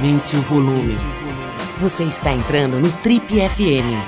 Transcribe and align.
Aumente 0.00 0.34
o 0.34 0.40
volume. 0.40 0.94
Você 1.78 2.04
está 2.04 2.32
entrando 2.32 2.80
no 2.80 2.90
Trip 3.02 3.22
FM. 3.22 4.00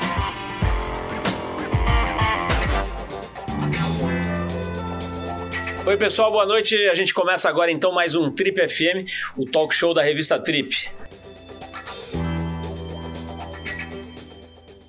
Oi, 5.87 5.97
pessoal, 5.99 6.33
boa 6.33 6.47
noite. 6.47 6.75
A 6.89 6.95
gente 6.95 7.13
começa 7.13 7.47
agora 7.47 7.71
então 7.71 7.93
mais 7.93 8.17
um 8.17 8.31
Trip 8.31 8.67
FM, 8.67 9.07
o 9.37 9.45
talk 9.45 9.75
show 9.75 9.93
da 9.93 10.03
revista 10.03 10.39
Trip. 10.39 10.89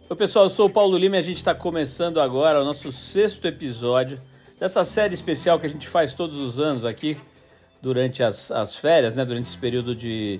Oi, 0.09 0.15
pessoal, 0.15 0.45
eu 0.45 0.49
sou 0.49 0.67
o 0.67 0.69
Paulo 0.69 0.97
Lima 0.97 1.17
e 1.17 1.19
a 1.19 1.21
gente 1.21 1.35
está 1.35 1.53
começando 1.53 2.21
agora 2.21 2.61
o 2.61 2.63
nosso 2.63 2.93
sexto 2.93 3.45
episódio 3.45 4.21
dessa 4.57 4.85
série 4.85 5.13
especial 5.13 5.59
que 5.59 5.65
a 5.65 5.69
gente 5.69 5.85
faz 5.85 6.13
todos 6.13 6.37
os 6.37 6.61
anos 6.61 6.85
aqui 6.85 7.17
durante 7.81 8.23
as, 8.23 8.49
as 8.51 8.77
férias, 8.77 9.15
né? 9.15 9.25
Durante 9.25 9.47
esse 9.47 9.57
período 9.57 9.93
de 9.93 10.39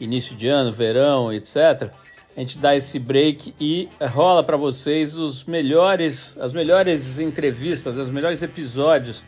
início 0.00 0.34
de 0.34 0.48
ano, 0.48 0.72
verão, 0.72 1.32
etc. 1.32 1.90
A 2.36 2.40
gente 2.40 2.58
dá 2.58 2.74
esse 2.74 2.98
break 2.98 3.54
e 3.60 3.88
rola 4.12 4.42
para 4.42 4.56
vocês 4.56 5.16
os 5.16 5.44
melhores, 5.44 6.36
as 6.38 6.52
melhores 6.52 7.18
entrevistas, 7.18 7.98
os 7.98 8.10
melhores 8.10 8.42
episódios 8.42 9.22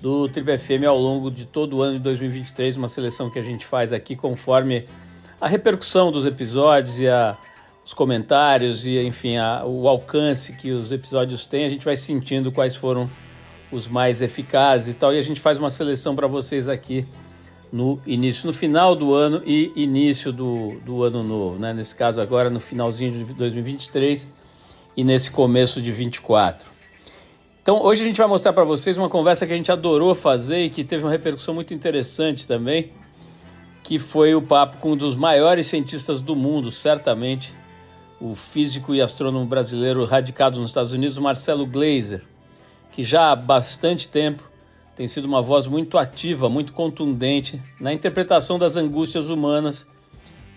do 0.00 0.28
Triple 0.28 0.56
FM 0.56 0.84
ao 0.86 0.96
longo 0.96 1.30
de 1.30 1.44
todo 1.44 1.78
o 1.78 1.82
ano 1.82 1.94
de 1.94 2.04
2023, 2.04 2.76
uma 2.76 2.88
seleção 2.88 3.28
que 3.28 3.38
a 3.38 3.42
gente 3.42 3.66
faz 3.66 3.92
aqui 3.92 4.14
conforme 4.14 4.84
a 5.40 5.48
repercussão 5.48 6.12
dos 6.12 6.24
episódios 6.24 7.00
e 7.00 7.08
a, 7.08 7.36
os 7.84 7.92
comentários 7.92 8.86
e, 8.86 8.98
enfim, 9.00 9.36
a, 9.36 9.64
o 9.64 9.88
alcance 9.88 10.52
que 10.52 10.70
os 10.70 10.92
episódios 10.92 11.46
têm, 11.46 11.64
a 11.64 11.68
gente 11.68 11.84
vai 11.84 11.96
sentindo 11.96 12.52
quais 12.52 12.76
foram 12.76 13.10
os 13.72 13.88
mais 13.88 14.22
eficazes 14.22 14.94
e 14.94 14.96
tal, 14.96 15.12
e 15.12 15.18
a 15.18 15.22
gente 15.22 15.40
faz 15.40 15.58
uma 15.58 15.70
seleção 15.70 16.14
para 16.14 16.26
vocês 16.26 16.68
aqui 16.68 17.04
no 17.72 18.00
início, 18.06 18.46
no 18.46 18.52
final 18.52 18.94
do 18.94 19.14
ano 19.14 19.42
e 19.44 19.72
início 19.76 20.32
do, 20.32 20.76
do 20.84 21.02
ano 21.02 21.22
novo, 21.22 21.58
né? 21.58 21.72
Nesse 21.72 21.94
caso 21.94 22.20
agora 22.20 22.50
no 22.50 22.60
finalzinho 22.60 23.12
de 23.12 23.24
2023 23.34 24.28
e 24.96 25.04
nesse 25.04 25.30
começo 25.30 25.80
de 25.80 25.92
24. 25.92 26.68
Então 27.62 27.82
hoje 27.82 28.02
a 28.02 28.04
gente 28.06 28.16
vai 28.16 28.26
mostrar 28.26 28.52
para 28.52 28.64
vocês 28.64 28.96
uma 28.96 29.10
conversa 29.10 29.46
que 29.46 29.52
a 29.52 29.56
gente 29.56 29.70
adorou 29.70 30.14
fazer 30.14 30.64
e 30.64 30.70
que 30.70 30.82
teve 30.82 31.04
uma 31.04 31.10
repercussão 31.10 31.54
muito 31.54 31.74
interessante 31.74 32.46
também, 32.46 32.90
que 33.82 33.98
foi 33.98 34.34
o 34.34 34.40
papo 34.40 34.78
com 34.78 34.92
um 34.92 34.96
dos 34.96 35.14
maiores 35.14 35.66
cientistas 35.66 36.22
do 36.22 36.34
mundo, 36.34 36.70
certamente, 36.70 37.54
o 38.20 38.34
físico 38.34 38.94
e 38.94 39.02
astrônomo 39.02 39.44
brasileiro 39.44 40.04
radicado 40.04 40.58
nos 40.58 40.70
Estados 40.70 40.92
Unidos, 40.92 41.18
Marcelo 41.18 41.66
Glazer, 41.66 42.22
que 42.90 43.04
já 43.04 43.30
há 43.30 43.36
bastante 43.36 44.08
tempo 44.08 44.42
tem 44.98 45.06
sido 45.06 45.26
uma 45.26 45.40
voz 45.40 45.68
muito 45.68 45.96
ativa, 45.96 46.48
muito 46.48 46.72
contundente 46.72 47.62
na 47.80 47.92
interpretação 47.92 48.58
das 48.58 48.74
angústias 48.74 49.28
humanas 49.28 49.86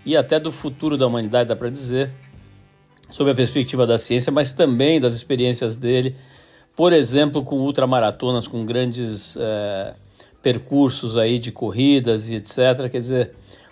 e 0.04 0.16
até 0.16 0.40
do 0.40 0.50
futuro 0.50 0.98
da 0.98 1.06
humanidade, 1.06 1.48
dá 1.48 1.54
para 1.54 1.70
dizer, 1.70 2.10
sob 3.08 3.30
a 3.30 3.34
perspectiva 3.36 3.86
da 3.86 3.96
ciência, 3.98 4.32
mas 4.32 4.52
também 4.52 5.00
das 5.00 5.14
experiências 5.14 5.76
dele, 5.76 6.16
por 6.74 6.92
exemplo, 6.92 7.44
com 7.44 7.60
ultramaratonas, 7.60 8.48
com 8.48 8.66
grandes 8.66 9.36
é, 9.36 9.94
percursos 10.42 11.16
aí 11.16 11.38
de 11.38 11.52
corridas 11.52 12.28
e 12.28 12.34
etc. 12.34 12.90
Quer 12.90 12.98
dizer, 12.98 13.30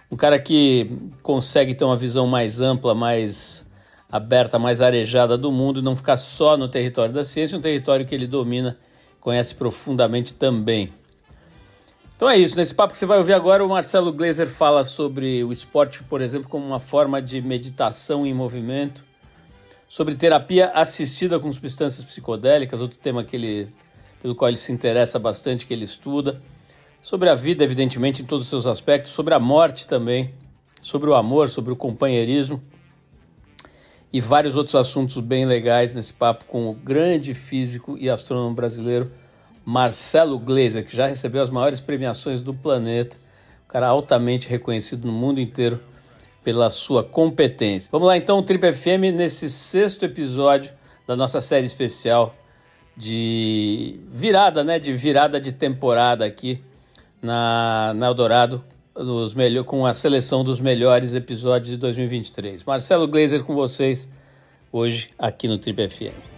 um 0.09 0.15
cara 0.15 0.39
que 0.39 0.89
consegue 1.21 1.75
ter 1.75 1.85
uma 1.85 1.97
visão 1.97 2.29
mais 2.29 2.61
ampla, 2.61 2.95
mais 2.95 3.67
aberta, 4.09 4.57
mais 4.57 4.81
arejada 4.81 5.37
do 5.37 5.51
mundo 5.51 5.81
e 5.81 5.83
não 5.83 5.97
ficar 5.97 6.17
só 6.17 6.57
no 6.57 6.69
território 6.69 7.13
da 7.13 7.25
ciência, 7.25 7.59
um 7.59 7.61
território 7.61 8.07
que 8.07 8.15
ele 8.15 8.29
domina 8.29 8.79
conhece 9.21 9.55
profundamente 9.55 10.35
também. 10.35 10.93
Então 12.17 12.29
é 12.29 12.37
isso, 12.37 12.57
nesse 12.57 12.75
papo 12.75 12.93
que 12.93 12.99
você 12.99 13.07
vai 13.07 13.19
ouvir 13.19 13.33
agora, 13.33 13.65
o 13.65 13.69
Marcelo 13.69 14.13
Glazer 14.13 14.49
fala 14.49 14.85
sobre 14.85 15.43
o 15.43 15.53
esporte, 15.53 16.03
por 16.03 16.21
exemplo, 16.21 16.49
como 16.49 16.67
uma 16.67 16.81
forma 16.81 17.21
de 17.23 17.41
meditação 17.41 18.27
em 18.27 18.35
movimento, 18.35 19.05
sobre 19.89 20.15
terapia 20.15 20.69
assistida 20.75 21.41
com 21.41 21.51
substâncias 21.51 22.05
psicodélicas, 22.05 22.83
outro 22.83 22.99
tema 22.99 23.25
que 23.25 23.37
ele, 23.37 23.69
pelo 24.21 24.35
qual 24.35 24.49
ele 24.51 24.59
se 24.59 24.71
interessa 24.71 25.19
bastante, 25.19 25.67
que 25.67 25.73
ele 25.73 25.85
estuda, 25.85 26.41
sobre 27.01 27.31
a 27.31 27.35
vida, 27.35 27.65
evidentemente, 27.65 28.23
em 28.23 28.27
todos 28.27 28.45
os 28.45 28.51
seus 28.51 28.67
aspectos, 28.67 29.13
sobre 29.13 29.33
a 29.33 29.41
morte 29.41 29.87
também, 29.87 30.35
sobre 30.83 31.09
o 31.09 31.15
amor, 31.15 31.49
sobre 31.49 31.73
o 31.73 31.77
companheirismo 31.77 32.61
e 34.13 34.21
vários 34.21 34.57
outros 34.57 34.75
assuntos 34.75 35.19
bem 35.19 35.47
legais 35.47 35.95
nesse 35.95 36.13
papo 36.13 36.45
com 36.47 36.69
o 36.69 36.75
grande 36.75 37.33
físico 37.33 37.97
e 37.99 38.11
astrônomo 38.11 38.55
brasileiro 38.55 39.11
Marcelo 39.65 40.39
Gleiser, 40.39 40.85
que 40.85 40.97
já 40.97 41.07
recebeu 41.07 41.43
as 41.43 41.51
maiores 41.51 41.81
premiações 41.81 42.43
do 42.43 42.53
planeta, 42.53 43.17
um 43.65 43.69
cara 43.69 43.89
altamente 43.89 44.49
reconhecido 44.49 45.07
no 45.07 45.13
mundo 45.13 45.41
inteiro 45.41 45.81
pela 46.43 46.71
sua 46.71 47.05
competência. 47.05 47.89
Vamos 47.93 48.09
lá 48.09 48.17
então, 48.17 48.43
Trip 48.43 48.73
FM, 48.73 49.15
nesse 49.15 49.49
sexto 49.49 50.05
episódio 50.05 50.73
da 51.07 51.15
nossa 51.15 51.41
série 51.41 51.67
especial 51.67 52.35
de 52.97 54.01
virada, 54.13 54.65
né, 54.65 54.79
de 54.79 54.93
virada 54.93 55.41
de 55.41 55.53
temporada 55.53 56.25
aqui 56.25 56.63
na, 57.23 57.93
na 57.95 58.07
Eldorado, 58.07 58.65
nos 59.05 59.35
melhor, 59.35 59.65
com 59.65 59.87
a 59.87 59.95
seleção 59.95 60.45
dos 60.45 60.61
melhores 60.61 61.15
episódios 61.15 61.71
de 61.71 61.77
2023. 61.77 62.65
Marcelo 62.65 63.07
Glazer 63.09 63.43
com 63.45 63.55
vocês 63.55 64.09
hoje 64.73 65.11
aqui 65.19 65.49
no 65.49 65.59
Trip 65.59 65.89
FM. 65.89 66.31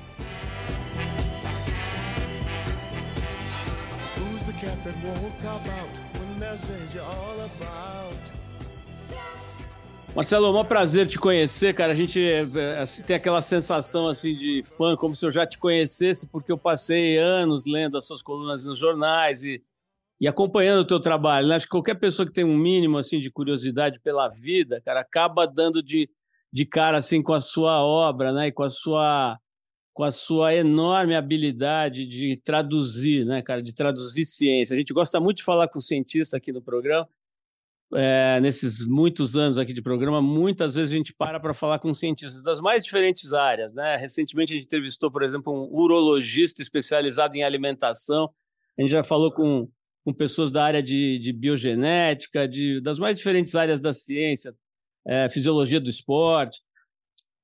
Marcelo, 10.14 10.54
é 10.54 10.60
um 10.60 10.64
prazer 10.64 11.06
te 11.06 11.18
conhecer, 11.18 11.72
cara. 11.72 11.92
A 11.92 11.94
gente 11.94 12.20
assim, 12.78 13.02
tem 13.02 13.16
aquela 13.16 13.40
sensação 13.40 14.08
assim 14.08 14.36
de 14.36 14.62
fã, 14.62 14.94
como 14.94 15.14
se 15.14 15.24
eu 15.24 15.30
já 15.30 15.46
te 15.46 15.56
conhecesse, 15.56 16.28
porque 16.28 16.52
eu 16.52 16.58
passei 16.58 17.16
anos 17.16 17.64
lendo 17.64 17.96
as 17.96 18.06
suas 18.06 18.22
colunas 18.22 18.66
nos 18.66 18.78
jornais 18.78 19.42
e 19.42 19.62
e 20.22 20.28
acompanhando 20.28 20.83
o 20.83 20.84
teu 20.84 21.00
trabalho. 21.00 21.49
Né? 21.49 21.56
Acho 21.56 21.66
que 21.66 21.72
qualquer 21.72 21.97
pessoa 21.97 22.25
que 22.25 22.33
tem 22.33 22.44
um 22.44 22.56
mínimo 22.56 22.97
assim 22.97 23.19
de 23.19 23.28
curiosidade 23.28 23.99
pela 23.99 24.28
vida, 24.28 24.81
cara, 24.81 25.00
acaba 25.00 25.49
dando 25.49 25.83
de, 25.83 26.09
de 26.53 26.65
cara 26.65 26.99
assim 26.99 27.21
com 27.21 27.33
a 27.33 27.41
sua 27.41 27.83
obra, 27.83 28.31
né? 28.33 28.47
E 28.47 28.53
com 28.53 28.62
a 28.62 28.69
sua 28.69 29.37
com 29.93 30.05
a 30.05 30.12
sua 30.12 30.55
enorme 30.55 31.15
habilidade 31.15 32.06
de 32.06 32.37
traduzir, 32.37 33.27
né, 33.27 33.43
cara, 33.43 33.60
de 33.60 33.75
traduzir 33.75 34.25
ciência. 34.25 34.75
A 34.75 34.78
gente 34.78 34.94
gosta 34.94 35.21
muito 35.21 35.38
de 35.38 35.43
falar 35.43 35.69
com 35.69 35.78
cientista 35.81 36.39
aqui 36.39 36.50
no 36.50 36.62
programa. 36.62 37.06
É, 37.93 38.41
nesses 38.41 38.87
muitos 38.87 39.37
anos 39.37 39.59
aqui 39.59 39.75
de 39.75 39.83
programa, 39.83 40.22
muitas 40.22 40.75
vezes 40.75 40.93
a 40.93 40.97
gente 40.97 41.12
para 41.12 41.39
para 41.39 41.53
falar 41.53 41.78
com 41.78 41.93
cientistas 41.93 42.43
das 42.43 42.59
mais 42.60 42.84
diferentes 42.84 43.34
áreas, 43.34 43.75
né? 43.75 43.97
Recentemente 43.97 44.53
a 44.53 44.56
gente 44.56 44.66
entrevistou, 44.66 45.10
por 45.10 45.22
exemplo, 45.22 45.53
um 45.53 45.69
urologista 45.77 46.62
especializado 46.62 47.37
em 47.37 47.43
alimentação. 47.43 48.31
A 48.78 48.81
gente 48.81 48.93
já 48.93 49.04
falou 49.04 49.31
com 49.31 49.69
com 50.04 50.12
pessoas 50.12 50.50
da 50.50 50.64
área 50.64 50.82
de, 50.82 51.18
de 51.18 51.32
biogenética, 51.32 52.48
de, 52.48 52.80
das 52.80 52.98
mais 52.98 53.16
diferentes 53.16 53.54
áreas 53.54 53.80
da 53.80 53.92
ciência, 53.92 54.52
é, 55.06 55.28
fisiologia 55.28 55.80
do 55.80 55.90
esporte. 55.90 56.60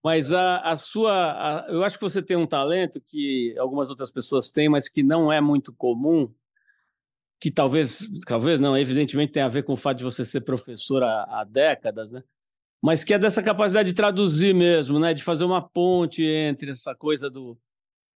Mas 0.02 0.32
a, 0.32 0.58
a 0.60 0.76
sua. 0.76 1.12
A, 1.12 1.66
eu 1.70 1.84
acho 1.84 1.98
que 1.98 2.04
você 2.04 2.22
tem 2.22 2.36
um 2.36 2.46
talento 2.46 3.00
que 3.04 3.54
algumas 3.58 3.90
outras 3.90 4.10
pessoas 4.10 4.50
têm, 4.50 4.68
mas 4.68 4.88
que 4.88 5.02
não 5.02 5.32
é 5.32 5.40
muito 5.40 5.72
comum, 5.72 6.32
que 7.40 7.50
talvez, 7.50 8.08
talvez 8.26 8.60
não, 8.60 8.76
evidentemente 8.76 9.32
tem 9.32 9.42
a 9.42 9.48
ver 9.48 9.64
com 9.64 9.72
o 9.72 9.76
fato 9.76 9.98
de 9.98 10.04
você 10.04 10.24
ser 10.24 10.42
professor 10.42 11.02
há, 11.02 11.24
há 11.28 11.44
décadas, 11.44 12.12
né? 12.12 12.22
Mas 12.80 13.02
que 13.02 13.12
é 13.12 13.18
dessa 13.18 13.42
capacidade 13.42 13.88
de 13.88 13.94
traduzir 13.94 14.54
mesmo, 14.54 15.00
né? 15.00 15.12
De 15.12 15.22
fazer 15.22 15.44
uma 15.44 15.60
ponte 15.60 16.22
entre 16.22 16.70
essa 16.70 16.94
coisa 16.94 17.28
do. 17.28 17.58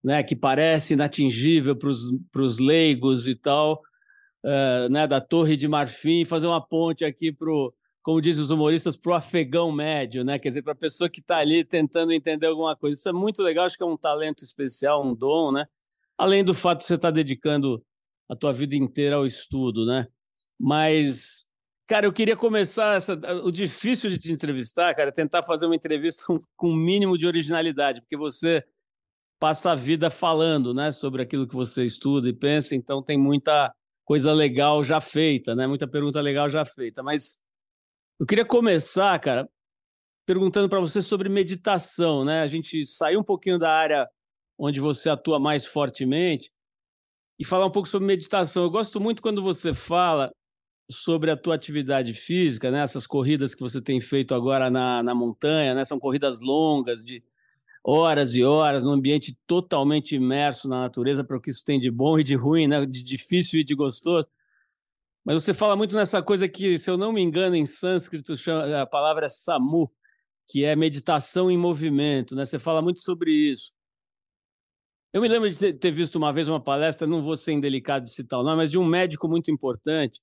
Né, 0.04 0.20
que 0.20 0.34
parece 0.34 0.94
inatingível 0.94 1.76
para 1.76 2.42
os 2.42 2.58
leigos 2.58 3.28
e 3.28 3.36
tal, 3.36 3.80
uh, 4.44 4.88
né, 4.90 5.06
da 5.06 5.20
Torre 5.20 5.56
de 5.56 5.68
Marfim, 5.68 6.24
fazer 6.24 6.46
uma 6.46 6.60
ponte 6.60 7.04
aqui 7.04 7.32
para 7.32 7.48
como 8.02 8.20
dizem 8.20 8.42
os 8.42 8.50
humoristas, 8.50 8.96
para 8.96 9.12
o 9.12 9.14
afegão 9.14 9.70
médio, 9.70 10.24
né? 10.24 10.38
Quer 10.38 10.48
dizer, 10.48 10.62
para 10.62 10.72
a 10.72 10.76
pessoa 10.76 11.08
que 11.08 11.20
está 11.20 11.38
ali 11.38 11.64
tentando 11.64 12.12
entender 12.12 12.48
alguma 12.48 12.74
coisa. 12.74 12.98
Isso 12.98 13.08
é 13.08 13.12
muito 13.12 13.40
legal, 13.42 13.64
acho 13.64 13.76
que 13.76 13.82
é 13.82 13.86
um 13.86 13.96
talento 13.96 14.42
especial, 14.42 15.06
um 15.06 15.14
dom, 15.14 15.52
né? 15.52 15.66
Além 16.18 16.42
do 16.42 16.52
fato 16.52 16.78
de 16.78 16.84
você 16.84 16.96
estar 16.96 17.08
tá 17.08 17.12
dedicando 17.12 17.84
a 18.28 18.34
tua 18.34 18.52
vida 18.52 18.74
inteira 18.74 19.16
ao 19.16 19.24
estudo, 19.24 19.86
né? 19.86 20.08
Mas, 20.58 21.50
cara, 21.86 22.06
eu 22.06 22.12
queria 22.12 22.36
começar 22.36 22.96
essa... 22.96 23.14
o 23.44 23.52
difícil 23.52 24.10
de 24.10 24.18
te 24.18 24.32
entrevistar, 24.32 24.94
cara, 24.96 25.10
é 25.10 25.12
tentar 25.12 25.44
fazer 25.44 25.66
uma 25.66 25.76
entrevista 25.76 26.24
com 26.56 26.70
um 26.70 26.76
mínimo 26.76 27.16
de 27.16 27.26
originalidade, 27.26 28.00
porque 28.00 28.16
você 28.16 28.64
passa 29.38 29.72
a 29.72 29.74
vida 29.76 30.10
falando, 30.10 30.72
né, 30.72 30.90
sobre 30.92 31.22
aquilo 31.22 31.46
que 31.48 31.54
você 31.54 31.84
estuda 31.84 32.28
e 32.28 32.32
pensa, 32.32 32.76
então 32.76 33.02
tem 33.02 33.18
muita 33.18 33.72
coisa 34.04 34.32
legal 34.32 34.82
já 34.82 35.00
feita, 35.00 35.54
né? 35.54 35.66
Muita 35.66 35.86
pergunta 35.86 36.20
legal 36.20 36.48
já 36.48 36.64
feita. 36.64 37.02
Mas 37.02 37.40
eu 38.18 38.26
queria 38.26 38.44
começar, 38.44 39.18
cara, 39.18 39.48
perguntando 40.26 40.68
para 40.68 40.80
você 40.80 41.02
sobre 41.02 41.28
meditação, 41.28 42.24
né? 42.24 42.42
A 42.42 42.46
gente 42.46 42.86
saiu 42.86 43.20
um 43.20 43.24
pouquinho 43.24 43.58
da 43.58 43.72
área 43.72 44.08
onde 44.58 44.80
você 44.80 45.08
atua 45.08 45.38
mais 45.40 45.66
fortemente 45.66 46.50
e 47.38 47.44
falar 47.44 47.66
um 47.66 47.70
pouco 47.70 47.88
sobre 47.88 48.06
meditação. 48.06 48.62
Eu 48.62 48.70
gosto 48.70 49.00
muito 49.00 49.22
quando 49.22 49.42
você 49.42 49.74
fala 49.74 50.32
sobre 50.90 51.30
a 51.30 51.36
tua 51.36 51.54
atividade 51.54 52.14
física, 52.14 52.70
né? 52.70 52.82
Essas 52.82 53.06
corridas 53.06 53.54
que 53.54 53.62
você 53.62 53.80
tem 53.80 54.00
feito 54.00 54.34
agora 54.34 54.70
na, 54.70 55.02
na 55.02 55.14
montanha, 55.14 55.74
né? 55.74 55.84
São 55.84 55.98
corridas 55.98 56.40
longas 56.40 57.04
de 57.04 57.22
horas 57.84 58.34
e 58.34 58.44
horas, 58.44 58.82
num 58.82 58.92
ambiente 58.92 59.36
totalmente 59.46 60.14
imerso 60.14 60.68
na 60.68 60.80
natureza, 60.80 61.24
para 61.24 61.36
o 61.36 61.40
que 61.40 61.50
isso 61.50 61.64
tem 61.64 61.80
de 61.80 61.90
bom 61.90 62.18
e 62.18 62.24
de 62.24 62.34
ruim, 62.34 62.66
né? 62.66 62.84
De 62.86 63.02
difícil 63.02 63.60
e 63.60 63.64
de 63.64 63.74
gostoso. 63.74 64.28
Mas 65.24 65.42
você 65.42 65.54
fala 65.54 65.76
muito 65.76 65.94
nessa 65.96 66.22
coisa 66.22 66.48
que, 66.48 66.78
se 66.78 66.90
eu 66.90 66.96
não 66.96 67.12
me 67.12 67.20
engano, 67.20 67.54
em 67.56 67.66
sânscrito 67.66 68.32
a 68.80 68.86
palavra 68.86 69.26
é 69.26 69.28
samu, 69.28 69.92
que 70.48 70.64
é 70.64 70.74
meditação 70.76 71.50
em 71.50 71.56
movimento, 71.56 72.34
né? 72.34 72.44
Você 72.44 72.58
fala 72.58 72.82
muito 72.82 73.00
sobre 73.00 73.32
isso. 73.32 73.72
Eu 75.12 75.20
me 75.20 75.28
lembro 75.28 75.50
de 75.50 75.72
ter 75.74 75.90
visto 75.90 76.16
uma 76.16 76.32
vez 76.32 76.48
uma 76.48 76.60
palestra, 76.60 77.06
não 77.06 77.22
vou 77.22 77.36
ser 77.36 77.52
indelicado 77.52 78.04
de 78.04 78.10
citar 78.10 78.40
o 78.40 78.42
nome, 78.42 78.56
mas 78.56 78.70
de 78.70 78.78
um 78.78 78.84
médico 78.84 79.28
muito 79.28 79.50
importante 79.50 80.20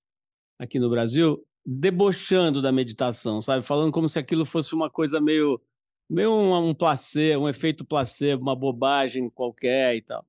aqui 0.58 0.80
no 0.80 0.90
Brasil, 0.90 1.46
debochando 1.66 2.62
da 2.62 2.72
meditação, 2.72 3.42
sabe? 3.42 3.64
Falando 3.64 3.92
como 3.92 4.10
se 4.10 4.18
aquilo 4.18 4.46
fosse 4.46 4.74
uma 4.74 4.90
coisa 4.90 5.22
meio, 5.22 5.62
meio 6.10 6.32
um, 6.32 6.70
um 6.70 6.74
placebo, 6.74 7.44
um 7.46 7.50
efeito 7.50 7.86
placebo, 7.86 8.42
uma 8.42 8.56
bobagem 8.56 9.30
qualquer 9.30 9.96
e 9.96 10.02
tal. 10.02 10.26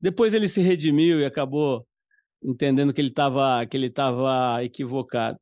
Depois 0.00 0.34
ele 0.34 0.48
se 0.48 0.60
redimiu 0.60 1.20
e 1.20 1.24
acabou 1.24 1.86
entendendo 2.42 2.92
que 2.92 3.00
ele 3.00 3.08
estava 3.08 3.64
que 3.66 3.76
ele 3.76 3.86
estava 3.86 4.62
equivocado. 4.64 5.38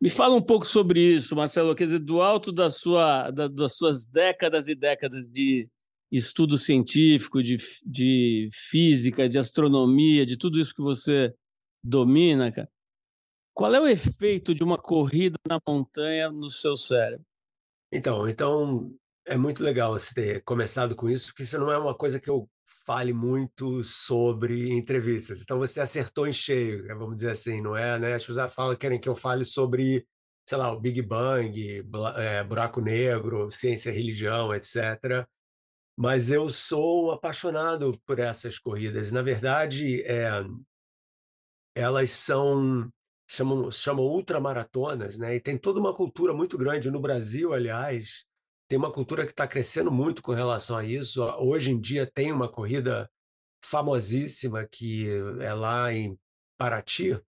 Me 0.00 0.08
fala 0.08 0.34
um 0.34 0.42
pouco 0.42 0.66
sobre 0.66 1.00
isso, 1.16 1.36
Marcelo, 1.36 1.74
quer 1.74 1.84
dizer, 1.84 2.00
do 2.00 2.22
alto 2.22 2.52
da 2.52 2.70
sua, 2.70 3.30
da, 3.30 3.48
das 3.48 3.76
suas 3.76 4.06
décadas 4.06 4.66
e 4.66 4.74
décadas 4.74 5.26
de, 5.26 5.68
estudo 6.10 6.58
científico, 6.58 7.42
de, 7.42 7.56
de 7.86 8.48
física, 8.52 9.28
de 9.28 9.38
astronomia, 9.38 10.26
de 10.26 10.36
tudo 10.36 10.58
isso 10.58 10.74
que 10.74 10.82
você 10.82 11.32
domina, 11.82 12.50
cara, 12.50 12.68
qual 13.54 13.74
é 13.74 13.80
o 13.80 13.86
efeito 13.86 14.54
de 14.54 14.64
uma 14.64 14.76
corrida 14.76 15.36
na 15.48 15.60
montanha 15.66 16.30
no 16.30 16.48
seu 16.48 16.74
cérebro? 16.74 17.24
Então, 17.92 18.28
então 18.28 18.94
é 19.26 19.36
muito 19.36 19.62
legal 19.62 19.92
você 19.92 20.14
ter 20.14 20.42
começado 20.44 20.94
com 20.96 21.08
isso, 21.08 21.28
porque 21.28 21.42
isso 21.42 21.58
não 21.58 21.70
é 21.70 21.78
uma 21.78 21.94
coisa 21.94 22.20
que 22.20 22.30
eu 22.30 22.48
fale 22.86 23.12
muito 23.12 23.82
sobre 23.84 24.70
entrevistas. 24.70 25.42
Então 25.42 25.58
você 25.58 25.80
acertou 25.80 26.26
em 26.26 26.32
cheio, 26.32 26.84
né, 26.84 26.94
vamos 26.94 27.16
dizer 27.16 27.30
assim, 27.30 27.60
não 27.60 27.76
é? 27.76 27.98
Né? 27.98 28.14
As 28.14 28.24
pessoas 28.24 28.52
falam 28.54 28.76
querem 28.76 29.00
que 29.00 29.08
eu 29.08 29.16
fale 29.16 29.44
sobre, 29.44 30.06
sei 30.48 30.58
lá, 30.58 30.72
o 30.72 30.80
Big 30.80 31.02
Bang, 31.02 31.84
é, 32.16 32.44
buraco 32.44 32.80
negro, 32.80 33.50
ciência, 33.50 33.92
religião, 33.92 34.54
etc. 34.54 35.26
Mas 35.96 36.30
eu 36.30 36.48
sou 36.48 37.12
apaixonado 37.12 38.00
por 38.06 38.18
essas 38.18 38.58
corridas. 38.58 39.12
Na 39.12 39.22
verdade, 39.22 40.02
é, 40.02 40.28
elas 41.74 42.10
são 42.12 42.90
chamam, 43.30 43.70
chamam 43.70 44.04
ultramaratonas, 44.04 45.16
né? 45.16 45.36
E 45.36 45.40
tem 45.40 45.56
toda 45.56 45.78
uma 45.78 45.94
cultura 45.94 46.34
muito 46.34 46.58
grande 46.58 46.90
no 46.90 47.00
Brasil, 47.00 47.52
aliás, 47.52 48.24
tem 48.68 48.76
uma 48.76 48.92
cultura 48.92 49.24
que 49.24 49.30
está 49.32 49.46
crescendo 49.46 49.90
muito 49.90 50.20
com 50.22 50.32
relação 50.32 50.76
a 50.76 50.84
isso. 50.84 51.22
Hoje 51.38 51.70
em 51.70 51.80
dia 51.80 52.10
tem 52.12 52.32
uma 52.32 52.48
corrida 52.48 53.08
famosíssima 53.64 54.66
que 54.66 55.08
é 55.40 55.52
lá 55.54 55.92
em 55.92 56.18
Paraty, 56.58 57.20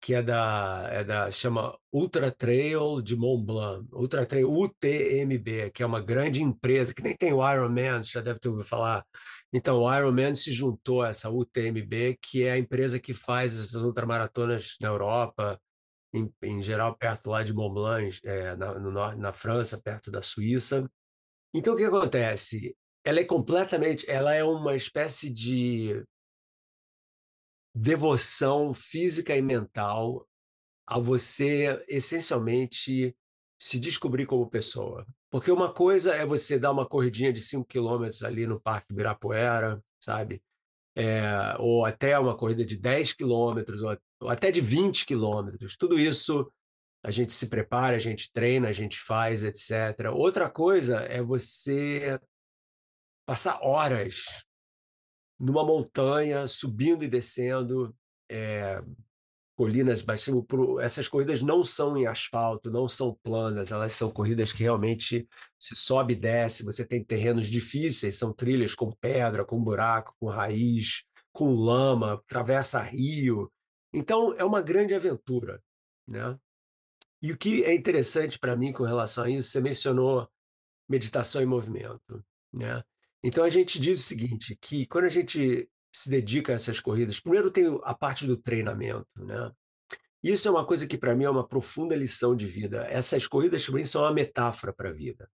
que 0.00 0.14
é 0.14 0.22
da, 0.22 0.88
é 0.90 1.04
da 1.04 1.30
chama 1.30 1.76
Ultra 1.92 2.30
Trail 2.32 3.00
de 3.00 3.16
Mont 3.16 3.44
Blanc, 3.44 3.88
Ultra 3.92 4.26
Trail 4.26 4.50
UTMB, 4.50 5.70
que 5.72 5.82
é 5.82 5.86
uma 5.86 6.00
grande 6.00 6.42
empresa, 6.42 6.94
que 6.94 7.02
nem 7.02 7.16
tem 7.16 7.32
o 7.32 7.48
Ironman, 7.48 8.02
já 8.02 8.20
deve 8.20 8.40
ter 8.40 8.48
ouvido 8.48 8.66
falar. 8.66 9.04
Então, 9.52 9.80
o 9.80 9.96
Ironman 9.96 10.34
se 10.34 10.52
juntou 10.52 11.02
a 11.02 11.08
essa 11.08 11.30
UTMB, 11.30 12.18
que 12.20 12.44
é 12.44 12.52
a 12.52 12.58
empresa 12.58 13.00
que 13.00 13.14
faz 13.14 13.58
essas 13.58 13.82
ultramaratonas 13.82 14.76
na 14.80 14.88
Europa, 14.88 15.60
em, 16.12 16.32
em 16.42 16.62
geral 16.62 16.96
perto 16.96 17.30
lá 17.30 17.42
de 17.42 17.54
Mont 17.54 17.72
Blanc, 17.72 18.20
é, 18.24 18.54
na, 18.56 18.78
no, 18.78 18.90
na 19.16 19.32
França, 19.32 19.80
perto 19.80 20.10
da 20.10 20.20
Suíça. 20.20 20.90
Então, 21.54 21.74
o 21.74 21.76
que 21.76 21.84
acontece? 21.84 22.76
Ela 23.04 23.20
é 23.20 23.24
completamente, 23.24 24.08
ela 24.10 24.34
é 24.34 24.44
uma 24.44 24.76
espécie 24.76 25.30
de 25.30 26.04
devoção 27.74 28.74
física 28.74 29.34
e 29.34 29.40
mental 29.40 30.28
a 30.86 30.98
você 30.98 31.84
essencialmente 31.88 33.16
se 33.58 33.78
descobrir 33.78 34.26
como 34.26 34.48
pessoa. 34.48 35.06
Porque 35.30 35.50
uma 35.50 35.72
coisa 35.72 36.14
é 36.14 36.24
você 36.24 36.58
dar 36.58 36.72
uma 36.72 36.86
corridinha 36.86 37.32
de 37.32 37.40
5 37.40 37.66
quilômetros 37.66 38.22
ali 38.22 38.46
no 38.46 38.60
Parque 38.60 38.92
Ibirapuera, 38.92 39.82
sabe? 40.02 40.42
É, 40.96 41.54
ou 41.58 41.84
até 41.84 42.18
uma 42.18 42.36
corrida 42.36 42.64
de 42.64 42.76
10 42.76 43.12
quilômetros, 43.12 43.82
ou, 43.82 44.28
até 44.28 44.50
de 44.50 44.60
20 44.60 45.06
quilômetros. 45.06 45.76
Tudo 45.76 45.98
isso 45.98 46.50
a 47.04 47.10
gente 47.10 47.32
se 47.32 47.48
prepara, 47.48 47.96
a 47.96 48.00
gente 48.00 48.32
treina, 48.32 48.68
a 48.68 48.72
gente 48.72 48.98
faz, 48.98 49.44
etc. 49.44 50.10
Outra 50.12 50.50
coisa 50.50 51.00
é 51.00 51.22
você 51.22 52.18
passar 53.26 53.60
horas 53.62 54.44
numa 55.38 55.64
montanha, 55.64 56.48
subindo 56.48 57.04
e 57.04 57.08
descendo, 57.08 57.94
é, 58.28 58.82
colinas 59.58 60.02
baixas. 60.02 60.32
Essas 60.80 61.08
corridas 61.08 61.42
não 61.42 61.64
são 61.64 61.96
em 61.96 62.06
asfalto, 62.06 62.70
não 62.70 62.88
são 62.88 63.18
planas, 63.24 63.72
elas 63.72 63.92
são 63.92 64.08
corridas 64.08 64.52
que 64.52 64.62
realmente 64.62 65.28
se 65.58 65.74
sobe 65.74 66.12
e 66.12 66.16
desce. 66.16 66.64
Você 66.64 66.86
tem 66.86 67.02
terrenos 67.02 67.48
difíceis, 67.48 68.16
são 68.16 68.32
trilhas 68.32 68.76
com 68.76 68.92
pedra, 68.92 69.44
com 69.44 69.60
buraco, 69.60 70.14
com 70.20 70.28
raiz, 70.28 71.02
com 71.32 71.52
lama, 71.56 72.12
atravessa 72.12 72.80
rio. 72.80 73.52
Então 73.92 74.32
é 74.34 74.44
uma 74.44 74.62
grande 74.62 74.94
aventura, 74.94 75.60
né? 76.06 76.38
E 77.20 77.32
o 77.32 77.36
que 77.36 77.64
é 77.64 77.74
interessante 77.74 78.38
para 78.38 78.56
mim 78.56 78.72
com 78.72 78.84
relação 78.84 79.24
a 79.24 79.28
isso, 79.28 79.50
você 79.50 79.60
mencionou 79.60 80.30
meditação 80.88 81.42
em 81.42 81.46
movimento, 81.46 82.24
né? 82.52 82.80
Então 83.24 83.42
a 83.42 83.50
gente 83.50 83.80
diz 83.80 83.98
o 83.98 84.06
seguinte, 84.06 84.56
que 84.60 84.86
quando 84.86 85.06
a 85.06 85.10
gente 85.10 85.68
se 85.92 86.10
dedica 86.10 86.52
a 86.52 86.54
essas 86.54 86.80
corridas, 86.80 87.20
primeiro 87.20 87.50
tem 87.50 87.78
a 87.82 87.94
parte 87.94 88.26
do 88.26 88.36
treinamento, 88.36 89.06
né? 89.16 89.50
Isso 90.22 90.48
é 90.48 90.50
uma 90.50 90.66
coisa 90.66 90.86
que 90.86 90.98
para 90.98 91.14
mim 91.14 91.24
é 91.24 91.30
uma 91.30 91.46
profunda 91.46 91.94
lição 91.94 92.34
de 92.34 92.46
vida. 92.46 92.86
Essas 92.90 93.26
corridas 93.26 93.64
para 93.64 93.74
mim 93.74 93.84
são 93.84 94.02
uma 94.02 94.12
metáfora 94.12 94.72
para 94.72 94.88
a 94.88 94.92
vida. 94.92 95.30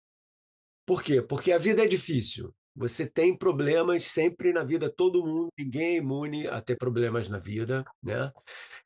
Por 0.86 1.02
quê? 1.02 1.22
Porque 1.22 1.54
a 1.54 1.58
vida 1.58 1.84
é 1.84 1.88
difícil. 1.88 2.54
Você 2.75 3.06
tem 3.06 3.38
problemas 3.38 4.04
sempre 4.04 4.51
na 4.51 4.63
vida, 4.63 4.89
todo 4.89 5.25
mundo, 5.25 5.50
ninguém 5.58 5.96
é 5.96 5.98
imune 5.98 6.48
a 6.48 6.60
ter 6.60 6.75
problemas 6.75 7.30
na 7.30 7.38
vida, 7.38 7.86
né? 8.01 8.32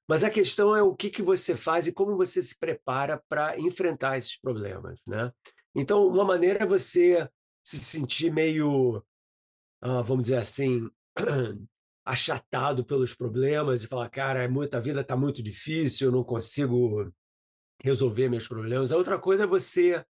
Mas 0.07 0.23
a 0.23 0.29
questão 0.29 0.75
é 0.75 0.81
o 0.81 0.95
que, 0.95 1.09
que 1.09 1.21
você 1.21 1.55
faz 1.55 1.87
e 1.87 1.93
como 1.93 2.15
você 2.15 2.41
se 2.41 2.57
prepara 2.57 3.21
para 3.29 3.57
enfrentar 3.59 4.17
esses 4.17 4.37
problemas, 4.37 4.99
né? 5.07 5.31
Então, 5.73 6.05
uma 6.05 6.25
maneira 6.25 6.63
é 6.63 6.67
você 6.67 7.29
se 7.63 7.77
sentir 7.77 8.31
meio, 8.31 8.97
uh, 9.83 10.03
vamos 10.03 10.23
dizer 10.23 10.37
assim, 10.37 10.89
achatado 12.05 12.85
pelos 12.85 13.13
problemas 13.13 13.83
e 13.83 13.87
falar, 13.87 14.09
cara, 14.09 14.43
é 14.43 14.47
muita, 14.47 14.79
vida 14.79 15.01
está 15.01 15.15
muito 15.15 15.43
difícil, 15.43 16.07
eu 16.07 16.11
não 16.11 16.23
consigo 16.23 17.11
resolver 17.83 18.29
meus 18.29 18.47
problemas. 18.47 18.91
A 18.91 18.97
outra 18.97 19.19
coisa 19.19 19.43
é 19.43 19.47
você 19.47 20.05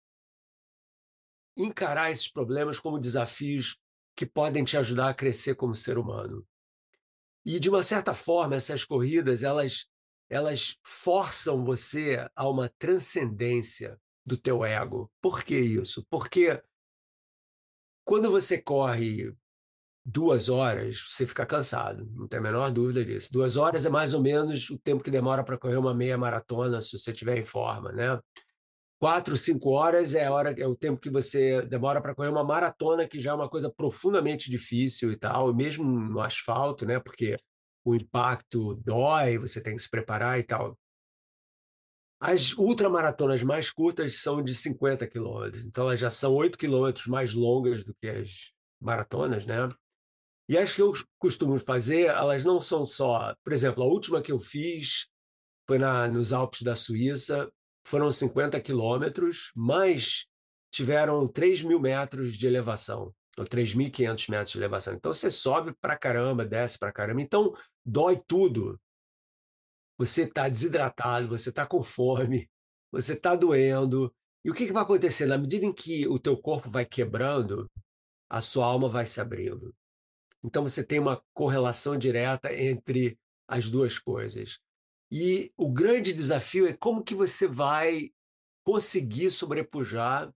encarar 1.56 2.10
esses 2.10 2.28
problemas 2.28 2.78
como 2.78 2.98
desafios 2.98 3.78
que 4.14 4.26
podem 4.26 4.62
te 4.64 4.76
ajudar 4.76 5.08
a 5.08 5.14
crescer 5.14 5.54
como 5.54 5.74
ser 5.74 5.98
humano. 5.98 6.46
E 7.44 7.58
de 7.58 7.70
uma 7.70 7.82
certa 7.82 8.12
forma, 8.12 8.56
essas 8.56 8.84
corridas, 8.84 9.42
elas 9.42 9.86
elas 10.28 10.76
forçam 10.84 11.64
você 11.64 12.28
a 12.34 12.48
uma 12.48 12.68
transcendência 12.68 14.00
do 14.24 14.36
teu 14.36 14.64
ego. 14.64 15.10
Por 15.20 15.44
que 15.44 15.56
isso? 15.56 16.04
Porque 16.10 16.62
quando 18.04 18.30
você 18.30 18.60
corre 18.60 19.36
duas 20.06 20.48
horas, 20.48 21.00
você 21.10 21.26
fica 21.26 21.44
cansado, 21.44 22.08
não 22.14 22.28
tem 22.28 22.38
a 22.38 22.42
menor 22.42 22.70
dúvida 22.70 23.04
disso. 23.04 23.28
Duas 23.32 23.56
horas 23.56 23.84
é 23.84 23.90
mais 23.90 24.14
ou 24.14 24.22
menos 24.22 24.70
o 24.70 24.78
tempo 24.78 25.02
que 25.02 25.10
demora 25.10 25.42
para 25.42 25.58
correr 25.58 25.76
uma 25.76 25.92
meia 25.92 26.16
maratona, 26.16 26.80
se 26.80 26.96
você 26.96 27.10
estiver 27.10 27.36
em 27.36 27.44
forma, 27.44 27.90
né? 27.90 28.16
Quatro, 29.00 29.36
cinco 29.36 29.70
horas 29.70 30.14
é, 30.14 30.30
hora, 30.30 30.54
é 30.56 30.66
o 30.66 30.76
tempo 30.76 31.00
que 31.00 31.10
você 31.10 31.60
demora 31.62 32.00
para 32.00 32.14
correr 32.14 32.28
uma 32.28 32.44
maratona, 32.44 33.06
que 33.06 33.18
já 33.18 33.32
é 33.32 33.34
uma 33.34 33.48
coisa 33.48 33.68
profundamente 33.68 34.48
difícil 34.48 35.10
e 35.10 35.16
tal, 35.16 35.52
mesmo 35.52 35.84
no 35.84 36.20
asfalto, 36.20 36.86
né? 36.86 37.00
Porque 37.00 37.36
o 37.84 37.94
impacto 37.94 38.76
dói, 38.76 39.38
você 39.38 39.60
tem 39.60 39.74
que 39.74 39.82
se 39.82 39.90
preparar 39.90 40.38
e 40.38 40.44
tal. 40.44 40.78
As 42.20 42.52
ultramaratonas 42.56 43.42
mais 43.42 43.70
curtas 43.72 44.22
são 44.22 44.42
de 44.42 44.54
50 44.54 45.06
quilômetros, 45.08 45.66
então 45.66 45.84
elas 45.84 46.00
já 46.00 46.10
são 46.10 46.32
8 46.34 46.56
quilômetros 46.56 47.06
mais 47.06 47.34
longas 47.34 47.84
do 47.84 47.94
que 47.94 48.08
as 48.08 48.52
maratonas, 48.80 49.44
né? 49.44 49.68
E 50.48 50.56
as 50.56 50.74
que 50.74 50.82
eu 50.82 50.92
costumo 51.18 51.58
fazer, 51.58 52.06
elas 52.06 52.44
não 52.44 52.60
são 52.60 52.84
só. 52.84 53.34
Por 53.42 53.52
exemplo, 53.52 53.82
a 53.82 53.86
última 53.86 54.22
que 54.22 54.30
eu 54.30 54.38
fiz 54.38 55.06
foi 55.66 55.78
na, 55.78 56.06
nos 56.08 56.32
Alpes 56.32 56.62
da 56.62 56.76
Suíça, 56.76 57.50
foram 57.84 58.10
50 58.10 58.60
quilômetros, 58.60 59.50
mas 59.54 60.26
tiveram 60.70 61.26
3 61.26 61.62
mil 61.62 61.80
metros 61.80 62.36
de 62.36 62.46
elevação, 62.46 63.12
ou 63.36 63.44
3.500 63.44 64.30
metros 64.30 64.52
de 64.52 64.58
elevação. 64.58 64.94
Então 64.94 65.12
você 65.12 65.30
sobe 65.30 65.74
para 65.80 65.96
caramba, 65.96 66.44
desce 66.44 66.78
para 66.78 66.92
caramba. 66.92 67.20
Então 67.20 67.52
dói 67.84 68.20
tudo 68.26 68.78
você 69.98 70.22
está 70.22 70.48
desidratado, 70.48 71.28
você 71.28 71.48
está 71.48 71.66
com 71.66 71.82
fome, 71.82 72.48
você 72.92 73.14
está 73.14 73.34
doendo. 73.34 74.14
E 74.44 74.50
o 74.50 74.54
que, 74.54 74.66
que 74.66 74.72
vai 74.72 74.82
acontecer? 74.82 75.26
Na 75.26 75.38
medida 75.38 75.64
em 75.64 75.72
que 75.72 76.06
o 76.06 76.18
teu 76.18 76.36
corpo 76.36 76.70
vai 76.70 76.84
quebrando, 76.84 77.70
a 78.28 78.40
sua 78.40 78.66
alma 78.66 78.88
vai 78.88 79.06
se 79.06 79.20
abrindo. 79.20 79.74
Então 80.46 80.62
você 80.62 80.84
tem 80.84 81.00
uma 81.00 81.20
correlação 81.34 81.98
direta 81.98 82.54
entre 82.54 83.18
as 83.48 83.68
duas 83.68 83.98
coisas. 83.98 84.60
E 85.10 85.52
o 85.56 85.68
grande 85.70 86.12
desafio 86.12 86.68
é 86.68 86.72
como 86.72 87.02
que 87.02 87.14
você 87.14 87.48
vai 87.48 88.12
conseguir 88.64 89.30
sobrepujar 89.30 90.32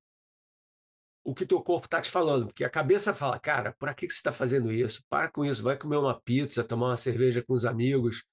o 1.25 1.35
que 1.35 1.47
teu 1.47 1.62
corpo 1.62 1.87
está 1.87 2.00
te 2.00 2.11
falando, 2.11 2.47
porque 2.47 2.64
a 2.64 2.71
cabeça 2.71 3.14
fala, 3.14 3.38
cara, 3.38 3.73
por 3.79 3.95
que, 3.95 4.07
que 4.07 4.12
você 4.12 4.19
está 4.19 4.33
fazendo 4.33 4.73
isso? 4.73 5.05
Para 5.09 5.31
com 5.31 5.45
isso, 5.45 5.62
vai 5.62 5.76
comer 5.76 5.99
uma 5.99 6.19
pizza, 6.19 6.64
tomar 6.64 6.88
uma 6.88 6.97
cerveja 6.97 7.43
com 7.43 7.52
os 7.52 7.64
amigos. 7.64 8.25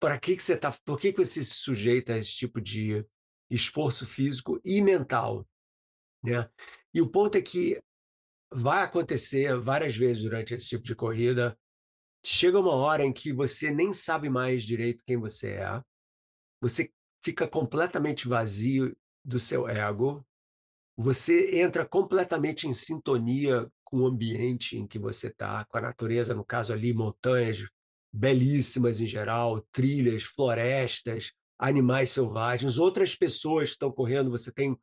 Para 0.00 0.18
que, 0.18 0.36
que 0.36 0.42
você 0.42 0.54
está? 0.54 0.72
Por 0.84 0.98
que, 0.98 1.12
que 1.12 1.24
você 1.24 1.44
se 1.44 1.54
sujeita 1.54 2.14
a 2.14 2.18
esse 2.18 2.32
tipo 2.32 2.60
de 2.60 3.04
esforço 3.50 4.06
físico 4.06 4.60
e 4.64 4.80
mental, 4.80 5.46
né? 6.22 6.48
E 6.94 7.00
o 7.00 7.08
ponto 7.08 7.36
é 7.36 7.42
que 7.42 7.82
vai 8.54 8.82
acontecer 8.82 9.58
várias 9.58 9.96
vezes 9.96 10.22
durante 10.22 10.54
esse 10.54 10.68
tipo 10.68 10.84
de 10.84 10.94
corrida. 10.94 11.56
Chega 12.24 12.58
uma 12.58 12.74
hora 12.74 13.04
em 13.04 13.12
que 13.12 13.32
você 13.32 13.70
nem 13.70 13.92
sabe 13.92 14.28
mais 14.28 14.62
direito 14.62 15.02
quem 15.04 15.16
você 15.16 15.52
é. 15.52 15.82
Você 16.60 16.92
fica 17.22 17.46
completamente 17.48 18.28
vazio 18.28 18.96
do 19.24 19.40
seu 19.40 19.68
ego. 19.68 20.24
Você 20.96 21.60
entra 21.60 21.86
completamente 21.86 22.68
em 22.68 22.72
sintonia 22.72 23.68
com 23.82 24.00
o 24.00 24.06
ambiente 24.06 24.76
em 24.76 24.86
que 24.86 24.98
você 24.98 25.28
está, 25.28 25.64
com 25.64 25.78
a 25.78 25.80
natureza, 25.80 26.34
no 26.34 26.44
caso 26.44 26.72
ali, 26.72 26.92
montanhas 26.92 27.66
belíssimas 28.12 29.00
em 29.00 29.06
geral, 29.06 29.60
trilhas, 29.72 30.22
florestas, 30.22 31.32
animais 31.58 32.10
selvagens, 32.10 32.78
outras 32.78 33.14
pessoas 33.14 33.70
estão 33.70 33.90
correndo, 33.90 34.30
você 34.30 34.52
tem 34.52 34.76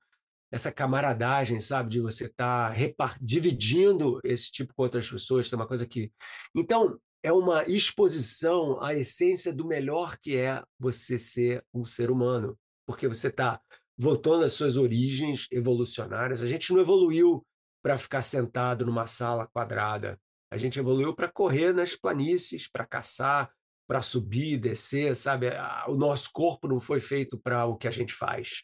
essa 0.51 0.71
camaradagem, 0.71 1.59
sabe, 1.59 1.89
de 1.89 1.99
você 1.99 2.25
estar 2.25 2.75
tá 2.97 3.15
dividindo 3.21 4.19
esse 4.23 4.51
tipo 4.51 4.73
com 4.73 4.83
outras 4.83 5.09
pessoas, 5.09 5.51
é 5.51 5.55
uma 5.55 5.67
coisa 5.67 5.85
que. 5.85 6.11
Então, 6.55 6.99
é 7.21 7.31
uma 7.31 7.63
exposição 7.63 8.81
à 8.81 8.93
essência 8.95 9.53
do 9.53 9.67
melhor 9.67 10.17
que 10.17 10.37
é 10.37 10.63
você 10.79 11.17
ser 11.17 11.63
um 11.73 11.85
ser 11.85 12.09
humano, 12.09 12.57
porque 12.87 13.07
você 13.07 13.27
está 13.27 13.59
voltando 13.97 14.45
às 14.45 14.53
suas 14.53 14.77
origens 14.77 15.45
evolucionárias. 15.51 16.41
A 16.41 16.47
gente 16.47 16.71
não 16.71 16.79
evoluiu 16.79 17.45
para 17.83 17.97
ficar 17.97 18.21
sentado 18.21 18.85
numa 18.85 19.05
sala 19.07 19.47
quadrada. 19.47 20.19
A 20.51 20.57
gente 20.57 20.79
evoluiu 20.79 21.13
para 21.13 21.31
correr 21.31 21.73
nas 21.73 21.95
planícies, 21.95 22.67
para 22.67 22.85
caçar, 22.85 23.51
para 23.87 24.01
subir, 24.01 24.57
descer, 24.57 25.15
sabe? 25.15 25.47
O 25.87 25.95
nosso 25.95 26.29
corpo 26.31 26.67
não 26.67 26.79
foi 26.79 26.99
feito 26.99 27.37
para 27.37 27.65
o 27.65 27.75
que 27.75 27.87
a 27.87 27.91
gente 27.91 28.13
faz. 28.13 28.63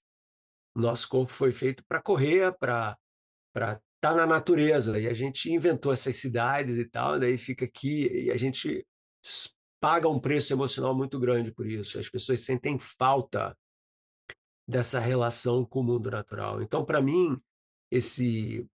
Nosso 0.75 1.07
corpo 1.07 1.31
foi 1.31 1.51
feito 1.51 1.83
para 1.87 2.01
correr, 2.01 2.53
para 2.57 2.97
estar 3.55 3.81
tá 4.01 4.13
na 4.13 4.25
natureza. 4.25 4.99
E 4.99 5.07
a 5.07 5.13
gente 5.13 5.51
inventou 5.51 5.93
essas 5.93 6.15
cidades 6.17 6.77
e 6.77 6.85
tal, 6.85 7.19
daí 7.19 7.37
fica 7.37 7.65
aqui 7.65 8.07
e 8.11 8.31
a 8.31 8.37
gente 8.37 8.85
paga 9.79 10.09
um 10.09 10.19
preço 10.19 10.51
emocional 10.51 10.95
muito 10.95 11.19
grande 11.19 11.51
por 11.51 11.65
isso. 11.65 11.97
As 11.97 12.09
pessoas 12.09 12.41
sentem 12.41 12.77
falta 12.77 13.57
dessa 14.67 14.99
relação 14.99 15.63
com 15.63 15.79
o 15.79 15.83
mundo 15.83 16.09
natural. 16.09 16.61
Então, 16.61 16.83
para 16.83 17.01
mim, 17.01 17.39
esse 17.91 18.67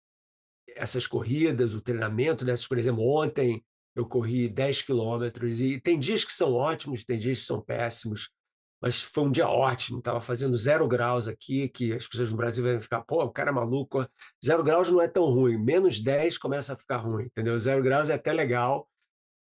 essas 0.77 1.05
corridas, 1.07 1.75
o 1.75 1.81
treinamento 1.81 2.45
dessas, 2.45 2.67
por 2.67 2.79
exemplo, 2.79 3.05
ontem 3.05 3.65
eu 3.95 4.07
corri 4.07 4.49
10 4.49 4.83
quilômetros 4.83 5.61
e 5.61 5.81
tem 5.81 5.99
dias 5.99 6.25
que 6.25 6.33
são 6.33 6.53
ótimos, 6.53 7.05
tem 7.05 7.19
dias 7.19 7.41
que 7.41 7.45
são 7.45 7.61
péssimos 7.61 8.31
mas 8.81 9.03
foi 9.03 9.25
um 9.25 9.31
dia 9.31 9.49
ótimo. 9.49 9.99
Estava 9.99 10.21
fazendo 10.21 10.57
zero 10.57 10.89
graus 10.89 11.29
aqui, 11.29 11.69
que 11.69 11.93
as 11.93 12.07
pessoas 12.07 12.31
no 12.31 12.37
Brasil 12.37 12.65
vão 12.65 12.81
ficar, 12.81 13.03
pô, 13.03 13.23
o 13.23 13.31
cara 13.31 13.51
é 13.51 13.53
maluco. 13.53 14.07
Zero 14.45 14.63
graus 14.63 14.89
não 14.89 15.01
é 15.01 15.09
tão 15.09 15.25
ruim, 15.25 15.59
menos 15.59 16.01
10 16.01 16.39
começa 16.39 16.73
a 16.73 16.77
ficar 16.77 16.99
ruim, 16.99 17.25
entendeu? 17.25 17.59
Zero 17.59 17.83
graus 17.83 18.09
é 18.09 18.15
até 18.15 18.33
legal, 18.33 18.89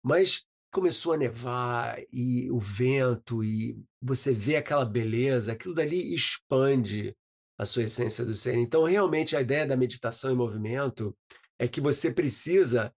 mas 0.03 0.46
começou 0.72 1.13
a 1.13 1.17
nevar 1.17 1.98
e 2.12 2.51
o 2.51 2.60
vento, 2.60 3.44
e 3.44 3.77
você 4.01 4.34
vê 4.34 4.58
aquela 4.58 4.86
beleza, 4.86 5.51
aquilo 5.51 5.74
dali 5.74 6.13
expande 6.13 7.15
a 7.58 7.65
sua 7.65 7.84
essência 7.84 8.24
do 8.24 8.34
ser. 8.34 8.56
Então, 8.56 8.84
realmente, 8.84 9.36
a 9.36 9.41
ideia 9.41 9.65
da 9.65 9.75
meditação 9.75 10.32
em 10.32 10.36
movimento 10.36 11.15
é 11.60 11.67
que 11.67 11.82
você 11.82 12.12
precisa 12.12 12.94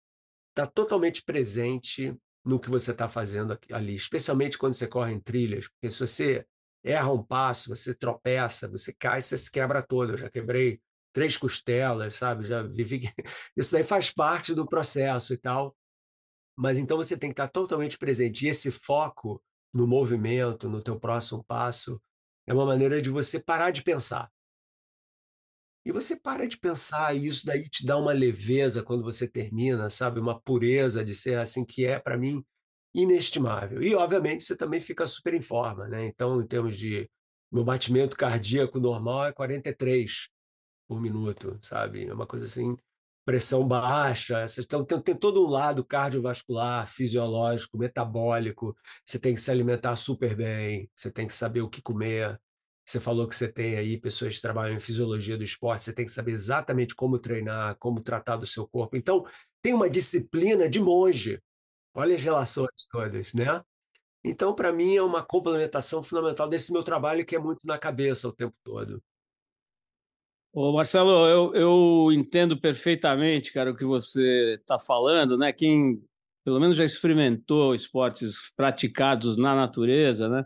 estar 0.50 0.66
totalmente 0.66 1.22
presente 1.22 2.14
no 2.44 2.58
que 2.58 2.70
você 2.70 2.92
está 2.92 3.08
fazendo 3.08 3.58
ali, 3.70 3.94
especialmente 3.94 4.58
quando 4.58 4.74
você 4.74 4.86
corre 4.86 5.12
em 5.12 5.20
trilhas, 5.20 5.68
porque 5.68 5.90
se 5.90 6.00
você 6.00 6.46
erra 6.82 7.12
um 7.12 7.22
passo, 7.22 7.68
você 7.68 7.94
tropeça, 7.94 8.68
você 8.68 8.92
cai, 8.92 9.20
você 9.20 9.36
se 9.36 9.50
quebra 9.50 9.82
todo. 9.82 10.12
Eu 10.12 10.18
já 10.18 10.30
quebrei 10.30 10.80
três 11.12 11.36
costelas, 11.36 12.14
sabe? 12.14 12.46
Já 12.46 12.62
vivi. 12.62 13.02
Isso 13.56 13.76
aí 13.76 13.84
faz 13.84 14.10
parte 14.10 14.54
do 14.54 14.66
processo 14.66 15.34
e 15.34 15.36
tal. 15.36 15.76
Mas 16.56 16.78
então 16.78 16.96
você 16.96 17.16
tem 17.16 17.30
que 17.30 17.34
estar 17.34 17.48
totalmente 17.48 17.98
presente. 17.98 18.46
E 18.46 18.48
esse 18.48 18.70
foco 18.70 19.42
no 19.72 19.86
movimento, 19.86 20.68
no 20.68 20.82
teu 20.82 20.98
próximo 20.98 21.44
passo, 21.44 22.00
é 22.46 22.52
uma 22.52 22.66
maneira 22.66 23.00
de 23.00 23.10
você 23.10 23.42
parar 23.42 23.70
de 23.70 23.82
pensar. 23.82 24.30
E 25.84 25.92
você 25.92 26.14
para 26.14 26.46
de 26.46 26.58
pensar, 26.58 27.14
e 27.16 27.26
isso 27.26 27.46
daí 27.46 27.68
te 27.68 27.86
dá 27.86 27.96
uma 27.96 28.12
leveza 28.12 28.82
quando 28.82 29.02
você 29.02 29.26
termina, 29.26 29.88
sabe? 29.88 30.20
Uma 30.20 30.38
pureza 30.38 31.04
de 31.04 31.14
ser 31.14 31.38
assim, 31.38 31.64
que 31.64 31.86
é, 31.86 31.98
para 31.98 32.18
mim, 32.18 32.44
inestimável. 32.94 33.82
E, 33.82 33.94
obviamente, 33.94 34.44
você 34.44 34.56
também 34.56 34.80
fica 34.80 35.06
super 35.06 35.34
em 35.34 35.40
forma, 35.42 35.88
né? 35.88 36.06
Então, 36.06 36.40
em 36.40 36.46
termos 36.46 36.76
de. 36.76 37.08
Meu 37.52 37.64
batimento 37.64 38.16
cardíaco 38.16 38.78
normal 38.78 39.26
é 39.26 39.32
43 39.32 40.28
por 40.88 41.00
minuto, 41.00 41.58
sabe? 41.62 42.06
É 42.06 42.14
uma 42.14 42.26
coisa 42.26 42.46
assim, 42.46 42.76
pressão 43.24 43.66
baixa. 43.66 44.44
Então, 44.58 44.84
tem, 44.84 45.00
tem 45.00 45.14
todo 45.16 45.44
um 45.44 45.48
lado 45.50 45.84
cardiovascular, 45.84 46.86
fisiológico, 46.88 47.78
metabólico. 47.78 48.76
Você 49.04 49.18
tem 49.18 49.34
que 49.34 49.40
se 49.40 49.50
alimentar 49.50 49.96
super 49.96 50.36
bem, 50.36 50.90
você 50.94 51.10
tem 51.10 51.26
que 51.26 51.32
saber 51.32 51.62
o 51.62 51.68
que 51.68 51.82
comer, 51.82 52.40
você 52.90 53.00
falou 53.00 53.28
que 53.28 53.34
você 53.34 53.46
tem 53.46 53.76
aí 53.76 53.98
pessoas 53.98 54.34
que 54.34 54.42
trabalham 54.42 54.76
em 54.76 54.80
fisiologia 54.80 55.36
do 55.36 55.44
esporte, 55.44 55.84
você 55.84 55.92
tem 55.92 56.04
que 56.04 56.10
saber 56.10 56.32
exatamente 56.32 56.94
como 56.94 57.18
treinar, 57.18 57.76
como 57.78 58.02
tratar 58.02 58.36
do 58.36 58.46
seu 58.46 58.66
corpo. 58.66 58.96
Então, 58.96 59.24
tem 59.62 59.72
uma 59.72 59.88
disciplina 59.88 60.68
de 60.68 60.80
monge. 60.80 61.40
Olha 61.94 62.14
as 62.14 62.22
relações 62.22 62.86
todas, 62.90 63.32
né? 63.32 63.62
Então, 64.24 64.54
para 64.54 64.72
mim, 64.72 64.96
é 64.96 65.02
uma 65.02 65.22
complementação 65.22 66.02
fundamental 66.02 66.48
desse 66.48 66.72
meu 66.72 66.82
trabalho 66.82 67.24
que 67.24 67.36
é 67.36 67.38
muito 67.38 67.60
na 67.64 67.78
cabeça 67.78 68.28
o 68.28 68.32
tempo 68.32 68.56
todo. 68.64 69.02
Ô 70.52 70.72
Marcelo, 70.72 71.28
eu, 71.28 71.54
eu 71.54 72.12
entendo 72.12 72.60
perfeitamente, 72.60 73.52
cara, 73.52 73.70
o 73.70 73.76
que 73.76 73.84
você 73.84 74.56
está 74.60 74.78
falando, 74.80 75.38
né? 75.38 75.52
Quem 75.52 76.02
pelo 76.44 76.58
menos 76.58 76.76
já 76.76 76.84
experimentou 76.84 77.74
esportes 77.74 78.50
praticados 78.56 79.36
na 79.36 79.54
natureza, 79.54 80.28
né? 80.28 80.44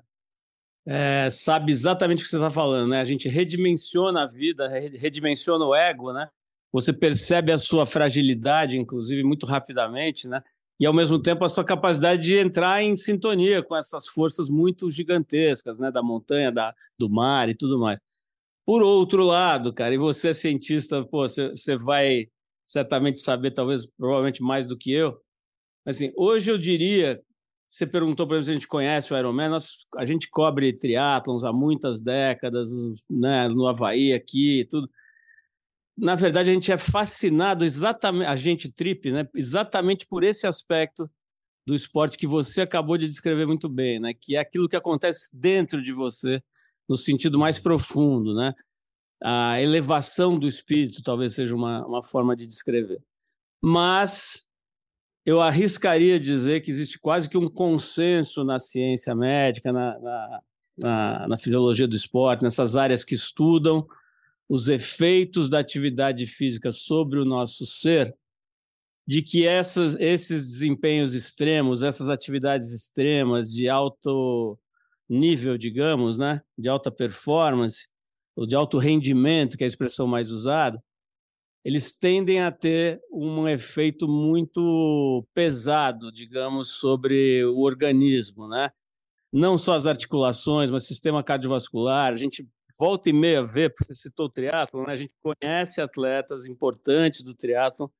É, 0.87 1.31
sabe 1.31 1.73
exatamente 1.73 2.21
o 2.21 2.23
que 2.25 2.29
você 2.31 2.37
está 2.37 2.51
falando, 2.51 2.91
né? 2.91 3.01
A 3.01 3.05
gente 3.05 3.29
redimensiona 3.29 4.25
a 4.25 4.27
vida, 4.27 4.69
redimensiona 4.69 5.65
o 5.65 5.75
ego, 5.75 6.13
né? 6.13 6.29
Você 6.73 6.93
percebe 6.93 7.53
a 7.53 7.59
sua 7.59 7.87
fragilidade, 7.87 8.77
inclusive, 8.77 9.23
muito 9.23 9.47
rapidamente, 9.47 10.29
né? 10.29 10.43
E, 10.79 10.85
ao 10.87 10.93
mesmo 10.93 11.19
tempo, 11.21 11.45
a 11.45 11.49
sua 11.49 11.65
capacidade 11.65 12.23
de 12.23 12.37
entrar 12.37 12.83
em 12.83 12.97
sintonia 12.97 13.63
com 13.63 13.77
essas 13.77 14.09
forças 14.09 14.51
muito 14.51 14.91
gigantescas, 14.91 15.79
né? 15.79 15.91
Da 15.91 16.03
montanha, 16.03 16.53
da, 16.53 16.75
do 16.99 17.09
mar 17.09 17.49
e 17.49 17.55
tudo 17.55 17.79
mais. 17.79 17.99
Por 18.67 18.83
outro 18.83 19.25
lado, 19.25 19.73
cara, 19.73 19.95
e 19.95 19.99
você 19.99 20.31
é 20.31 20.35
cientista, 20.35 21.05
pô, 21.05 21.29
você, 21.29 21.51
você 21.51 21.77
vai 21.77 22.29
certamente 22.67 23.21
saber, 23.21 23.53
talvez, 23.53 23.87
provavelmente 23.87 24.43
mais 24.43 24.67
do 24.67 24.77
que 24.77 24.91
eu, 24.91 25.19
assim, 25.85 26.13
hoje 26.17 26.51
eu 26.51 26.59
diria 26.59 27.23
você 27.75 27.89
perguntou 27.89 28.25
para 28.25 28.41
se 28.41 28.51
a 28.51 28.55
gente 28.55 28.69
conhece 28.69 29.13
o 29.13 29.19
Ironman. 29.19 29.49
Nós, 29.49 29.85
a 29.97 30.05
gente 30.05 30.31
cobre 30.31 30.73
triatlons 30.73 31.43
há 31.43 31.53
muitas 31.53 32.01
décadas, 32.01 32.71
né, 33.11 33.49
no 33.49 33.67
Havaí, 33.67 34.13
aqui, 34.13 34.65
tudo. 34.71 34.89
Na 35.97 36.15
verdade, 36.15 36.51
a 36.51 36.55
gente 36.55 36.71
é 36.71 36.79
fascinado 36.79 37.65
exatamente, 37.65 38.29
a 38.29 38.37
gente 38.37 38.71
trip, 38.71 39.11
né, 39.11 39.29
exatamente 39.35 40.07
por 40.07 40.23
esse 40.23 40.47
aspecto 40.47 41.11
do 41.67 41.75
esporte 41.75 42.17
que 42.17 42.29
você 42.29 42.63
acabou 42.63 42.97
de 42.97 43.09
descrever 43.09 43.45
muito 43.47 43.69
bem, 43.69 43.99
né, 43.99 44.15
que 44.15 44.37
é 44.37 44.39
aquilo 44.39 44.69
que 44.69 44.77
acontece 44.77 45.31
dentro 45.37 45.83
de 45.83 45.93
você, 45.93 46.41
no 46.89 46.97
sentido 46.97 47.41
mais 47.41 47.59
profundo, 47.59 48.35
né? 48.35 48.53
A 49.23 49.61
elevação 49.61 50.39
do 50.39 50.47
espírito 50.47 51.03
talvez 51.03 51.35
seja 51.35 51.55
uma, 51.55 51.85
uma 51.87 52.05
forma 52.05 52.37
de 52.37 52.47
descrever. 52.47 53.03
Mas 53.63 54.47
eu 55.25 55.41
arriscaria 55.41 56.21
dizer 56.21 56.61
que 56.61 56.71
existe 56.71 56.99
quase 56.99 57.29
que 57.29 57.39
um 57.39 57.49
consenso 57.49 58.45
na 58.45 58.59
ciência 58.59 59.15
médica, 59.15 59.73
na, 59.73 59.99
na, 59.99 60.41
na, 60.77 61.29
na 61.29 61.39
fisiologia 61.39 61.89
do 61.89 61.97
esporte, 61.97 62.43
nessas 62.43 62.77
áreas 62.77 63.05
que 63.05 63.15
estudam 63.15 63.87
os 64.49 64.69
efeitos 64.69 65.49
da 65.49 65.59
atividade 65.59 66.27
física 66.27 66.71
sobre 66.71 67.19
o 67.19 67.25
nosso 67.25 67.65
ser, 67.65 68.15
de 69.07 69.23
que 69.23 69.47
essas, 69.47 69.95
esses 69.97 70.47
desempenhos 70.47 71.15
extremos, 71.15 71.83
essas 71.83 72.09
atividades 72.09 72.73
extremas 72.73 73.51
de 73.51 73.69
alto 73.69 74.59
nível, 75.09 75.57
digamos, 75.57 76.19
né, 76.19 76.43
de 76.57 76.69
alta 76.69 76.91
performance, 76.91 77.89
ou 78.37 78.47
de 78.47 78.55
alto 78.55 78.79
rendimento, 78.79 79.57
que 79.57 79.65
é 79.65 79.67
a 79.67 79.69
expressão 79.69 80.07
mais 80.07 80.31
usada, 80.31 80.83
eles 81.65 81.93
tendem 81.93 82.41
a 82.41 82.53
ter 82.53 83.01
um 83.11 83.49
efeito 83.49 84.07
muito 84.07 85.27
pesado, 85.33 86.13
digamos, 86.13 86.73
sobre 86.73 87.43
o 87.47 87.61
organismo, 87.61 88.47
né? 88.47 88.71
Não 89.33 89.57
só 89.57 89.73
as 89.73 89.87
articulações, 89.87 90.71
mas 90.71 90.85
sistema 90.85 91.25
cardiovascular. 91.25 92.13
A 92.13 92.17
gente 92.17 92.47
volta 92.79 93.09
e 93.09 93.13
meia 93.15 93.43
vê, 93.43 93.73
você 93.81 93.95
citou 93.95 94.27
o 94.27 94.31
triatlo, 94.31 94.85
né? 94.87 94.93
A 94.93 94.97
gente 94.97 95.13
conhece 95.23 95.81
atletas 95.81 96.47
importantes 96.47 97.25
do 97.25 97.35
triatlo 97.35 97.91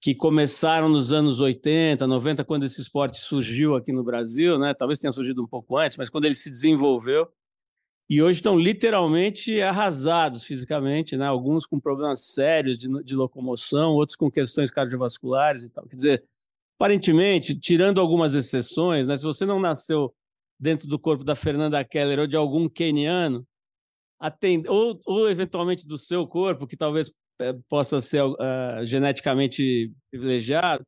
que 0.00 0.14
começaram 0.14 0.88
nos 0.88 1.12
anos 1.12 1.40
80, 1.40 2.06
90, 2.06 2.44
quando 2.44 2.64
esse 2.64 2.80
esporte 2.80 3.18
surgiu 3.18 3.74
aqui 3.74 3.92
no 3.92 4.04
Brasil, 4.04 4.58
né? 4.58 4.72
Talvez 4.74 4.98
tenha 4.98 5.12
surgido 5.12 5.42
um 5.42 5.46
pouco 5.46 5.76
antes, 5.76 5.96
mas 5.96 6.08
quando 6.08 6.24
ele 6.24 6.34
se 6.34 6.50
desenvolveu, 6.50 7.28
e 8.08 8.22
hoje 8.22 8.38
estão 8.38 8.58
literalmente 8.58 9.60
arrasados 9.62 10.44
fisicamente, 10.44 11.16
né? 11.16 11.26
Alguns 11.26 11.66
com 11.66 11.80
problemas 11.80 12.20
sérios 12.20 12.78
de, 12.78 12.88
de 13.02 13.14
locomoção, 13.14 13.92
outros 13.92 14.16
com 14.16 14.30
questões 14.30 14.70
cardiovasculares 14.70 15.64
e 15.64 15.72
tal. 15.72 15.86
Quer 15.86 15.96
dizer, 15.96 16.24
aparentemente, 16.78 17.58
tirando 17.58 18.00
algumas 18.00 18.34
exceções, 18.34 19.06
né? 19.06 19.16
Se 19.16 19.24
você 19.24 19.46
não 19.46 19.58
nasceu 19.58 20.14
dentro 20.60 20.86
do 20.86 20.98
corpo 20.98 21.24
da 21.24 21.34
Fernanda 21.34 21.82
Keller 21.84 22.20
ou 22.20 22.26
de 22.26 22.36
algum 22.36 22.68
keniano, 22.68 23.46
ou, 24.68 25.00
ou 25.06 25.30
eventualmente 25.30 25.86
do 25.86 25.98
seu 25.98 26.26
corpo, 26.26 26.66
que 26.66 26.76
talvez 26.76 27.10
é, 27.40 27.52
possa 27.68 28.00
ser 28.00 28.22
uh, 28.22 28.36
geneticamente 28.84 29.92
privilegiado, 30.10 30.84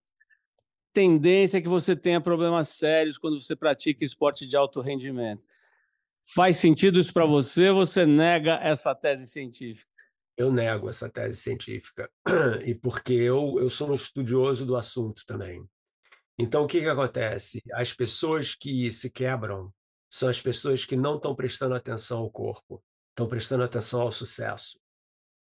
tendência 0.93 1.59
é 1.59 1.61
que 1.61 1.69
você 1.69 1.95
tenha 1.95 2.21
problemas 2.21 2.69
sérios 2.69 3.19
quando 3.19 3.39
você 3.41 3.55
pratica 3.55 4.05
esporte 4.05 4.47
de 4.47 4.57
alto 4.57 4.81
rendimento. 4.81 5.43
Faz 6.35 6.57
sentido 6.57 6.99
isso 6.99 7.13
para 7.13 7.25
você 7.25 7.71
você 7.71 8.05
nega 8.05 8.55
essa 8.57 8.95
tese 8.95 9.29
científica? 9.29 9.87
Eu 10.37 10.53
nego 10.53 10.91
essa 10.91 11.09
tese 11.09 11.41
científica, 11.41 12.11
e 12.65 12.75
porque 12.75 13.15
eu, 13.15 13.59
eu 13.59 13.71
sou 13.71 13.91
um 13.91 13.95
estudioso 13.95 14.67
do 14.67 14.77
assunto 14.77 15.25
também. 15.25 15.67
Então, 16.39 16.65
o 16.65 16.67
que, 16.67 16.81
que 16.81 16.89
acontece? 16.89 17.63
As 17.73 17.95
pessoas 17.95 18.55
que 18.55 18.93
se 18.93 19.11
quebram 19.11 19.73
são 20.11 20.29
as 20.29 20.41
pessoas 20.41 20.85
que 20.85 20.95
não 20.95 21.17
estão 21.17 21.35
prestando 21.35 21.75
atenção 21.75 22.19
ao 22.19 22.31
corpo, 22.31 22.83
estão 23.11 23.27
prestando 23.27 23.65
atenção 23.65 24.03
ao 24.03 24.13
sucesso. 24.13 24.79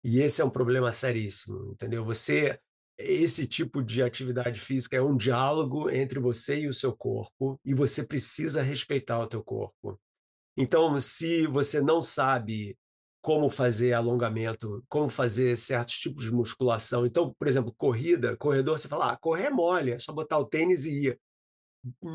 E 0.04 0.20
esse 0.20 0.42
é 0.42 0.46
um 0.46 0.50
problema 0.50 0.92
seríssimo, 0.92 1.72
entendeu? 1.72 2.06
Você, 2.06 2.60
esse 3.00 3.48
tipo 3.48 3.82
de 3.82 4.04
atividade 4.04 4.60
física 4.60 4.96
é 4.96 5.02
um 5.02 5.18
diálogo 5.18 5.90
entre 5.90 6.20
você 6.20 6.60
e 6.62 6.68
o 6.68 6.74
seu 6.74 6.96
corpo, 6.96 7.60
e 7.66 7.74
você 7.74 8.06
precisa 8.06 8.62
respeitar 8.62 9.20
o 9.20 9.28
teu 9.28 9.44
corpo. 9.44 10.00
Então, 10.58 11.00
se 11.00 11.46
você 11.46 11.80
não 11.80 12.02
sabe 12.02 12.76
como 13.22 13.50
fazer 13.50 13.94
alongamento, 13.94 14.84
como 14.90 15.08
fazer 15.10 15.56
certos 15.56 16.00
tipos 16.00 16.24
de 16.24 16.32
musculação, 16.32 17.06
então, 17.06 17.34
por 17.38 17.48
exemplo, 17.48 17.74
corrida, 17.78 18.36
corredor, 18.38 18.80
você 18.80 18.88
fala, 18.88 19.12
ah, 19.12 19.18
correr 19.18 19.46
é 19.46 19.50
mole, 19.52 19.92
é 19.92 20.00
só 20.00 20.12
botar 20.12 20.40
o 20.40 20.46
tênis 20.46 20.86
e 20.86 21.10
ir. 21.10 21.20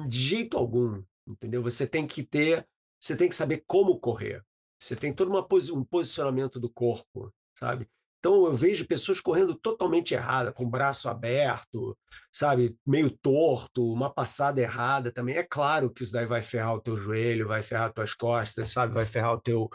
De 0.08 0.18
jeito 0.18 0.56
algum, 0.56 1.02
entendeu? 1.26 1.62
Você 1.62 1.86
tem 1.86 2.06
que 2.06 2.22
ter, 2.22 2.66
você 3.00 3.16
tem 3.16 3.28
que 3.28 3.34
saber 3.34 3.62
como 3.66 4.00
correr. 4.00 4.44
Você 4.80 4.96
tem 4.96 5.14
todo 5.14 5.28
uma, 5.28 5.46
um 5.72 5.84
posicionamento 5.84 6.58
do 6.58 6.68
corpo, 6.68 7.32
sabe? 7.56 7.88
Então 8.22 8.46
eu 8.46 8.54
vejo 8.54 8.86
pessoas 8.86 9.20
correndo 9.20 9.52
totalmente 9.52 10.14
errada, 10.14 10.52
com 10.52 10.62
o 10.62 10.70
braço 10.70 11.08
aberto, 11.08 11.98
sabe, 12.32 12.76
meio 12.86 13.10
torto, 13.10 13.92
uma 13.92 14.08
passada 14.08 14.60
errada 14.60 15.10
também. 15.10 15.36
É 15.36 15.42
claro 15.42 15.92
que 15.92 16.04
isso 16.04 16.12
daí 16.12 16.24
vai 16.24 16.40
ferrar 16.40 16.76
o 16.76 16.80
teu 16.80 16.96
joelho, 16.96 17.48
vai 17.48 17.64
ferrar 17.64 17.88
as 17.88 17.92
tuas 17.92 18.14
costas, 18.14 18.68
sabe, 18.68 18.94
vai 18.94 19.04
ferrar 19.04 19.34
o 19.34 19.40
teu 19.40 19.68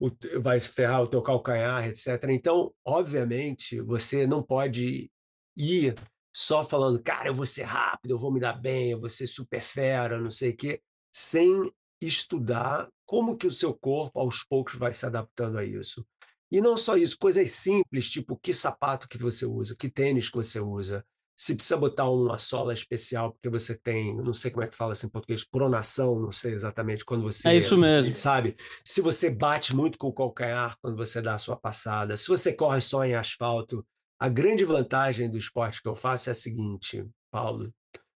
o, 0.00 0.10
vai 0.40 0.60
ferrar 0.60 1.02
o 1.02 1.08
teu 1.08 1.20
calcanhar, 1.20 1.88
etc. 1.88 2.22
Então, 2.30 2.72
obviamente, 2.86 3.80
você 3.80 4.28
não 4.28 4.44
pode 4.44 5.10
ir 5.56 5.96
só 6.32 6.62
falando, 6.62 7.02
cara, 7.02 7.30
eu 7.30 7.34
vou 7.34 7.46
ser 7.46 7.64
rápido, 7.64 8.12
eu 8.12 8.18
vou 8.18 8.32
me 8.32 8.38
dar 8.38 8.52
bem, 8.52 8.92
eu 8.92 9.00
vou 9.00 9.10
ser 9.10 9.26
super 9.26 9.60
fera, 9.60 10.20
não 10.20 10.30
sei 10.30 10.50
o 10.50 10.56
quê, 10.56 10.80
sem 11.12 11.68
estudar 12.00 12.88
como 13.04 13.36
que 13.36 13.48
o 13.48 13.52
seu 13.52 13.74
corpo 13.74 14.20
aos 14.20 14.44
poucos 14.44 14.76
vai 14.76 14.92
se 14.92 15.04
adaptando 15.04 15.58
a 15.58 15.64
isso. 15.64 16.06
E 16.50 16.60
não 16.60 16.76
só 16.76 16.96
isso, 16.96 17.18
coisas 17.18 17.50
simples, 17.50 18.10
tipo 18.10 18.36
que 18.36 18.54
sapato 18.54 19.08
que 19.08 19.18
você 19.18 19.44
usa, 19.44 19.76
que 19.76 19.88
tênis 19.88 20.28
que 20.28 20.36
você 20.36 20.60
usa, 20.60 21.04
se 21.38 21.54
precisa 21.54 21.76
botar 21.76 22.10
uma 22.10 22.36
sola 22.36 22.74
especial 22.74 23.32
porque 23.32 23.48
você 23.48 23.76
tem, 23.78 24.16
não 24.16 24.34
sei 24.34 24.50
como 24.50 24.64
é 24.64 24.66
que 24.66 24.76
fala 24.76 24.92
assim 24.92 25.06
em 25.06 25.10
português, 25.10 25.44
pronação, 25.44 26.18
não 26.18 26.32
sei 26.32 26.52
exatamente 26.52 27.04
quando 27.04 27.22
você. 27.22 27.48
É 27.48 27.56
isso 27.56 27.78
mesmo. 27.78 28.12
Sabe? 28.16 28.56
Se 28.84 29.00
você 29.00 29.30
bate 29.30 29.74
muito 29.74 29.96
com 29.98 30.08
o 30.08 30.12
calcanhar 30.12 30.76
quando 30.82 30.96
você 30.96 31.22
dá 31.22 31.34
a 31.34 31.38
sua 31.38 31.56
passada, 31.56 32.16
se 32.16 32.26
você 32.26 32.52
corre 32.52 32.80
só 32.80 33.04
em 33.04 33.14
asfalto. 33.14 33.86
A 34.20 34.28
grande 34.28 34.64
vantagem 34.64 35.30
do 35.30 35.38
esporte 35.38 35.80
que 35.80 35.88
eu 35.88 35.94
faço 35.94 36.28
é 36.28 36.32
a 36.32 36.34
seguinte, 36.34 37.06
Paulo: 37.30 37.72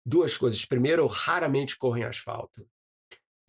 duas 0.05 0.37
coisas. 0.37 0.63
Primeiro, 0.63 1.01
eu 1.01 1.07
raramente 1.07 1.77
corro 1.77 1.97
em 1.97 2.05
asfalto. 2.05 2.65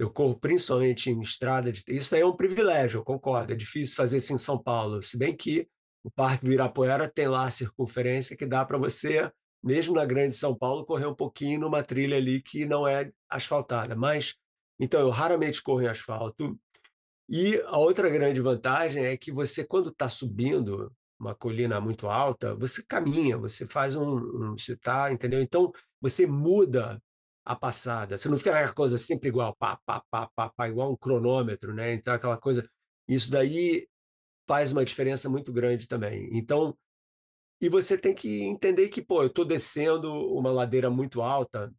Eu 0.00 0.10
corro 0.10 0.34
principalmente 0.34 1.10
em 1.10 1.20
estrada. 1.20 1.70
De... 1.70 1.84
Isso 1.88 2.14
aí 2.14 2.22
é 2.22 2.26
um 2.26 2.34
privilégio, 2.34 3.00
eu 3.00 3.04
concordo. 3.04 3.52
É 3.52 3.56
difícil 3.56 3.94
fazer 3.94 4.16
isso 4.16 4.32
em 4.32 4.38
São 4.38 4.56
Paulo. 4.56 5.02
Se 5.02 5.18
bem 5.18 5.36
que 5.36 5.68
o 6.02 6.10
Parque 6.10 6.46
Virapuera 6.46 7.06
tem 7.06 7.28
lá 7.28 7.44
a 7.44 7.50
circunferência 7.50 8.34
que 8.34 8.46
dá 8.46 8.64
para 8.64 8.78
você, 8.78 9.30
mesmo 9.62 9.94
na 9.94 10.06
Grande 10.06 10.34
São 10.34 10.56
Paulo, 10.56 10.86
correr 10.86 11.04
um 11.04 11.14
pouquinho 11.14 11.60
numa 11.60 11.82
trilha 11.82 12.16
ali 12.16 12.40
que 12.40 12.64
não 12.64 12.88
é 12.88 13.12
asfaltada. 13.28 13.94
Mas, 13.94 14.36
então, 14.80 15.00
eu 15.00 15.10
raramente 15.10 15.62
corro 15.62 15.82
em 15.82 15.88
asfalto. 15.88 16.58
E 17.28 17.62
a 17.66 17.76
outra 17.76 18.08
grande 18.08 18.40
vantagem 18.40 19.04
é 19.04 19.18
que 19.18 19.30
você, 19.30 19.64
quando 19.64 19.90
está 19.90 20.08
subindo 20.08 20.90
uma 21.18 21.34
colina 21.34 21.78
muito 21.78 22.08
alta, 22.08 22.54
você 22.54 22.82
caminha, 22.82 23.36
você 23.36 23.66
faz 23.66 23.96
um. 23.96 24.16
um 24.16 24.56
você 24.56 24.72
está, 24.72 25.12
entendeu? 25.12 25.42
Então, 25.42 25.70
você 26.00 26.26
muda 26.26 26.98
a 27.50 27.56
passada. 27.56 28.16
Você 28.16 28.28
não 28.28 28.38
fica 28.38 28.52
naquela 28.52 28.72
coisa 28.72 28.96
sempre 28.96 29.28
igual, 29.28 29.54
pá, 29.56 29.76
pá, 29.84 30.02
pá, 30.10 30.30
pá, 30.36 30.48
pá, 30.50 30.68
igual 30.68 30.92
um 30.92 30.96
cronômetro, 30.96 31.74
né? 31.74 31.92
Então, 31.92 32.14
aquela 32.14 32.38
coisa. 32.38 32.68
Isso 33.08 33.30
daí 33.30 33.88
faz 34.46 34.72
uma 34.72 34.84
diferença 34.84 35.28
muito 35.28 35.52
grande 35.52 35.88
também. 35.88 36.28
Então, 36.32 36.76
e 37.60 37.68
você 37.68 37.98
tem 37.98 38.14
que 38.14 38.42
entender 38.44 38.88
que, 38.88 39.02
pô, 39.02 39.22
eu 39.22 39.26
estou 39.28 39.44
descendo 39.44 40.12
uma 40.32 40.50
ladeira 40.52 40.90
muito 40.90 41.20
alta. 41.22 41.74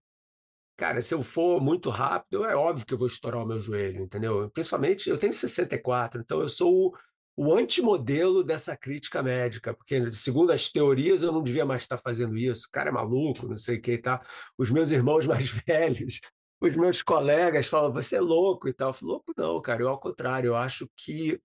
Cara, 0.78 1.02
se 1.02 1.14
eu 1.14 1.24
for 1.24 1.62
muito 1.62 1.90
rápido, 1.90 2.46
é 2.46 2.56
óbvio 2.56 2.86
que 2.86 2.94
eu 2.94 2.98
vou 2.98 3.08
estourar 3.08 3.44
o 3.44 3.48
meu 3.48 3.60
joelho, 3.60 4.02
entendeu? 4.02 4.50
Principalmente, 4.52 5.10
eu 5.10 5.18
tenho 5.18 5.34
64, 5.34 6.22
então 6.22 6.42
eu 6.42 6.50
sou 6.50 6.88
o, 6.88 6.98
o 7.36 7.54
antimodelo 7.54 8.44
dessa 8.44 8.76
crítica 8.76 9.24
médica, 9.24 9.74
porque, 9.74 10.12
segundo 10.12 10.52
as 10.52 10.70
teorias, 10.70 11.24
eu 11.24 11.32
não 11.32 11.42
devia 11.42 11.66
mais 11.66 11.82
estar 11.82 11.98
fazendo 11.98 12.38
isso. 12.38 12.68
O 12.68 12.72
cara 12.72 12.90
é 12.90 12.92
maluco, 12.92 13.48
não 13.48 13.58
sei 13.58 13.78
o 13.78 13.82
que 13.82 13.98
tá. 13.98 14.22
Os 14.58 14.70
meus 14.70 14.92
irmãos 14.92 15.26
mais 15.28 15.50
velhos, 15.50 16.20
os 16.62 16.76
meus 16.76 17.02
colegas 17.02 17.68
falam, 17.68 17.92
você 17.92 18.18
é 18.18 18.22
louco 18.22 18.68
e 18.68 18.74
tal. 18.74 18.90
Eu 18.90 18.94
falo, 18.94 19.12
louco 19.14 19.34
não, 19.38 19.62
cara, 19.62 19.82
eu 19.82 19.90
ao 19.90 20.00
contrário, 20.00 20.50
eu 20.50 20.56
acho 20.56 20.90
que 20.96 21.40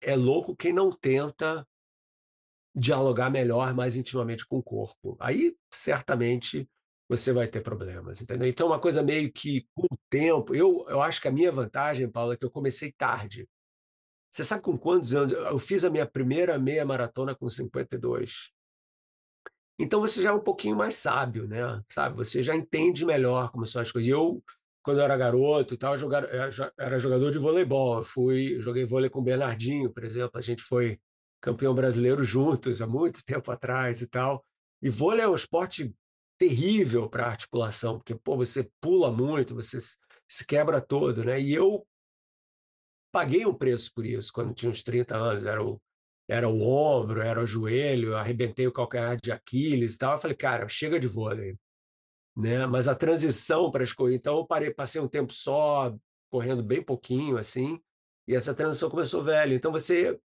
é 0.00 0.16
louco 0.16 0.56
quem 0.56 0.72
não 0.72 0.90
tenta 0.90 1.66
dialogar 2.74 3.30
melhor, 3.30 3.74
mais 3.74 3.96
intimamente 3.96 4.46
com 4.46 4.58
o 4.58 4.62
corpo. 4.62 5.16
Aí, 5.18 5.56
certamente, 5.70 6.68
você 7.08 7.32
vai 7.32 7.48
ter 7.48 7.62
problemas, 7.62 8.20
entendeu? 8.20 8.48
Então, 8.48 8.66
uma 8.66 8.80
coisa 8.80 9.02
meio 9.02 9.32
que, 9.32 9.66
com 9.74 9.86
o 9.90 9.98
tempo, 10.10 10.54
eu, 10.54 10.84
eu 10.88 11.00
acho 11.00 11.20
que 11.20 11.28
a 11.28 11.32
minha 11.32 11.50
vantagem, 11.50 12.10
Paulo, 12.10 12.32
é 12.32 12.36
que 12.36 12.44
eu 12.44 12.50
comecei 12.50 12.92
tarde. 12.92 13.48
Você 14.36 14.44
sabe 14.44 14.62
com 14.62 14.76
quantos 14.76 15.14
anos? 15.14 15.32
Eu 15.32 15.58
fiz 15.58 15.82
a 15.82 15.88
minha 15.88 16.04
primeira 16.04 16.58
meia 16.58 16.84
maratona 16.84 17.34
com 17.34 17.48
52. 17.48 18.52
Então 19.78 19.98
você 19.98 20.20
já 20.20 20.28
é 20.28 20.32
um 20.34 20.42
pouquinho 20.42 20.76
mais 20.76 20.96
sábio, 20.96 21.48
né? 21.48 21.82
Sabe? 21.88 22.18
Você 22.18 22.42
já 22.42 22.54
entende 22.54 23.06
melhor 23.06 23.50
como 23.50 23.66
são 23.66 23.80
as 23.80 23.90
coisas. 23.90 24.10
Eu, 24.10 24.44
quando 24.82 24.98
eu 24.98 25.04
era 25.04 25.16
garoto 25.16 25.72
e 25.72 25.78
tal, 25.78 25.96
eu 25.96 26.10
era 26.78 26.98
jogador 26.98 27.30
de 27.30 27.38
voleibol. 27.38 27.96
Eu 27.96 28.04
fui, 28.04 28.60
joguei 28.60 28.84
vôlei 28.84 29.08
com 29.08 29.20
o 29.20 29.24
Bernardinho, 29.24 29.90
por 29.90 30.04
exemplo. 30.04 30.38
A 30.38 30.42
gente 30.42 30.62
foi 30.62 31.00
campeão 31.40 31.74
brasileiro 31.74 32.22
juntos 32.22 32.82
há 32.82 32.86
muito 32.86 33.24
tempo 33.24 33.50
atrás 33.50 34.02
e 34.02 34.06
tal. 34.06 34.44
E 34.82 34.90
vôlei 34.90 35.24
é 35.24 35.28
um 35.28 35.34
esporte 35.34 35.94
terrível 36.36 37.08
para 37.08 37.28
articulação, 37.28 37.96
porque 37.96 38.14
pô, 38.14 38.36
você 38.36 38.70
pula 38.82 39.10
muito, 39.10 39.54
você 39.54 39.78
se 39.80 40.46
quebra 40.46 40.78
todo, 40.78 41.24
né? 41.24 41.40
E 41.40 41.54
eu 41.54 41.86
paguei 43.16 43.46
um 43.46 43.54
preço 43.54 43.90
por 43.94 44.04
isso 44.04 44.30
quando 44.30 44.52
tinha 44.52 44.70
uns 44.70 44.82
30 44.82 45.16
anos. 45.16 45.46
Era 45.46 45.64
o, 45.64 45.80
era 46.28 46.46
o 46.46 46.60
ombro, 46.60 47.22
era 47.22 47.40
o 47.42 47.46
joelho, 47.46 48.14
arrebentei 48.14 48.66
o 48.66 48.72
calcanhar 48.72 49.16
de 49.16 49.32
Aquiles 49.32 49.94
e 49.94 49.98
tal. 49.98 50.12
Eu 50.12 50.18
falei, 50.18 50.36
cara, 50.36 50.68
chega 50.68 51.00
de 51.00 51.08
vôlei. 51.08 51.56
Né? 52.36 52.66
Mas 52.66 52.88
a 52.88 52.94
transição 52.94 53.70
para 53.70 53.84
as. 53.84 53.94
Então, 54.12 54.36
eu 54.36 54.46
parei, 54.46 54.70
passei 54.70 55.00
um 55.00 55.08
tempo 55.08 55.32
só, 55.32 55.96
correndo 56.30 56.62
bem 56.62 56.82
pouquinho, 56.82 57.38
assim, 57.38 57.80
e 58.28 58.34
essa 58.34 58.52
transição 58.52 58.90
começou 58.90 59.22
velho. 59.22 59.54
Então, 59.54 59.72
você, 59.72 60.20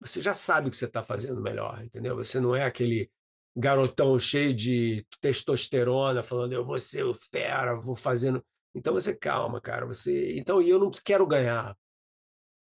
você 0.00 0.22
já 0.22 0.32
sabe 0.32 0.68
o 0.68 0.70
que 0.70 0.76
você 0.76 0.84
está 0.84 1.02
fazendo 1.02 1.40
melhor, 1.40 1.82
entendeu? 1.82 2.14
Você 2.14 2.38
não 2.38 2.54
é 2.54 2.62
aquele 2.64 3.10
garotão 3.56 4.16
cheio 4.20 4.54
de 4.54 5.04
testosterona 5.20 6.22
falando, 6.22 6.52
eu 6.52 6.64
vou 6.64 6.78
ser 6.78 7.02
o 7.04 7.14
fera, 7.14 7.74
vou 7.74 7.96
fazendo. 7.96 8.44
Então 8.72 8.94
você 8.94 9.14
calma, 9.14 9.60
cara. 9.60 9.86
Você, 9.86 10.36
então 10.38 10.62
e 10.62 10.70
eu 10.70 10.78
não 10.78 10.90
quero 10.90 11.26
ganhar. 11.26 11.76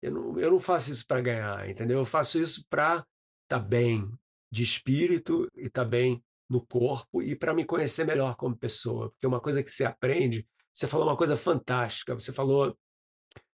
Eu 0.02 0.12
não, 0.12 0.40
eu 0.40 0.52
não 0.52 0.60
faço 0.60 0.92
isso 0.92 1.06
para 1.08 1.22
ganhar, 1.22 1.70
entendeu? 1.70 2.00
Eu 2.00 2.06
faço 2.06 2.40
isso 2.40 2.66
para 2.70 2.98
estar 2.98 3.08
tá 3.48 3.60
bem 3.60 4.10
de 4.52 4.64
espírito 4.64 5.50
e 5.56 5.68
estar 5.68 5.84
tá 5.84 5.90
bem 5.90 6.24
no 6.50 6.66
corpo 6.66 7.22
e 7.22 7.36
para 7.36 7.54
me 7.54 7.66
conhecer 7.66 8.06
melhor 8.06 8.36
como 8.36 8.56
pessoa. 8.56 9.10
Porque 9.10 9.28
uma 9.28 9.42
coisa 9.42 9.64
que 9.64 9.72
você 9.72 9.86
aprende, 9.86 10.48
você 10.72 10.88
falou 10.88 11.08
uma 11.08 11.18
coisa 11.18 11.36
fantástica. 11.36 12.14
Você 12.14 12.32
falou 12.32 12.78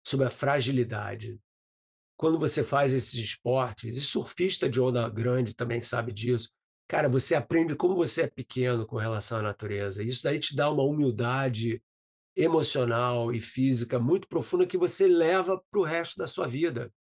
sobre 0.03 0.25
a 0.25 0.29
fragilidade. 0.29 1.39
Quando 2.17 2.37
você 2.37 2.63
faz 2.63 2.93
esses 2.93 3.13
esportes, 3.13 3.95
e 3.95 4.01
surfista 4.01 4.67
de 4.67 4.81
onda 4.81 5.07
grande 5.07 5.55
também 5.55 5.79
sabe 5.79 6.11
disso, 6.11 6.49
cara, 6.87 7.07
você 7.07 7.35
aprende 7.35 7.75
como 7.75 7.95
você 7.95 8.23
é 8.23 8.27
pequeno 8.27 8.85
com 8.85 8.97
relação 8.97 9.37
à 9.37 9.41
natureza. 9.41 10.03
Isso 10.03 10.23
daí 10.23 10.39
te 10.39 10.55
dá 10.55 10.69
uma 10.69 10.83
humildade 10.83 11.81
emocional 12.39 13.33
e 13.33 13.41
física 13.41 13.99
muito 13.99 14.27
profunda 14.27 14.65
que 14.65 14.77
você 14.77 15.07
leva 15.07 15.61
para 15.69 15.79
o 15.79 15.83
resto 15.83 16.17
da 16.17 16.25
sua 16.25 16.47
vida. 16.47 16.91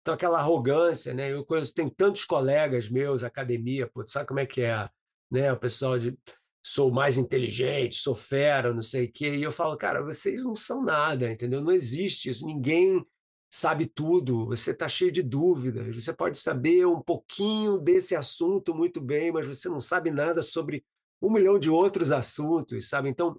Então, 0.00 0.14
aquela 0.14 0.38
arrogância, 0.38 1.12
né? 1.12 1.32
Eu 1.32 1.44
conheço, 1.44 1.74
tenho 1.74 1.90
tantos 1.90 2.24
colegas 2.24 2.88
meus, 2.88 3.22
academia, 3.22 3.90
sabe 4.06 4.26
como 4.26 4.40
é 4.40 4.46
que 4.46 4.62
é? 4.62 4.88
Né? 5.30 5.52
O 5.52 5.58
pessoal 5.58 5.98
de 5.98 6.16
sou 6.62 6.90
mais 6.90 7.18
inteligente, 7.18 7.96
sou 7.96 8.14
fera, 8.14 8.72
não 8.72 8.82
sei 8.82 9.04
o 9.04 9.12
quê. 9.12 9.36
E 9.36 9.42
eu 9.42 9.52
falo, 9.52 9.76
cara, 9.76 10.02
vocês 10.02 10.42
não 10.42 10.56
são 10.56 10.82
nada, 10.82 11.30
entendeu? 11.30 11.60
Não 11.62 11.72
existe 11.72 12.30
isso. 12.30 12.46
Ninguém 12.46 13.04
sabe 13.50 13.86
tudo, 13.86 14.46
você 14.46 14.70
está 14.70 14.88
cheio 14.88 15.12
de 15.12 15.22
dúvidas. 15.22 15.94
Você 15.94 16.12
pode 16.12 16.38
saber 16.38 16.86
um 16.86 17.00
pouquinho 17.00 17.78
desse 17.78 18.16
assunto 18.16 18.74
muito 18.74 19.00
bem, 19.00 19.30
mas 19.30 19.46
você 19.46 19.68
não 19.68 19.80
sabe 19.80 20.10
nada 20.10 20.42
sobre 20.42 20.84
um 21.20 21.30
milhão 21.30 21.58
de 21.58 21.70
outros 21.70 22.12
assuntos, 22.12 22.88
sabe? 22.88 23.08
Então, 23.08 23.36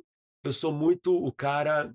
eu 0.48 0.54
sou 0.54 0.72
muito 0.72 1.14
o 1.16 1.32
cara 1.32 1.94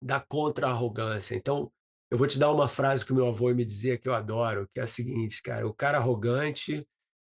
da 0.00 0.20
contra-arrogância. 0.20 1.34
Então, 1.34 1.70
eu 2.10 2.18
vou 2.18 2.26
te 2.26 2.38
dar 2.38 2.52
uma 2.52 2.68
frase 2.68 3.04
que 3.04 3.12
o 3.12 3.14
meu 3.16 3.28
avô 3.28 3.52
me 3.52 3.64
dizia 3.64 3.98
que 3.98 4.08
eu 4.08 4.14
adoro, 4.14 4.68
que 4.72 4.80
é 4.80 4.84
a 4.84 4.86
seguinte, 4.86 5.42
cara: 5.42 5.66
o 5.66 5.74
cara 5.74 5.98
arrogante 5.98 6.86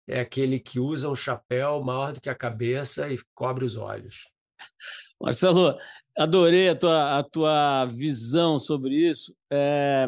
é 0.06 0.20
aquele 0.20 0.60
que 0.60 0.78
usa 0.78 1.08
um 1.08 1.16
chapéu 1.16 1.82
maior 1.82 2.12
do 2.12 2.20
que 2.20 2.28
a 2.28 2.34
cabeça 2.34 3.08
e 3.10 3.18
cobre 3.34 3.64
os 3.64 3.76
olhos. 3.76 4.28
Marcelo, 5.20 5.78
adorei 6.16 6.68
a 6.68 6.76
tua, 6.76 7.18
a 7.18 7.22
tua 7.22 7.86
visão 7.86 8.58
sobre 8.58 8.94
isso. 8.94 9.34
É, 9.50 10.06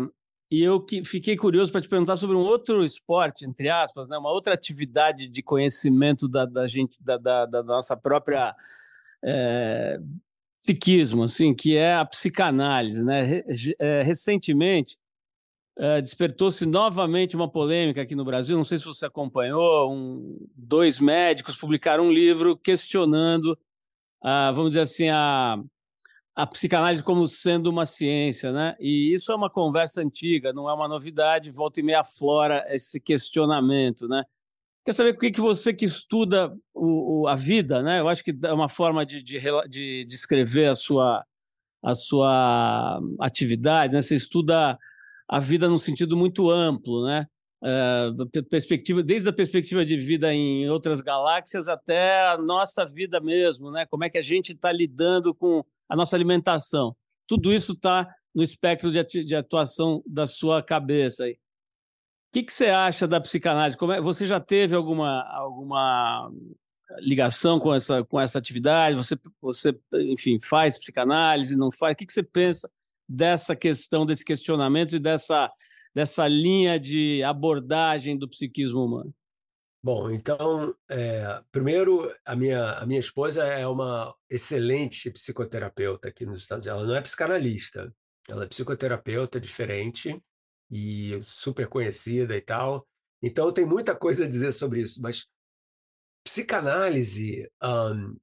e 0.51 0.63
eu 0.63 0.81
que, 0.81 1.05
fiquei 1.05 1.37
curioso 1.37 1.73
para 1.73 1.81
te 1.81 1.89
perguntar 1.89 2.17
sobre 2.17 2.37
um 2.37 2.41
outro 2.41 2.85
esporte, 2.85 3.47
entre 3.47 3.71
aspas, 3.71 4.11
né, 4.11 4.19
uma 4.19 4.31
outra 4.31 4.53
atividade 4.53 5.29
de 5.29 5.43
conhecimento 5.43 6.29
da, 6.29 6.45
da 6.45 6.67
gente, 6.67 6.97
da, 7.01 7.17
da, 7.17 7.47
da 7.47 7.63
nossa 7.63 7.97
própria 7.97 8.55
é, 9.25 9.99
psiquismo, 10.67 11.23
assim, 11.23 11.55
que 11.55 11.77
é 11.77 11.95
a 11.95 12.05
psicanálise. 12.05 13.05
Né? 13.05 13.43
É, 13.79 14.03
recentemente, 14.03 14.99
é, 15.79 16.01
despertou-se 16.03 16.67
novamente 16.67 17.37
uma 17.37 17.51
polêmica 17.51 18.03
aqui 18.03 18.17
no 18.17 18.25
Brasil. 18.25 18.57
Não 18.57 18.65
sei 18.65 18.79
se 18.79 18.85
você 18.85 19.07
acompanhou. 19.07 19.93
Um, 19.93 20.39
dois 20.57 20.99
médicos 20.99 21.55
publicaram 21.55 22.07
um 22.07 22.13
livro 22.13 22.57
questionando, 22.57 23.57
a, 24.21 24.51
vamos 24.51 24.71
dizer 24.71 24.81
assim, 24.81 25.09
a, 25.09 25.63
a 26.35 26.47
psicanálise 26.47 27.03
como 27.03 27.27
sendo 27.29 27.71
uma 27.71 27.87
ciência, 27.87 28.53
né? 28.53 28.75
E 28.81 29.15
isso 29.15 29.31
é 29.31 29.37
uma 29.37 29.51
conversa 29.51 30.03
antiga, 30.03 30.53
não 30.53 30.69
é 30.69 30.75
uma 30.75 30.89
novidade. 30.89 31.53
Volta 31.53 31.79
e 31.79 31.83
meia 31.85 32.03
flora 32.03 32.65
esse 32.69 33.01
questionamento, 33.01 34.09
né? 34.09 34.25
Quer 34.87 34.93
saber 34.93 35.11
o 35.11 35.19
que, 35.19 35.33
que 35.33 35.41
você 35.41 35.75
que 35.75 35.85
estuda 35.85 36.57
o, 36.73 37.23
o, 37.23 37.27
a 37.27 37.35
vida, 37.35 37.83
né? 37.83 37.99
Eu 37.99 38.09
acho 38.09 38.23
que 38.23 38.33
é 38.45 38.53
uma 38.53 38.69
forma 38.69 39.05
de, 39.05 39.21
de, 39.21 39.41
de 39.69 40.05
descrever 40.05 40.67
a 40.67 40.77
sua, 40.77 41.27
a 41.83 41.93
sua 41.93 43.01
atividade, 43.19 43.95
né? 43.95 44.01
Você 44.01 44.15
estuda 44.15 44.79
a 45.29 45.41
vida 45.41 45.69
num 45.69 45.77
sentido 45.77 46.17
muito 46.17 46.49
amplo, 46.49 47.05
né? 47.05 47.27
Uh, 47.61 48.45
perspectiva, 48.49 49.03
desde 49.03 49.29
a 49.29 49.33
perspectiva 49.33 49.85
de 49.85 49.97
vida 49.97 50.33
em 50.33 50.71
outras 50.71 51.01
galáxias 51.01 51.69
até 51.69 52.29
a 52.29 52.39
nossa 52.39 52.87
vida 52.87 53.19
mesmo, 53.19 53.73
né? 53.73 53.87
Como 53.87 54.05
é 54.05 54.11
que 54.11 54.19
a 54.19 54.23
gente 54.23 54.53
está 54.53 54.71
lidando 54.71 55.35
com 55.35 55.65
a 55.89 55.97
nossa 55.97 56.15
alimentação? 56.15 56.95
Tudo 57.27 57.53
isso 57.53 57.73
está 57.73 58.09
no 58.33 58.41
espectro 58.41 58.93
de, 58.93 59.03
de, 59.25 59.35
atuação 59.35 60.01
da 60.07 60.29
sua 60.29 60.63
cabeça. 60.63 61.25
O 62.29 62.33
que, 62.33 62.43
que 62.43 62.53
você 62.53 62.67
acha 62.67 63.07
da 63.07 63.21
psicanálise? 63.21 63.77
É, 63.93 64.01
você 64.01 64.27
já 64.27 64.39
teve 64.41 64.75
alguma, 64.75 65.23
alguma 65.31 66.31
ligação 66.99 67.59
com 67.59 67.75
essa, 67.75 68.05
com 68.05 68.21
essa 68.21 68.39
atividade? 68.39 68.97
Você, 68.97 69.17
você, 69.41 69.79
enfim, 69.95 70.39
faz 70.41 70.79
psicanálise, 70.79 71.57
não 71.57 71.71
faz? 71.71 71.95
O 71.95 71.97
que, 71.97 72.07
que 72.07 72.13
você 72.13 72.23
pensa 72.23 72.71
dessa 73.09 73.55
questão, 73.55 74.05
desse 74.05 74.25
questionamento 74.25 74.97
e 74.97 74.99
dessa, 74.99 75.51
dessa 75.95 76.27
linha 76.27 76.79
de 76.79 77.23
abordagem 77.23 78.19
do 78.19 78.29
psiquismo 78.29 78.85
humano? 78.85 79.15
Bom, 79.83 80.11
então, 80.11 80.75
é, 80.91 81.41
primeiro, 81.53 82.13
a 82.25 82.35
minha, 82.35 82.73
a 82.73 82.85
minha 82.87 82.99
esposa 82.99 83.45
é 83.45 83.67
uma 83.69 84.13
excelente 84.29 85.11
psicoterapeuta 85.13 86.09
aqui 86.09 86.27
nos 86.27 86.41
Estados 86.41 86.67
Unidos. 86.67 86.81
Ela 86.81 86.89
não 86.89 86.97
é 86.97 87.01
psicanalista, 87.01 87.95
ela 88.29 88.45
é 88.45 88.49
psicoterapeuta 88.49 89.39
diferente 89.39 90.21
e 90.71 91.21
super 91.25 91.67
conhecida 91.69 92.37
e 92.37 92.41
tal. 92.41 92.87
Então, 93.23 93.53
tem 93.53 93.65
muita 93.65 93.95
coisa 93.95 94.25
a 94.25 94.29
dizer 94.29 94.53
sobre 94.53 94.81
isso, 94.81 95.01
mas 95.01 95.27
psicanálise 96.25 97.49
um, 97.63 98.17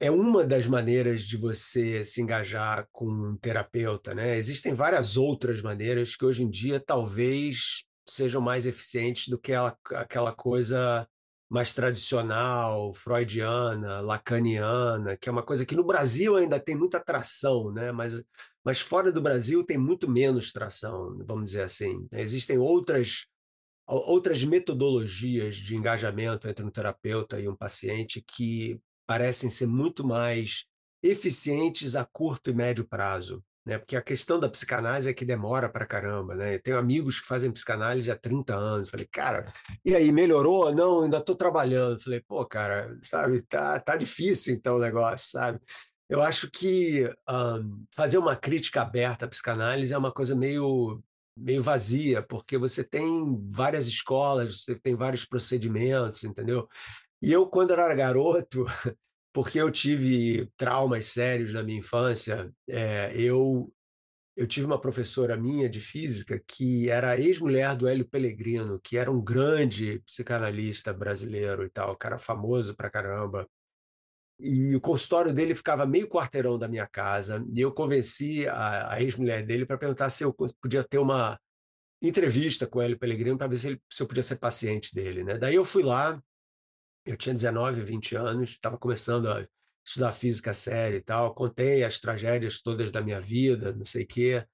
é 0.00 0.10
uma 0.10 0.44
das 0.44 0.66
maneiras 0.66 1.22
de 1.22 1.36
você 1.36 2.02
se 2.04 2.22
engajar 2.22 2.88
com 2.90 3.06
um 3.06 3.36
terapeuta, 3.36 4.14
né? 4.14 4.36
Existem 4.36 4.72
várias 4.72 5.18
outras 5.18 5.60
maneiras 5.60 6.16
que 6.16 6.24
hoje 6.24 6.42
em 6.42 6.48
dia 6.48 6.80
talvez 6.80 7.84
sejam 8.08 8.40
mais 8.40 8.66
eficientes 8.66 9.28
do 9.28 9.38
que 9.38 9.52
aquela, 9.52 9.78
aquela 9.92 10.32
coisa 10.32 11.06
mais 11.50 11.74
tradicional, 11.74 12.94
freudiana, 12.94 14.00
lacaniana, 14.00 15.16
que 15.16 15.28
é 15.28 15.32
uma 15.32 15.42
coisa 15.42 15.66
que 15.66 15.74
no 15.74 15.84
Brasil 15.84 16.36
ainda 16.36 16.60
tem 16.60 16.76
muita 16.76 17.00
tração, 17.00 17.72
né? 17.72 17.90
mas, 17.90 18.22
mas 18.64 18.80
fora 18.80 19.10
do 19.10 19.20
Brasil 19.20 19.64
tem 19.64 19.76
muito 19.76 20.08
menos 20.08 20.52
tração, 20.52 21.18
vamos 21.26 21.46
dizer 21.46 21.62
assim. 21.62 22.06
Existem 22.12 22.56
outras, 22.56 23.26
outras 23.84 24.44
metodologias 24.44 25.56
de 25.56 25.74
engajamento 25.74 26.48
entre 26.48 26.64
um 26.64 26.70
terapeuta 26.70 27.40
e 27.40 27.48
um 27.48 27.56
paciente 27.56 28.22
que 28.24 28.80
parecem 29.04 29.50
ser 29.50 29.66
muito 29.66 30.06
mais 30.06 30.66
eficientes 31.02 31.96
a 31.96 32.04
curto 32.04 32.50
e 32.50 32.54
médio 32.54 32.86
prazo. 32.86 33.42
Né? 33.64 33.78
Porque 33.78 33.96
a 33.96 34.02
questão 34.02 34.40
da 34.40 34.48
psicanálise 34.48 35.08
é 35.08 35.12
que 35.12 35.24
demora 35.24 35.68
para 35.68 35.86
caramba. 35.86 36.34
Né? 36.34 36.54
Eu 36.54 36.62
tenho 36.62 36.78
amigos 36.78 37.20
que 37.20 37.26
fazem 37.26 37.50
psicanálise 37.50 38.10
há 38.10 38.16
30 38.16 38.54
anos. 38.54 38.90
Falei, 38.90 39.06
cara, 39.06 39.52
e 39.84 39.94
aí, 39.94 40.10
melhorou? 40.12 40.74
Não, 40.74 41.02
ainda 41.02 41.18
estou 41.18 41.34
trabalhando. 41.34 42.02
Falei, 42.02 42.20
pô, 42.20 42.44
cara, 42.46 42.96
sabe, 43.02 43.42
tá, 43.42 43.78
tá 43.78 43.96
difícil 43.96 44.54
então 44.54 44.76
o 44.76 44.80
negócio, 44.80 45.30
sabe? 45.30 45.60
Eu 46.08 46.22
acho 46.22 46.50
que 46.50 47.08
um, 47.28 47.84
fazer 47.94 48.18
uma 48.18 48.34
crítica 48.34 48.82
aberta 48.82 49.26
à 49.26 49.28
psicanálise 49.28 49.92
é 49.94 49.98
uma 49.98 50.12
coisa 50.12 50.34
meio 50.34 51.02
meio 51.36 51.62
vazia, 51.62 52.22
porque 52.22 52.58
você 52.58 52.84
tem 52.84 53.40
várias 53.48 53.86
escolas, 53.86 54.62
você 54.62 54.74
tem 54.74 54.94
vários 54.94 55.24
procedimentos, 55.24 56.22
entendeu? 56.24 56.68
E 57.22 57.32
eu, 57.32 57.46
quando 57.46 57.72
era 57.72 57.94
garoto, 57.94 58.64
porque 59.32 59.60
eu 59.60 59.70
tive 59.70 60.50
traumas 60.56 61.06
sérios 61.06 61.52
na 61.54 61.62
minha 61.62 61.78
infância, 61.78 62.52
é, 62.68 63.12
eu, 63.16 63.72
eu 64.36 64.46
tive 64.46 64.66
uma 64.66 64.80
professora 64.80 65.36
minha 65.36 65.68
de 65.68 65.80
física 65.80 66.42
que 66.46 66.90
era 66.90 67.18
ex-mulher 67.18 67.76
do 67.76 67.88
Hélio 67.88 68.08
Pellegrino, 68.08 68.80
que 68.80 68.96
era 68.96 69.10
um 69.10 69.22
grande 69.22 70.00
psicanalista 70.00 70.92
brasileiro 70.92 71.64
e 71.64 71.70
tal, 71.70 71.96
cara 71.96 72.18
famoso 72.18 72.74
pra 72.74 72.90
caramba. 72.90 73.48
E 74.38 74.74
o 74.74 74.80
consultório 74.80 75.34
dele 75.34 75.54
ficava 75.54 75.84
meio 75.86 76.08
quarteirão 76.08 76.58
da 76.58 76.66
minha 76.66 76.86
casa, 76.86 77.44
e 77.54 77.60
eu 77.60 77.72
convenci 77.72 78.48
a, 78.48 78.94
a 78.94 79.02
ex-mulher 79.02 79.44
dele 79.44 79.66
para 79.66 79.78
perguntar 79.78 80.08
se 80.08 80.24
eu 80.24 80.32
podia 80.32 80.82
ter 80.82 80.98
uma 80.98 81.38
entrevista 82.02 82.66
com 82.66 82.78
o 82.78 82.82
Hélio 82.82 82.98
Pellegrino 82.98 83.36
para 83.36 83.46
ver 83.46 83.58
se, 83.58 83.66
ele, 83.68 83.82
se 83.90 84.02
eu 84.02 84.06
podia 84.06 84.22
ser 84.22 84.36
paciente 84.36 84.94
dele. 84.94 85.22
Né? 85.22 85.38
Daí 85.38 85.54
eu 85.54 85.64
fui 85.64 85.82
lá, 85.82 86.20
eu 87.10 87.16
tinha 87.16 87.34
19, 87.34 87.82
20 87.82 88.16
anos, 88.16 88.50
estava 88.50 88.78
começando 88.78 89.28
a 89.28 89.46
estudar 89.84 90.12
física 90.12 90.54
séria 90.54 90.98
e 90.98 91.02
tal, 91.02 91.34
contei 91.34 91.82
as 91.82 91.98
tragédias 91.98 92.62
todas 92.62 92.92
da 92.92 93.02
minha 93.02 93.20
vida, 93.20 93.72
não 93.72 93.84
sei 93.84 94.04
o 94.04 94.06
quê. 94.06 94.46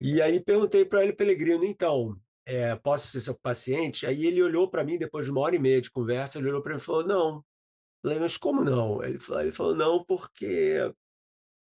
E 0.00 0.22
aí 0.22 0.40
perguntei 0.40 0.84
para 0.84 1.02
ele, 1.02 1.12
Pelegrino, 1.12 1.64
então, 1.64 2.18
é, 2.46 2.74
posso 2.76 3.08
ser 3.08 3.20
seu 3.20 3.38
paciente? 3.38 4.06
Aí 4.06 4.24
ele 4.26 4.42
olhou 4.42 4.70
para 4.70 4.82
mim, 4.82 4.98
depois 4.98 5.26
de 5.26 5.30
uma 5.30 5.42
hora 5.42 5.56
e 5.56 5.58
meia 5.58 5.80
de 5.80 5.90
conversa, 5.90 6.38
ele 6.38 6.48
olhou 6.48 6.62
para 6.62 6.72
mim 6.72 6.80
e 6.80 6.82
falou, 6.82 7.06
não. 7.06 7.36
Eu 7.36 8.10
falei, 8.10 8.18
mas 8.18 8.36
como 8.38 8.64
não? 8.64 9.02
Ele 9.04 9.18
falou, 9.18 9.42
ele 9.42 9.52
falou, 9.52 9.74
não, 9.74 10.04
porque 10.04 10.90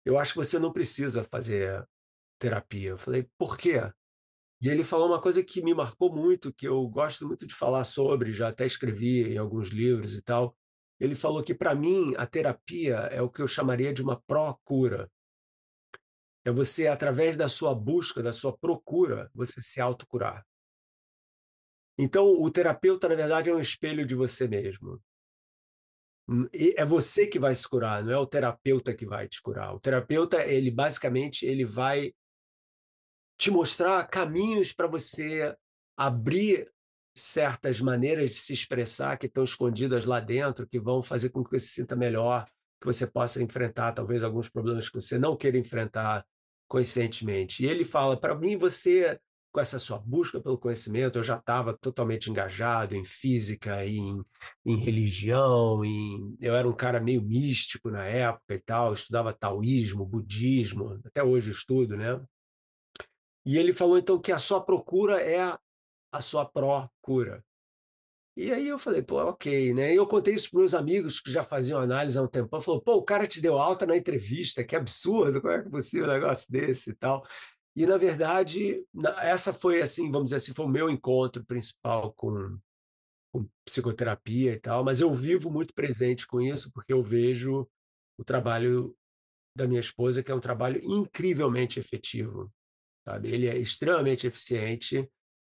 eu 0.06 0.18
acho 0.18 0.34
que 0.34 0.40
você 0.40 0.58
não 0.58 0.72
precisa 0.72 1.24
fazer 1.26 1.86
terapia. 2.40 2.92
Eu 2.92 2.98
falei, 2.98 3.28
por 3.38 3.58
quê? 3.58 3.82
E 4.64 4.70
ele 4.70 4.82
falou 4.82 5.10
uma 5.10 5.20
coisa 5.20 5.44
que 5.44 5.62
me 5.62 5.74
marcou 5.74 6.10
muito, 6.16 6.54
que 6.54 6.66
eu 6.66 6.88
gosto 6.88 7.28
muito 7.28 7.46
de 7.46 7.54
falar 7.54 7.84
sobre, 7.84 8.32
já 8.32 8.48
até 8.48 8.66
escrevi 8.66 9.34
em 9.34 9.38
alguns 9.38 9.68
livros 9.68 10.16
e 10.16 10.22
tal, 10.22 10.56
ele 10.98 11.16
falou 11.16 11.44
que, 11.44 11.54
para 11.54 11.76
mim, 11.76 12.14
a 12.18 12.26
terapia 12.26 12.96
é 13.12 13.22
o 13.22 13.30
que 13.30 13.42
eu 13.42 13.48
chamaria 13.48 13.94
de 13.94 14.02
uma 14.02 14.22
pró-cura. 14.22 15.12
É 16.46 16.52
você, 16.52 16.88
através 16.88 17.36
da 17.36 17.50
sua 17.50 17.76
busca, 17.76 18.24
da 18.24 18.32
sua 18.32 18.58
procura, 18.58 19.30
você 19.36 19.62
se 19.62 19.82
autocurar. 19.82 20.48
Então, 21.98 22.26
o 22.26 22.50
terapeuta, 22.50 23.10
na 23.10 23.16
verdade, 23.16 23.50
é 23.50 23.54
um 23.54 23.60
espelho 23.60 24.06
de 24.06 24.16
você 24.16 24.48
mesmo. 24.48 24.98
Hum, 26.26 26.48
é 26.54 26.86
você 26.86 27.28
que 27.28 27.38
vai 27.38 27.54
se 27.54 27.68
curar, 27.68 28.02
não 28.02 28.14
é 28.14 28.18
o 28.18 28.26
terapeuta 28.26 28.96
que 28.96 29.06
vai 29.06 29.28
te 29.28 29.42
curar. 29.42 29.76
O 29.76 29.80
terapeuta, 29.82 30.42
ele 30.46 30.72
basicamente, 30.72 31.46
ele 31.46 31.66
vai 31.66 32.14
te 33.38 33.52
mostrar 33.52 34.08
caminhos 34.08 34.72
para 34.72 34.88
você 34.88 35.56
abrir 35.98 36.72
certas 37.16 37.80
maneiras 37.80 38.32
de 38.32 38.38
se 38.38 38.54
expressar 38.54 39.18
que 39.18 39.28
estão 39.28 39.44
escondidas 39.44 40.06
lá 40.06 40.20
dentro, 40.20 40.68
que 40.68 40.80
vão 40.80 41.02
fazer 41.04 41.30
com 41.30 41.44
que 41.44 41.52
você 41.52 41.60
se 41.60 41.74
sinta 41.76 41.96
melhor, 41.96 42.46
que 42.82 42.88
você 42.88 43.06
possa 43.06 43.42
enfrentar 43.42 43.94
talvez 43.94 44.24
alguns 44.24 44.50
problemas 44.50 44.90
que 44.90 45.00
você 45.00 45.18
não 45.18 45.38
queira 45.38 45.58
enfrentar 45.58 46.26
conscientemente. 46.68 47.64
E 47.64 47.68
ele 47.68 47.86
fala: 47.86 48.20
para 48.20 48.36
mim, 48.36 48.58
você, 48.58 49.20
com 49.52 49.60
essa 49.62 49.78
sua 49.78 50.00
busca 50.00 50.42
pelo 50.42 50.58
conhecimento, 50.58 51.20
eu 51.20 51.24
já 51.24 51.38
estava 51.38 51.78
totalmente 51.78 52.30
engajado 52.30 52.96
em 52.96 53.06
física, 53.06 53.86
em, 53.86 54.22
em 54.66 54.78
religião, 54.78 55.86
em... 55.86 56.36
eu 56.42 56.56
era 56.56 56.68
um 56.68 56.76
cara 56.76 57.00
meio 57.00 57.22
místico 57.22 57.92
na 57.92 58.06
época 58.06 58.56
e 58.56 58.60
tal, 58.60 58.88
eu 58.88 58.96
estudava 58.96 59.32
taoísmo, 59.34 60.06
budismo, 60.06 61.00
até 61.06 61.24
hoje 61.24 61.52
estudo, 61.52 61.96
né? 61.96 62.20
E 63.46 63.58
ele 63.58 63.74
falou 63.74 63.98
então 63.98 64.20
que 64.20 64.32
a 64.32 64.40
sua 64.40 64.62
procura 64.62 65.22
é 65.22 65.42
a, 65.42 65.60
a 66.12 66.22
sua 66.22 66.46
procura. 66.46 67.44
E 68.36 68.52
aí 68.52 68.68
eu 68.68 68.80
falei, 68.80 69.04
pô, 69.04 69.18
ok, 69.18 69.74
né? 69.76 69.94
E 69.94 69.96
eu 69.96 70.08
contei 70.08 70.34
isso 70.34 70.50
para 70.50 70.60
meus 70.60 70.74
amigos 70.74 71.20
que 71.22 71.32
já 71.32 71.44
faziam 71.44 71.80
análise 71.80 72.18
há 72.18 72.22
um 72.22 72.28
tempão. 72.28 72.62
Falou, 72.62 72.82
pô, 72.82 72.96
o 72.96 73.04
cara 73.04 73.28
te 73.28 73.40
deu 73.40 73.60
alta 73.60 73.86
na 73.86 73.96
entrevista, 73.96 74.64
que 74.64 74.76
absurdo, 74.76 75.40
como 75.40 75.54
é 75.54 75.62
que 75.62 75.68
é 75.68 75.72
possível 75.72 76.08
um 76.08 76.14
negócio 76.14 76.52
desse 76.52 76.92
e 76.92 76.96
tal? 76.96 77.24
E, 77.76 77.86
na 77.86 77.98
verdade, 77.98 78.84
essa 79.22 79.54
foi, 79.54 79.82
assim, 79.82 80.12
vamos 80.12 80.26
dizer 80.26 80.38
assim, 80.38 80.54
foi 80.54 80.66
o 80.66 80.70
meu 80.70 80.90
encontro 80.90 81.44
principal 81.46 82.12
com, 82.14 82.58
com 83.32 83.48
psicoterapia 83.66 84.54
e 84.54 84.60
tal, 84.60 84.84
mas 84.84 85.00
eu 85.00 85.14
vivo 85.14 85.52
muito 85.52 85.74
presente 85.74 86.26
com 86.26 86.42
isso, 86.42 86.72
porque 86.72 86.94
eu 86.94 87.04
vejo 87.04 87.68
o 88.18 88.24
trabalho 88.24 88.96
da 89.56 89.68
minha 89.68 89.80
esposa, 89.80 90.24
que 90.24 90.32
é 90.32 90.36
um 90.36 90.40
trabalho 90.40 90.80
incrivelmente 90.84 91.80
efetivo, 91.80 92.52
sabe? 93.06 93.32
Ele 93.32 93.48
é 93.48 93.58
extremamente 93.58 94.28
eficiente, 94.28 95.10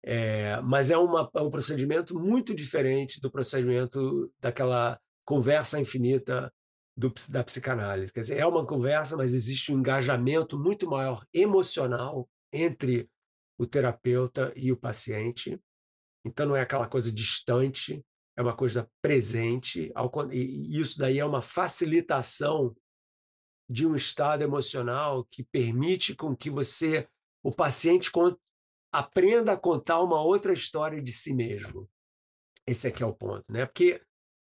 é, 0.04 0.60
mas 0.62 0.90
é, 0.90 0.96
uma, 0.98 1.28
é 1.34 1.40
um 1.40 1.50
procedimento 1.50 2.18
muito 2.18 2.54
diferente 2.54 3.20
do 3.20 3.30
procedimento 3.30 4.32
daquela 4.40 4.98
conversa 5.24 5.80
infinita 5.80 6.52
do, 6.96 7.12
da 7.28 7.44
psicanálise. 7.44 8.12
Quer 8.12 8.20
dizer, 8.20 8.38
é 8.38 8.46
uma 8.46 8.66
conversa, 8.66 9.16
mas 9.16 9.34
existe 9.34 9.72
um 9.72 9.78
engajamento 9.78 10.58
muito 10.58 10.88
maior 10.88 11.24
emocional 11.32 12.28
entre 12.52 13.08
o 13.58 13.66
terapeuta 13.66 14.52
e 14.56 14.70
o 14.70 14.76
paciente. 14.76 15.60
Então, 16.24 16.46
não 16.46 16.56
é 16.56 16.60
aquela 16.60 16.88
coisa 16.88 17.10
distante, 17.10 18.04
é 18.36 18.42
uma 18.42 18.54
coisa 18.54 18.88
presente, 19.02 19.92
e 20.32 20.80
isso 20.80 20.98
daí 20.98 21.18
é 21.18 21.24
uma 21.24 21.42
facilitação 21.42 22.74
de 23.68 23.86
um 23.86 23.96
estado 23.96 24.42
emocional 24.42 25.24
que 25.24 25.42
permite 25.42 26.14
com 26.14 26.36
que 26.36 26.50
você 26.50 27.08
o 27.46 27.52
paciente 27.52 28.10
aprenda 28.92 29.52
a 29.52 29.56
contar 29.56 30.00
uma 30.00 30.20
outra 30.20 30.52
história 30.52 31.00
de 31.00 31.12
si 31.12 31.32
mesmo. 31.32 31.88
Esse 32.66 32.88
aqui 32.88 33.04
é 33.04 33.06
o 33.06 33.14
ponto, 33.14 33.44
né? 33.48 33.64
Porque 33.64 34.02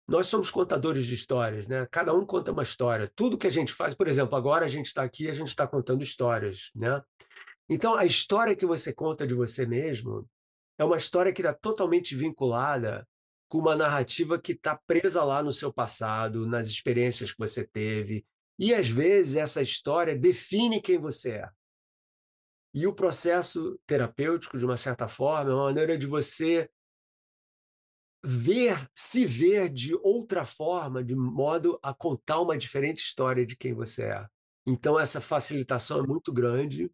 nós 0.07 0.25
somos 0.25 0.49
contadores 0.49 1.05
de 1.05 1.13
histórias, 1.13 1.67
né? 1.67 1.87
Cada 1.91 2.15
um 2.15 2.25
conta 2.25 2.51
uma 2.51 2.63
história. 2.63 3.07
Tudo 3.15 3.37
que 3.37 3.45
a 3.45 3.51
gente 3.51 3.71
faz, 3.71 3.93
por 3.93 4.07
exemplo, 4.07 4.35
agora 4.35 4.65
a 4.65 4.67
gente 4.67 4.87
está 4.87 5.03
aqui, 5.03 5.29
a 5.29 5.35
gente 5.35 5.49
está 5.49 5.67
contando 5.67 6.01
histórias, 6.01 6.71
né? 6.75 6.99
Então, 7.69 7.93
a 7.93 8.05
história 8.05 8.55
que 8.55 8.65
você 8.65 8.91
conta 8.91 9.27
de 9.27 9.35
você 9.35 9.67
mesmo 9.67 10.27
é 10.79 10.83
uma 10.83 10.97
história 10.97 11.31
que 11.31 11.41
está 11.41 11.53
totalmente 11.53 12.15
vinculada 12.15 13.07
com 13.47 13.59
uma 13.59 13.75
narrativa 13.75 14.41
que 14.41 14.53
está 14.53 14.75
presa 14.87 15.23
lá 15.23 15.43
no 15.43 15.53
seu 15.53 15.71
passado, 15.71 16.47
nas 16.47 16.69
experiências 16.69 17.31
que 17.31 17.37
você 17.37 17.67
teve. 17.67 18.25
E 18.57 18.73
às 18.73 18.89
vezes 18.89 19.35
essa 19.35 19.61
história 19.61 20.15
define 20.15 20.81
quem 20.81 20.97
você 20.97 21.33
é. 21.33 21.58
E 22.73 22.85
o 22.85 22.93
processo 22.93 23.79
terapêutico, 23.85 24.57
de 24.57 24.65
uma 24.65 24.77
certa 24.77 25.07
forma, 25.07 25.51
é 25.51 25.53
uma 25.53 25.65
maneira 25.65 25.97
de 25.97 26.05
você 26.05 26.69
ver, 28.23 28.87
se 28.93 29.25
ver 29.25 29.69
de 29.69 29.95
outra 29.95 30.45
forma, 30.45 31.03
de 31.03 31.15
modo 31.15 31.79
a 31.81 31.93
contar 31.93 32.39
uma 32.41 32.57
diferente 32.57 32.99
história 32.99 33.45
de 33.45 33.55
quem 33.55 33.73
você 33.73 34.03
é. 34.03 34.27
Então, 34.67 34.99
essa 34.99 35.19
facilitação 35.19 36.03
é 36.03 36.07
muito 36.07 36.31
grande 36.31 36.91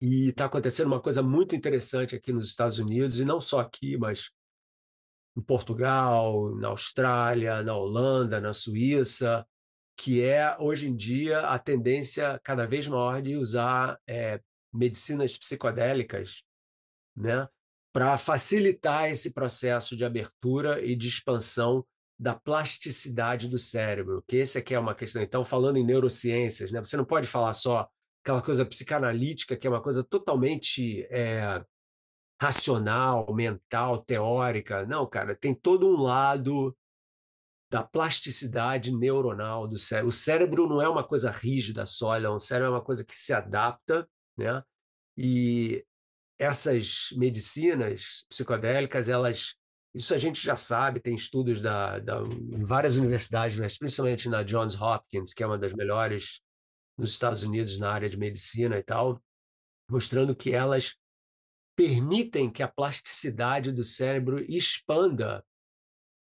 e 0.00 0.28
está 0.28 0.46
acontecendo 0.46 0.88
uma 0.88 1.00
coisa 1.00 1.22
muito 1.22 1.54
interessante 1.54 2.14
aqui 2.14 2.32
nos 2.32 2.48
Estados 2.48 2.78
Unidos, 2.78 3.20
e 3.20 3.24
não 3.24 3.40
só 3.40 3.60
aqui, 3.60 3.96
mas 3.96 4.30
em 5.36 5.40
Portugal, 5.40 6.54
na 6.56 6.68
Austrália, 6.68 7.62
na 7.62 7.76
Holanda, 7.76 8.40
na 8.40 8.52
Suíça, 8.52 9.46
que 9.96 10.22
é, 10.22 10.56
hoje 10.58 10.88
em 10.88 10.96
dia, 10.96 11.40
a 11.40 11.58
tendência 11.58 12.38
cada 12.42 12.66
vez 12.66 12.86
maior 12.88 13.22
de 13.22 13.36
usar 13.36 13.98
é, 14.06 14.40
medicinas 14.72 15.36
psicodélicas, 15.36 16.42
né, 17.16 17.46
para 17.92 18.16
facilitar 18.16 19.10
esse 19.10 19.32
processo 19.32 19.96
de 19.96 20.04
abertura 20.04 20.82
e 20.84 20.96
de 20.96 21.08
expansão 21.08 21.84
da 22.18 22.34
plasticidade 22.34 23.48
do 23.48 23.58
cérebro, 23.58 24.22
que 24.26 24.36
esse 24.36 24.56
aqui 24.56 24.74
é 24.74 24.78
uma 24.78 24.94
questão. 24.94 25.20
Então, 25.20 25.44
falando 25.44 25.76
em 25.76 25.84
neurociências, 25.84 26.70
né, 26.70 26.78
você 26.78 26.96
não 26.96 27.04
pode 27.04 27.26
falar 27.26 27.52
só 27.52 27.88
aquela 28.22 28.40
coisa 28.40 28.64
psicanalítica, 28.64 29.56
que 29.56 29.66
é 29.66 29.70
uma 29.70 29.82
coisa 29.82 30.04
totalmente 30.04 31.04
é, 31.10 31.62
racional, 32.40 33.32
mental, 33.34 34.02
teórica. 34.02 34.86
Não, 34.86 35.06
cara, 35.06 35.34
tem 35.34 35.54
todo 35.54 35.86
um 35.86 36.00
lado 36.00 36.76
da 37.70 37.82
plasticidade 37.82 38.92
neuronal 38.92 39.66
do 39.66 39.78
cérebro. 39.78 40.08
O 40.08 40.12
cérebro 40.12 40.66
não 40.68 40.80
é 40.80 40.88
uma 40.88 41.02
coisa 41.02 41.30
rígida, 41.30 41.86
sólida, 41.86 42.30
o 42.30 42.38
cérebro 42.38 42.68
é 42.68 42.76
uma 42.76 42.84
coisa 42.84 43.04
que 43.04 43.18
se 43.18 43.32
adapta 43.32 44.08
né? 44.36 44.62
E 45.16 45.84
essas 46.38 47.08
medicinas 47.16 48.24
psicodélicas, 48.28 49.08
elas 49.08 49.54
isso 49.94 50.14
a 50.14 50.18
gente 50.18 50.42
já 50.42 50.56
sabe, 50.56 51.00
tem 51.00 51.14
estudos 51.14 51.60
da, 51.60 51.98
da, 51.98 52.22
em 52.22 52.64
várias 52.64 52.96
universidades, 52.96 53.58
mas 53.58 53.76
principalmente 53.76 54.28
na 54.28 54.42
Johns 54.42 54.74
Hopkins, 54.80 55.34
que 55.34 55.42
é 55.42 55.46
uma 55.46 55.58
das 55.58 55.74
melhores 55.74 56.40
nos 56.96 57.12
Estados 57.12 57.42
Unidos 57.42 57.78
na 57.78 57.92
área 57.92 58.08
de 58.08 58.16
medicina 58.16 58.78
e 58.78 58.82
tal, 58.82 59.22
mostrando 59.90 60.34
que 60.34 60.54
elas 60.54 60.96
permitem 61.76 62.50
que 62.50 62.62
a 62.62 62.68
plasticidade 62.68 63.70
do 63.70 63.84
cérebro 63.84 64.42
expanda 64.50 65.44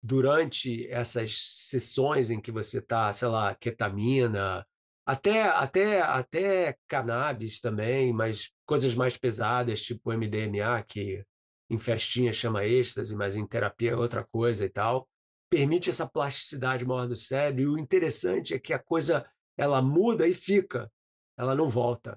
durante 0.03 0.88
essas 0.88 1.37
sessões 1.37 2.31
em 2.31 2.40
que 2.40 2.51
você 2.51 2.79
está, 2.79 3.12
sei 3.12 3.29
lá, 3.29 3.55
ketamina, 3.55 4.66
até, 5.11 5.42
até, 5.42 6.01
até 6.03 6.77
cannabis 6.87 7.61
também, 7.61 8.12
mas 8.12 8.53
coisas 8.64 8.94
mais 8.94 9.18
pesadas, 9.18 9.83
tipo 9.83 10.12
MDMA, 10.12 10.81
que 10.87 11.25
em 11.68 11.81
festinha 11.81 12.33
chama 12.33 12.64
êxtase, 12.64 13.16
mas 13.16 13.35
em 13.35 13.44
terapia 13.44 13.90
é 13.90 13.96
outra 13.96 14.23
coisa 14.23 14.64
e 14.64 14.68
tal, 14.68 15.09
permite 15.51 15.90
essa 15.90 16.09
plasticidade 16.09 16.85
maior 16.85 17.09
do 17.09 17.16
cérebro. 17.16 17.62
E 17.62 17.66
o 17.66 17.77
interessante 17.77 18.55
é 18.55 18.59
que 18.61 18.73
a 18.73 18.79
coisa 18.79 19.29
ela 19.59 19.83
muda 19.83 20.29
e 20.29 20.33
fica, 20.33 20.88
ela 21.37 21.57
não 21.57 21.68
volta. 21.68 22.16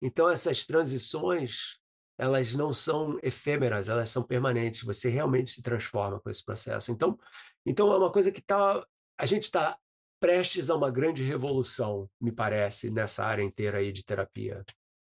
Então 0.00 0.30
essas 0.30 0.64
transições 0.64 1.80
elas 2.16 2.54
não 2.54 2.72
são 2.72 3.18
efêmeras, 3.20 3.88
elas 3.88 4.10
são 4.10 4.22
permanentes. 4.22 4.84
Você 4.84 5.08
realmente 5.08 5.50
se 5.50 5.62
transforma 5.62 6.20
com 6.20 6.30
esse 6.30 6.44
processo. 6.44 6.92
Então, 6.92 7.18
então 7.66 7.92
é 7.92 7.96
uma 7.96 8.12
coisa 8.12 8.30
que 8.30 8.40
tá, 8.40 8.86
a 9.18 9.26
gente 9.26 9.44
está 9.44 9.76
prestes 10.20 10.70
a 10.70 10.76
uma 10.76 10.90
grande 10.90 11.22
revolução, 11.22 12.08
me 12.20 12.32
parece, 12.32 12.90
nessa 12.90 13.24
área 13.24 13.42
inteira 13.42 13.78
aí 13.78 13.92
de 13.92 14.04
terapia. 14.04 14.64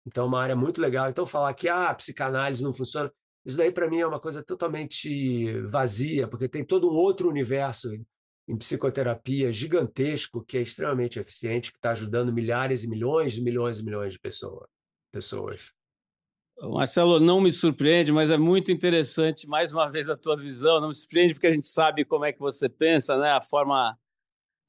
Então, 0.05 0.25
é 0.25 0.27
uma 0.27 0.41
área 0.41 0.55
muito 0.55 0.81
legal. 0.81 1.09
Então, 1.09 1.25
falar 1.25 1.53
que 1.53 1.67
ah, 1.67 1.89
a 1.89 1.95
psicanálise 1.95 2.63
não 2.63 2.73
funciona, 2.73 3.11
isso 3.45 3.57
daí 3.57 3.71
para 3.71 3.89
mim 3.89 3.99
é 3.99 4.07
uma 4.07 4.19
coisa 4.19 4.43
totalmente 4.43 5.61
vazia, 5.61 6.27
porque 6.27 6.49
tem 6.49 6.63
todo 6.63 6.89
um 6.89 6.95
outro 6.95 7.29
universo 7.29 7.89
em 8.47 8.57
psicoterapia 8.57 9.51
gigantesco 9.51 10.43
que 10.43 10.57
é 10.57 10.61
extremamente 10.61 11.19
eficiente, 11.19 11.71
que 11.71 11.77
está 11.77 11.91
ajudando 11.91 12.33
milhares 12.33 12.83
e 12.83 12.89
milhões 12.89 13.33
de 13.33 13.41
milhões 13.41 13.79
e 13.79 13.83
milhões 13.83 14.13
de 14.13 14.19
pessoa, 14.19 14.67
pessoas. 15.11 15.71
Marcelo, 16.61 17.19
não 17.19 17.39
me 17.39 17.51
surpreende, 17.51 18.11
mas 18.11 18.29
é 18.29 18.37
muito 18.37 18.71
interessante, 18.71 19.47
mais 19.47 19.71
uma 19.71 19.89
vez, 19.89 20.09
a 20.09 20.17
tua 20.17 20.35
visão. 20.35 20.81
Não 20.81 20.89
me 20.89 20.95
surpreende 20.95 21.33
porque 21.33 21.47
a 21.47 21.53
gente 21.53 21.67
sabe 21.67 22.03
como 22.03 22.25
é 22.25 22.33
que 22.33 22.39
você 22.39 22.67
pensa, 22.67 23.17
né? 23.17 23.31
a 23.31 23.41
forma 23.41 23.97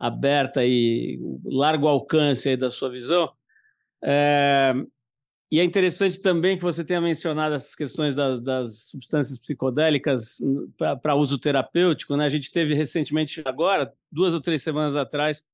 aberta 0.00 0.64
e 0.64 1.20
largo 1.44 1.86
alcance 1.86 2.56
da 2.56 2.70
sua 2.70 2.88
visão. 2.88 3.30
É, 4.02 4.74
E 5.52 5.58
é 5.58 5.64
interessante 5.64 6.22
também 6.22 6.56
que 6.56 6.62
você 6.62 6.84
tenha 6.84 7.00
mencionado 7.00 7.56
essas 7.56 7.74
questões 7.74 8.14
das, 8.14 8.40
das 8.40 8.84
substâncias 8.84 9.38
psicodélicas 9.40 10.38
para 11.02 11.16
uso 11.16 11.38
terapêutico. 11.38 12.16
Né? 12.16 12.24
A 12.24 12.28
gente 12.28 12.52
teve 12.52 12.72
recentemente, 12.72 13.42
agora, 13.44 13.92
duas 14.10 14.32
ou 14.32 14.40
três 14.40 14.62
semanas 14.62 14.94
atrás, 14.94 15.44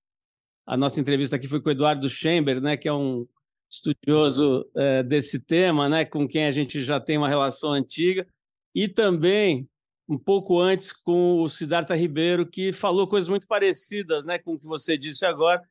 a 0.67 0.77
nossa 0.77 1.01
entrevista 1.01 1.37
aqui 1.37 1.49
foi 1.49 1.61
com 1.63 1.71
o 1.71 1.73
Eduardo 1.73 2.09
Chamber, 2.11 2.61
né, 2.61 2.77
que 2.77 2.89
é 2.89 2.93
um 2.93 3.27
estudioso 3.71 4.69
é, 4.77 5.03
desse 5.03 5.41
tema, 5.45 5.89
né, 5.89 6.05
com 6.05 6.29
quem 6.29 6.45
a 6.45 6.51
gente 6.51 6.83
já 6.83 7.01
tem 7.01 7.17
uma 7.17 7.29
relação 7.29 7.73
antiga, 7.73 8.27
e 8.75 8.89
também 8.89 9.69
um 10.09 10.19
pouco 10.19 10.61
antes 10.61 10.93
com 10.93 11.41
o 11.43 11.49
Siddhartha 11.49 11.95
Ribeiro, 11.95 12.47
que 12.47 12.73
falou 12.73 13.09
coisas 13.09 13.29
muito 13.29 13.47
parecidas 13.47 14.25
né, 14.25 14.39
com 14.39 14.55
o 14.55 14.59
que 14.59 14.67
você 14.67 14.97
disse 14.97 15.27
agora, 15.27 15.63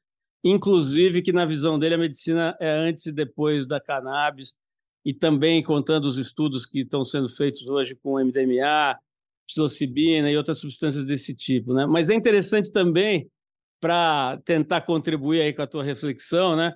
inclusive 0.44 1.22
que 1.22 1.32
na 1.32 1.46
visão 1.46 1.80
dele 1.80 1.96
a 1.96 1.98
medicina 1.98 2.56
é 2.60 2.70
antes 2.70 3.06
e 3.06 3.12
depois 3.12 3.68
da 3.68 3.80
cannabis, 3.80 4.54
e 5.06 5.14
também 5.14 5.64
contando 5.64 6.06
os 6.06 6.18
estudos 6.18 6.66
que 6.66 6.80
estão 6.80 7.04
sendo 7.04 7.30
feitos 7.30 7.68
hoje 7.70 7.96
com 7.96 8.20
MDMA, 8.20 8.98
psilocibina 9.48 10.30
e 10.30 10.38
outras 10.38 10.58
substâncias 10.58 11.06
desse 11.06 11.36
tipo. 11.36 11.74
Né? 11.74 11.86
Mas 11.86 12.10
é 12.10 12.16
interessante 12.16 12.72
também, 12.72 13.30
para 13.80 14.38
tentar 14.44 14.82
contribuir 14.82 15.42
aí 15.42 15.54
com 15.54 15.62
a 15.62 15.68
tua 15.68 15.84
reflexão, 15.84 16.56
né? 16.56 16.74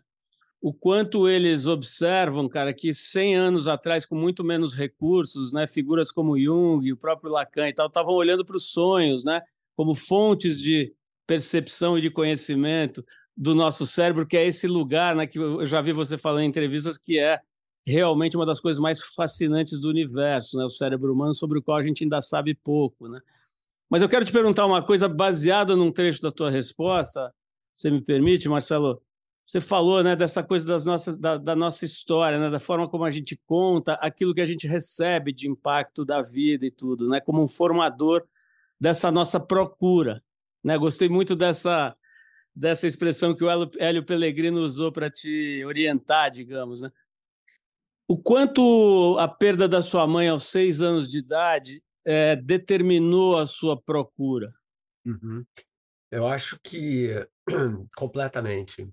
O 0.61 0.73
quanto 0.73 1.27
eles 1.27 1.67
observam, 1.67 2.47
cara, 2.49 2.73
que 2.73 2.93
100 2.93 3.35
anos 3.35 3.67
atrás, 3.67 4.05
com 4.05 4.15
muito 4.15 4.43
menos 4.43 4.75
recursos, 4.75 5.53
né, 5.53 5.67
figuras 5.67 6.11
como 6.11 6.37
Jung, 6.37 6.91
o 6.91 6.97
próprio 6.97 7.31
Lacan 7.31 7.69
e 7.69 7.73
tal, 7.73 7.87
estavam 7.87 8.13
olhando 8.13 8.45
para 8.45 8.57
os 8.57 8.71
sonhos, 8.71 9.23
né, 9.23 9.41
como 9.75 9.95
fontes 9.95 10.59
de 10.59 10.93
percepção 11.25 11.97
e 11.97 12.01
de 12.01 12.09
conhecimento 12.09 13.05
do 13.37 13.55
nosso 13.55 13.87
cérebro, 13.87 14.27
que 14.27 14.35
é 14.35 14.45
esse 14.45 14.67
lugar, 14.67 15.15
né, 15.15 15.25
que 15.25 15.39
eu 15.39 15.65
já 15.65 15.81
vi 15.81 15.93
você 15.93 16.17
falando 16.17 16.43
em 16.43 16.49
entrevistas, 16.49 16.97
que 16.97 17.17
é 17.17 17.39
realmente 17.87 18.35
uma 18.35 18.45
das 18.45 18.59
coisas 18.59 18.81
mais 18.81 19.01
fascinantes 19.01 19.79
do 19.79 19.87
universo, 19.87 20.57
né, 20.57 20.65
o 20.65 20.69
cérebro 20.69 21.13
humano, 21.13 21.33
sobre 21.33 21.59
o 21.59 21.63
qual 21.63 21.77
a 21.77 21.83
gente 21.83 22.03
ainda 22.03 22.19
sabe 22.19 22.53
pouco, 22.53 23.07
né. 23.07 23.21
Mas 23.89 24.01
eu 24.01 24.09
quero 24.09 24.25
te 24.25 24.33
perguntar 24.33 24.65
uma 24.65 24.83
coisa 24.83 25.07
baseada 25.07 25.75
num 25.75 25.91
trecho 25.91 26.21
da 26.21 26.29
tua 26.29 26.51
resposta, 26.51 27.33
se 27.73 27.89
me 27.89 28.01
permite, 28.01 28.49
Marcelo, 28.49 29.01
você 29.49 29.59
falou 29.59 30.03
né, 30.03 30.15
dessa 30.15 30.43
coisa 30.43 30.67
das 30.67 30.85
nossas, 30.85 31.17
da, 31.17 31.35
da 31.35 31.55
nossa 31.55 31.83
história, 31.83 32.37
né, 32.37 32.51
da 32.51 32.59
forma 32.59 32.87
como 32.87 33.03
a 33.03 33.09
gente 33.09 33.35
conta, 33.47 33.93
aquilo 33.93 34.31
que 34.31 34.41
a 34.41 34.45
gente 34.45 34.67
recebe 34.67 35.33
de 35.33 35.49
impacto 35.49 36.05
da 36.05 36.21
vida 36.21 36.67
e 36.67 36.71
tudo, 36.71 37.09
né, 37.09 37.19
como 37.19 37.41
um 37.41 37.47
formador 37.47 38.23
dessa 38.79 39.09
nossa 39.09 39.39
procura. 39.39 40.23
Né? 40.63 40.77
Gostei 40.77 41.09
muito 41.09 41.35
dessa, 41.35 41.97
dessa 42.55 42.85
expressão 42.85 43.35
que 43.35 43.43
o 43.43 43.49
Hélio 43.79 44.05
Pellegrino 44.05 44.59
usou 44.59 44.91
para 44.91 45.09
te 45.09 45.63
orientar, 45.65 46.29
digamos. 46.29 46.79
Né? 46.79 46.91
O 48.07 48.21
quanto 48.21 49.17
a 49.17 49.27
perda 49.27 49.67
da 49.67 49.81
sua 49.81 50.05
mãe 50.05 50.27
aos 50.27 50.43
seis 50.43 50.79
anos 50.79 51.09
de 51.09 51.17
idade 51.17 51.81
é, 52.05 52.35
determinou 52.35 53.39
a 53.39 53.47
sua 53.47 53.81
procura? 53.81 54.53
Uhum. 55.03 55.43
Eu 56.11 56.27
acho 56.27 56.59
que 56.61 57.27
completamente. 57.97 58.87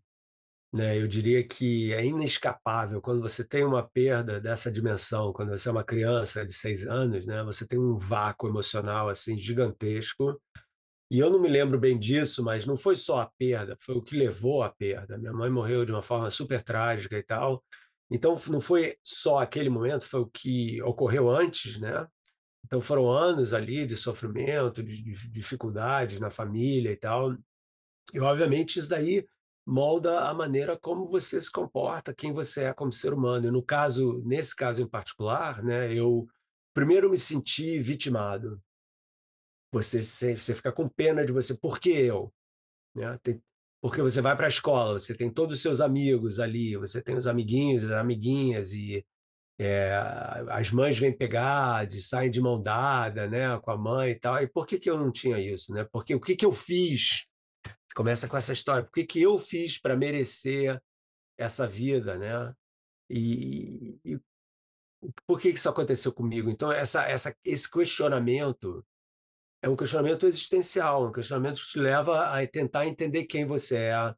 Né? 0.72 1.00
Eu 1.00 1.06
diria 1.06 1.46
que 1.46 1.92
é 1.92 2.04
inescapável 2.04 3.00
quando 3.00 3.22
você 3.22 3.44
tem 3.44 3.64
uma 3.64 3.82
perda 3.86 4.40
dessa 4.40 4.70
dimensão, 4.70 5.32
quando 5.32 5.50
você 5.50 5.68
é 5.68 5.72
uma 5.72 5.84
criança 5.84 6.44
de 6.44 6.52
seis 6.52 6.86
anos, 6.86 7.26
né? 7.26 7.42
você 7.44 7.66
tem 7.66 7.78
um 7.78 7.96
vácuo 7.96 8.48
emocional 8.48 9.08
assim 9.08 9.36
gigantesco. 9.36 10.40
E 11.10 11.18
eu 11.20 11.30
não 11.30 11.40
me 11.40 11.48
lembro 11.48 11.78
bem 11.78 11.96
disso, 11.98 12.42
mas 12.42 12.66
não 12.66 12.76
foi 12.76 12.96
só 12.96 13.20
a 13.20 13.30
perda, 13.38 13.76
foi 13.80 13.94
o 13.94 14.02
que 14.02 14.16
levou 14.16 14.62
à 14.62 14.70
perda. 14.70 15.16
Minha 15.16 15.32
mãe 15.32 15.48
morreu 15.48 15.84
de 15.84 15.92
uma 15.92 16.02
forma 16.02 16.30
super 16.30 16.62
trágica 16.62 17.16
e 17.16 17.22
tal. 17.22 17.64
Então 18.10 18.40
não 18.48 18.60
foi 18.60 18.96
só 19.02 19.38
aquele 19.38 19.68
momento, 19.68 20.04
foi 20.06 20.20
o 20.20 20.26
que 20.26 20.82
ocorreu 20.82 21.30
antes, 21.30 21.78
né? 21.78 22.06
Então 22.64 22.80
foram 22.80 23.08
anos 23.08 23.54
ali 23.54 23.86
de 23.86 23.96
sofrimento, 23.96 24.82
de 24.82 25.00
dificuldades 25.30 26.18
na 26.18 26.30
família 26.30 26.90
e 26.90 26.96
tal. 26.96 27.36
E 28.12 28.20
obviamente 28.20 28.78
isso 28.78 28.88
daí 28.88 29.26
molda 29.66 30.28
a 30.28 30.34
maneira 30.34 30.78
como 30.78 31.06
você 31.06 31.40
se 31.40 31.50
comporta, 31.50 32.14
quem 32.14 32.32
você 32.32 32.64
é 32.64 32.72
como 32.72 32.92
ser 32.92 33.12
humano. 33.12 33.48
E 33.48 33.50
no 33.50 33.62
caso, 33.62 34.22
nesse 34.24 34.54
caso 34.54 34.80
em 34.80 34.88
particular, 34.88 35.62
né, 35.62 35.92
eu 35.92 36.26
primeiro 36.72 37.10
me 37.10 37.18
senti 37.18 37.78
vitimado. 37.80 38.62
Você 39.72 40.02
você 40.02 40.54
fica 40.54 40.72
com 40.72 40.88
pena 40.88 41.24
de 41.24 41.32
você, 41.32 41.54
por 41.58 41.80
que 41.80 41.90
eu? 41.90 42.32
Né? 42.94 43.18
Tem, 43.22 43.42
porque 43.82 44.00
você 44.00 44.20
vai 44.20 44.36
para 44.36 44.46
a 44.46 44.48
escola, 44.48 44.98
você 44.98 45.14
tem 45.14 45.30
todos 45.30 45.56
os 45.56 45.62
seus 45.62 45.80
amigos 45.80 46.38
ali, 46.40 46.76
você 46.76 47.02
tem 47.02 47.16
os 47.16 47.26
amiguinhos, 47.26 47.84
as 47.84 47.90
amiguinhas 47.90 48.72
e 48.72 49.04
é, 49.58 49.92
as 50.50 50.70
mães 50.70 50.98
vêm 50.98 51.16
pegar, 51.16 51.86
de, 51.86 52.02
saem 52.02 52.30
de 52.30 52.40
mão 52.40 52.60
dada, 52.60 53.28
né, 53.28 53.58
com 53.60 53.70
a 53.70 53.76
mãe 53.76 54.10
e 54.10 54.14
tal. 54.18 54.40
E 54.42 54.48
por 54.48 54.66
que 54.66 54.78
que 54.78 54.88
eu 54.88 54.98
não 54.98 55.10
tinha 55.10 55.38
isso, 55.38 55.72
né? 55.72 55.84
Porque 55.92 56.14
o 56.14 56.20
que 56.20 56.36
que 56.36 56.46
eu 56.46 56.52
fiz 56.52 57.25
começa 57.96 58.28
com 58.28 58.36
essa 58.36 58.52
história. 58.52 58.84
Por 58.84 58.92
que, 58.92 59.04
que 59.04 59.22
eu 59.22 59.38
fiz 59.38 59.78
para 59.80 59.96
merecer 59.96 60.78
essa 61.38 61.66
vida, 61.66 62.18
né? 62.18 62.54
E, 63.08 63.98
e, 64.04 64.20
por 65.26 65.40
que 65.40 65.48
isso 65.48 65.68
aconteceu 65.68 66.12
comigo? 66.12 66.50
Então, 66.50 66.70
essa, 66.70 67.04
essa, 67.04 67.34
esse 67.42 67.70
questionamento 67.70 68.84
é 69.62 69.68
um 69.68 69.76
questionamento 69.76 70.26
existencial, 70.26 71.08
um 71.08 71.12
questionamento 71.12 71.58
que 71.58 71.70
te 71.70 71.78
leva 71.78 72.38
a 72.38 72.46
tentar 72.46 72.86
entender 72.86 73.24
quem 73.24 73.46
você 73.46 73.76
é, 73.76 74.14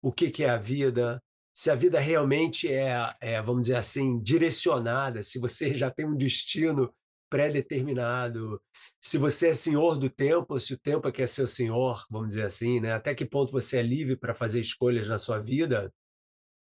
o 0.00 0.12
que, 0.12 0.30
que 0.30 0.44
é 0.44 0.50
a 0.50 0.56
vida, 0.56 1.20
se 1.52 1.68
a 1.68 1.74
vida 1.74 1.98
realmente 1.98 2.72
é, 2.72 2.94
é, 3.20 3.42
vamos 3.42 3.62
dizer 3.62 3.76
assim, 3.76 4.20
direcionada, 4.22 5.22
se 5.22 5.40
você 5.40 5.74
já 5.74 5.90
tem 5.90 6.06
um 6.06 6.16
destino 6.16 6.94
pré-determinado, 7.30 8.60
se 9.00 9.16
você 9.16 9.48
é 9.50 9.54
senhor 9.54 9.96
do 9.96 10.10
tempo, 10.10 10.58
se 10.58 10.74
o 10.74 10.78
tempo 10.78 11.08
é 11.08 11.12
que 11.12 11.22
é 11.22 11.26
seu 11.26 11.46
senhor, 11.46 12.04
vamos 12.10 12.30
dizer 12.30 12.44
assim, 12.44 12.80
né? 12.80 12.92
Até 12.92 13.14
que 13.14 13.24
ponto 13.24 13.52
você 13.52 13.78
é 13.78 13.82
livre 13.82 14.16
para 14.16 14.34
fazer 14.34 14.60
escolhas 14.60 15.08
na 15.08 15.18
sua 15.18 15.38
vida 15.38 15.94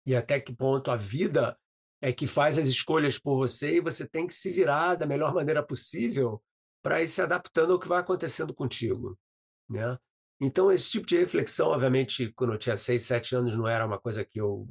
e 0.06 0.16
até 0.16 0.40
que 0.40 0.56
ponto 0.56 0.92
a 0.92 0.96
vida 0.96 1.58
é 2.02 2.14
que 2.14 2.28
faz 2.28 2.58
as 2.58 2.70
escolhas 2.70 3.20
por 3.20 3.36
você 3.36 3.78
e 3.78 3.82
você 3.82 4.08
tem 4.08 4.28
que 4.28 4.34
se 4.34 4.52
virar 4.52 4.96
da 4.96 5.06
melhor 5.06 5.34
maneira 5.34 5.62
possível 5.62 6.42
para 6.82 7.02
ir 7.02 7.08
se 7.08 7.22
adaptando 7.22 7.74
ao 7.74 7.80
que 7.80 7.88
vai 7.88 8.00
acontecendo 8.00 8.54
contigo, 8.54 9.20
né? 9.68 9.98
Então 10.40 10.72
esse 10.72 10.90
tipo 10.92 11.06
de 11.06 11.18
reflexão, 11.18 11.70
obviamente, 11.70 12.32
quando 12.34 12.54
eu 12.54 12.58
tinha 12.58 12.78
seis, 12.78 13.04
sete 13.04 13.36
anos, 13.36 13.56
não 13.56 13.68
era 13.68 13.86
uma 13.86 14.00
coisa 14.00 14.24
que 14.24 14.40
eu 14.40 14.70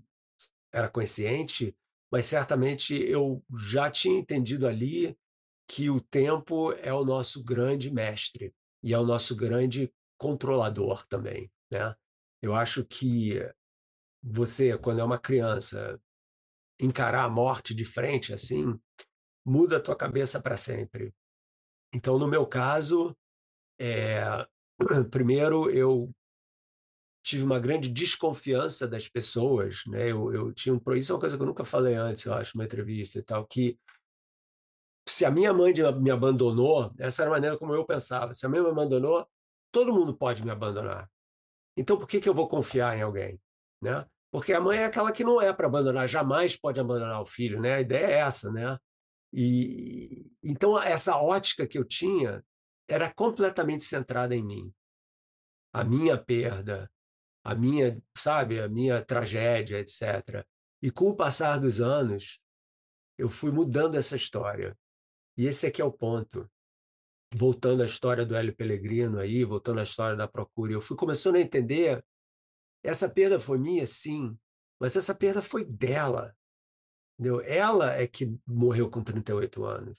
era 0.73 0.89
consciente, 0.89 1.77
mas 2.11 2.25
certamente 2.25 2.95
eu 2.95 3.45
já 3.69 3.91
tinha 3.91 4.19
entendido 4.19 4.67
ali 4.67 5.15
que 5.68 5.90
o 5.90 6.00
tempo 6.00 6.72
é 6.72 6.92
o 6.92 7.04
nosso 7.04 7.44
grande 7.44 7.92
mestre 7.92 8.54
e 8.83 8.94
é 8.94 8.98
o 8.98 9.04
nosso 9.04 9.37
grande 9.37 9.92
controlador 10.16 11.07
também, 11.07 11.52
né? 11.70 11.94
Eu 12.40 12.54
acho 12.54 12.85
que 12.85 13.38
você, 14.22 14.76
quando 14.78 15.00
é 15.00 15.04
uma 15.04 15.18
criança, 15.18 16.00
encarar 16.81 17.24
a 17.24 17.31
morte 17.31 17.74
de 17.74 17.85
frente 17.85 18.33
assim, 18.33 18.78
muda 19.44 19.76
a 19.76 19.81
tua 19.81 19.94
cabeça 19.94 20.40
para 20.40 20.57
sempre. 20.57 21.14
Então, 21.92 22.18
no 22.18 22.26
meu 22.26 22.46
caso, 22.46 23.16
é... 23.78 24.22
primeiro 25.11 25.70
eu 25.70 26.11
tive 27.22 27.44
uma 27.44 27.59
grande 27.59 27.90
desconfiança 27.90 28.88
das 28.88 29.07
pessoas, 29.07 29.83
né? 29.87 30.11
Eu, 30.11 30.33
eu 30.33 30.52
tinha 30.52 30.74
um 30.74 30.94
isso 30.94 31.12
é 31.12 31.14
uma 31.14 31.20
coisa 31.20 31.37
que 31.37 31.42
eu 31.42 31.46
nunca 31.46 31.64
falei 31.64 31.94
antes, 31.94 32.24
eu 32.24 32.33
acho, 32.33 32.57
numa 32.57 32.64
entrevista 32.64 33.18
e 33.18 33.22
tal, 33.22 33.46
que 33.46 33.78
se 35.11 35.25
a 35.25 35.31
minha 35.31 35.53
mãe 35.53 35.73
me 36.01 36.11
abandonou, 36.11 36.92
essa 36.99 37.23
era 37.23 37.31
a 37.31 37.35
maneira 37.35 37.59
como 37.59 37.75
eu 37.75 37.85
pensava. 37.85 38.35
Se 38.35 38.44
a 38.47 38.49
minha 38.49 38.62
mãe 38.62 38.73
me 38.73 38.81
abandonou, 38.81 39.27
todo 39.73 39.94
mundo 39.94 40.16
pode 40.16 40.44
me 40.44 40.51
abandonar. 40.51 41.11
Então, 41.77 41.97
por 41.97 42.09
que, 42.09 42.21
que 42.21 42.29
eu 42.29 42.35
vou 42.35 42.49
confiar 42.49 42.97
em 42.97 43.03
alguém? 43.03 43.40
Né? 43.81 44.05
Porque 44.31 44.53
a 44.53 44.61
mãe 44.61 44.79
é 44.79 44.85
aquela 44.85 45.12
que 45.12 45.25
não 45.25 45.40
é 45.40 45.53
para 45.53 45.66
abandonar, 45.66 46.09
jamais 46.09 46.57
pode 46.57 46.81
abandonar 46.81 47.21
o 47.21 47.27
filho, 47.27 47.61
né? 47.61 47.75
A 47.75 47.81
ideia 47.81 48.06
é 48.06 48.19
essa, 48.19 48.50
né? 48.52 48.79
E 49.33 50.31
então 50.42 50.81
essa 50.83 51.17
ótica 51.17 51.67
que 51.67 51.79
eu 51.79 51.85
tinha 51.85 52.44
era 52.88 53.13
completamente 53.13 53.85
centrada 53.85 54.35
em 54.35 54.42
mim. 54.42 54.73
A 55.73 55.85
minha 55.85 56.17
perda, 56.17 56.90
a 57.44 57.54
minha, 57.54 58.02
sabe, 58.17 58.61
a 58.61 58.69
minha 58.69 59.02
tragédia, 59.02 59.79
etc. 59.79 60.44
E 60.83 60.90
com 60.90 61.11
o 61.11 61.17
passar 61.17 61.59
dos 61.59 61.81
anos, 61.81 62.40
eu 63.17 63.29
fui 63.29 63.50
mudando 63.50 63.96
essa 63.96 64.17
história. 64.17 64.77
E 65.39 65.47
esse 65.47 65.69
aqui 65.69 65.81
é 65.81 65.85
o 65.85 65.93
ponto. 65.93 66.51
Voltando 67.33 67.85
à 67.85 67.87
história 67.87 68.27
do 68.27 68.35
Hélio 68.35 68.57
Pellegrino 68.57 69.21
aí, 69.21 69.45
voltando 69.45 69.79
à 69.79 69.85
história 69.85 70.17
da 70.17 70.27
procura, 70.27 70.73
eu 70.73 70.81
fui 70.81 70.97
começando 70.97 71.37
a 71.37 71.41
entender, 71.41 72.05
essa 72.83 73.09
perda 73.09 73.39
foi 73.39 73.57
minha, 73.57 73.87
sim, 73.87 74.37
mas 74.81 74.97
essa 74.97 75.15
perda 75.15 75.41
foi 75.41 75.65
dela. 75.65 76.37
Entendeu? 77.15 77.41
Ela 77.43 77.95
é 77.95 78.09
que 78.09 78.37
morreu 78.45 78.91
com 78.91 79.01
38 79.01 79.65
anos. 79.65 79.97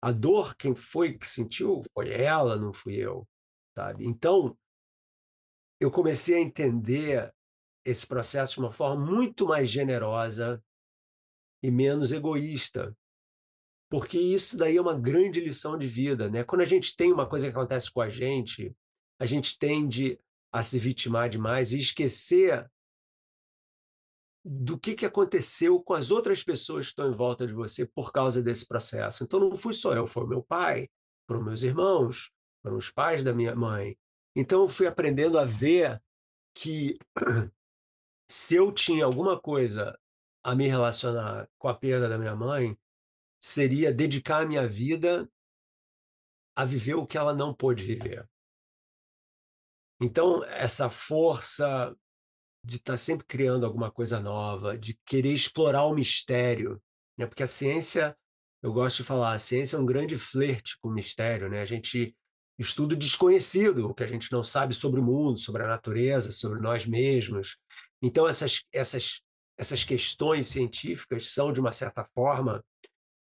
A 0.00 0.12
dor, 0.12 0.56
quem 0.56 0.74
foi 0.74 1.12
que 1.18 1.26
sentiu, 1.26 1.82
foi 1.92 2.10
ela, 2.10 2.56
não 2.56 2.72
fui 2.72 2.96
eu. 2.96 3.28
Sabe? 3.76 4.06
Então, 4.06 4.58
eu 5.78 5.90
comecei 5.90 6.36
a 6.36 6.40
entender 6.40 7.34
esse 7.84 8.06
processo 8.06 8.54
de 8.54 8.60
uma 8.60 8.72
forma 8.72 9.04
muito 9.04 9.46
mais 9.46 9.68
generosa, 9.68 10.62
e 11.62 11.70
menos 11.70 12.12
egoísta. 12.12 12.96
Porque 13.90 14.18
isso 14.18 14.56
daí 14.56 14.76
é 14.76 14.80
uma 14.80 14.96
grande 14.96 15.40
lição 15.40 15.76
de 15.76 15.88
vida, 15.88 16.30
né? 16.30 16.44
Quando 16.44 16.60
a 16.60 16.64
gente 16.64 16.94
tem 16.96 17.12
uma 17.12 17.28
coisa 17.28 17.46
que 17.46 17.56
acontece 17.56 17.90
com 17.90 18.00
a 18.00 18.08
gente, 18.08 18.74
a 19.18 19.26
gente 19.26 19.58
tende 19.58 20.18
a 20.52 20.62
se 20.62 20.78
vitimar 20.78 21.28
demais 21.28 21.72
e 21.72 21.78
esquecer 21.78 22.70
do 24.44 24.78
que, 24.78 24.94
que 24.94 25.04
aconteceu 25.04 25.82
com 25.82 25.92
as 25.92 26.10
outras 26.10 26.42
pessoas 26.42 26.86
que 26.86 26.92
estão 26.92 27.10
em 27.10 27.14
volta 27.14 27.46
de 27.46 27.52
você 27.52 27.84
por 27.84 28.12
causa 28.12 28.40
desse 28.40 28.66
processo. 28.66 29.24
Então 29.24 29.40
não 29.40 29.56
fui 29.56 29.74
só 29.74 29.92
eu, 29.92 30.06
foi 30.06 30.26
meu 30.26 30.42
pai, 30.42 30.88
foram 31.26 31.42
meus 31.42 31.62
irmãos, 31.62 32.30
foram 32.62 32.76
os 32.76 32.90
pais 32.90 33.24
da 33.24 33.34
minha 33.34 33.54
mãe. 33.54 33.96
Então 34.34 34.62
eu 34.62 34.68
fui 34.68 34.86
aprendendo 34.86 35.36
a 35.36 35.44
ver 35.44 36.00
que 36.54 36.96
se 38.30 38.54
eu 38.54 38.72
tinha 38.72 39.04
alguma 39.04 39.38
coisa 39.38 39.98
a 40.42 40.54
me 40.54 40.68
relacionar 40.68 41.48
com 41.58 41.68
a 41.68 41.74
perda 41.74 42.08
da 42.08 42.16
minha 42.16 42.34
mãe, 42.34 42.78
seria 43.40 43.92
dedicar 43.92 44.42
a 44.42 44.46
minha 44.46 44.68
vida 44.68 45.28
a 46.54 46.64
viver 46.64 46.94
o 46.94 47.06
que 47.06 47.16
ela 47.16 47.32
não 47.32 47.54
pôde 47.54 47.82
viver. 47.82 48.28
Então, 50.00 50.44
essa 50.44 50.90
força 50.90 51.96
de 52.62 52.76
estar 52.76 52.92
tá 52.92 52.98
sempre 52.98 53.26
criando 53.26 53.64
alguma 53.64 53.90
coisa 53.90 54.20
nova, 54.20 54.76
de 54.76 54.98
querer 55.06 55.32
explorar 55.32 55.84
o 55.84 55.94
mistério, 55.94 56.82
né? 57.18 57.26
Porque 57.26 57.42
a 57.42 57.46
ciência, 57.46 58.16
eu 58.62 58.72
gosto 58.72 58.98
de 58.98 59.04
falar, 59.04 59.32
a 59.32 59.38
ciência 59.38 59.76
é 59.76 59.80
um 59.80 59.86
grande 59.86 60.16
flerte 60.16 60.78
com 60.78 60.88
o 60.88 60.92
mistério, 60.92 61.48
né? 61.48 61.62
A 61.62 61.66
gente 61.66 62.14
estuda 62.58 62.94
o 62.94 62.98
desconhecido, 62.98 63.86
o 63.86 63.94
que 63.94 64.04
a 64.04 64.06
gente 64.06 64.30
não 64.30 64.44
sabe 64.44 64.74
sobre 64.74 65.00
o 65.00 65.04
mundo, 65.04 65.38
sobre 65.38 65.62
a 65.62 65.66
natureza, 65.66 66.30
sobre 66.30 66.60
nós 66.60 66.86
mesmos. 66.86 67.56
Então 68.02 68.28
essas 68.28 68.64
essas 68.72 69.22
essas 69.56 69.84
questões 69.84 70.46
científicas 70.46 71.26
são 71.28 71.52
de 71.52 71.60
uma 71.60 71.72
certa 71.72 72.04
forma 72.14 72.64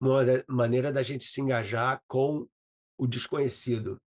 uma 0.01 0.23
maneira 0.49 0.93
da 0.93 1.03
gente 1.03 1.25
se 1.25 1.41
engajar 1.41 2.01
com 2.07 2.47
o 2.99 3.07
desconhecido. 3.07 4.01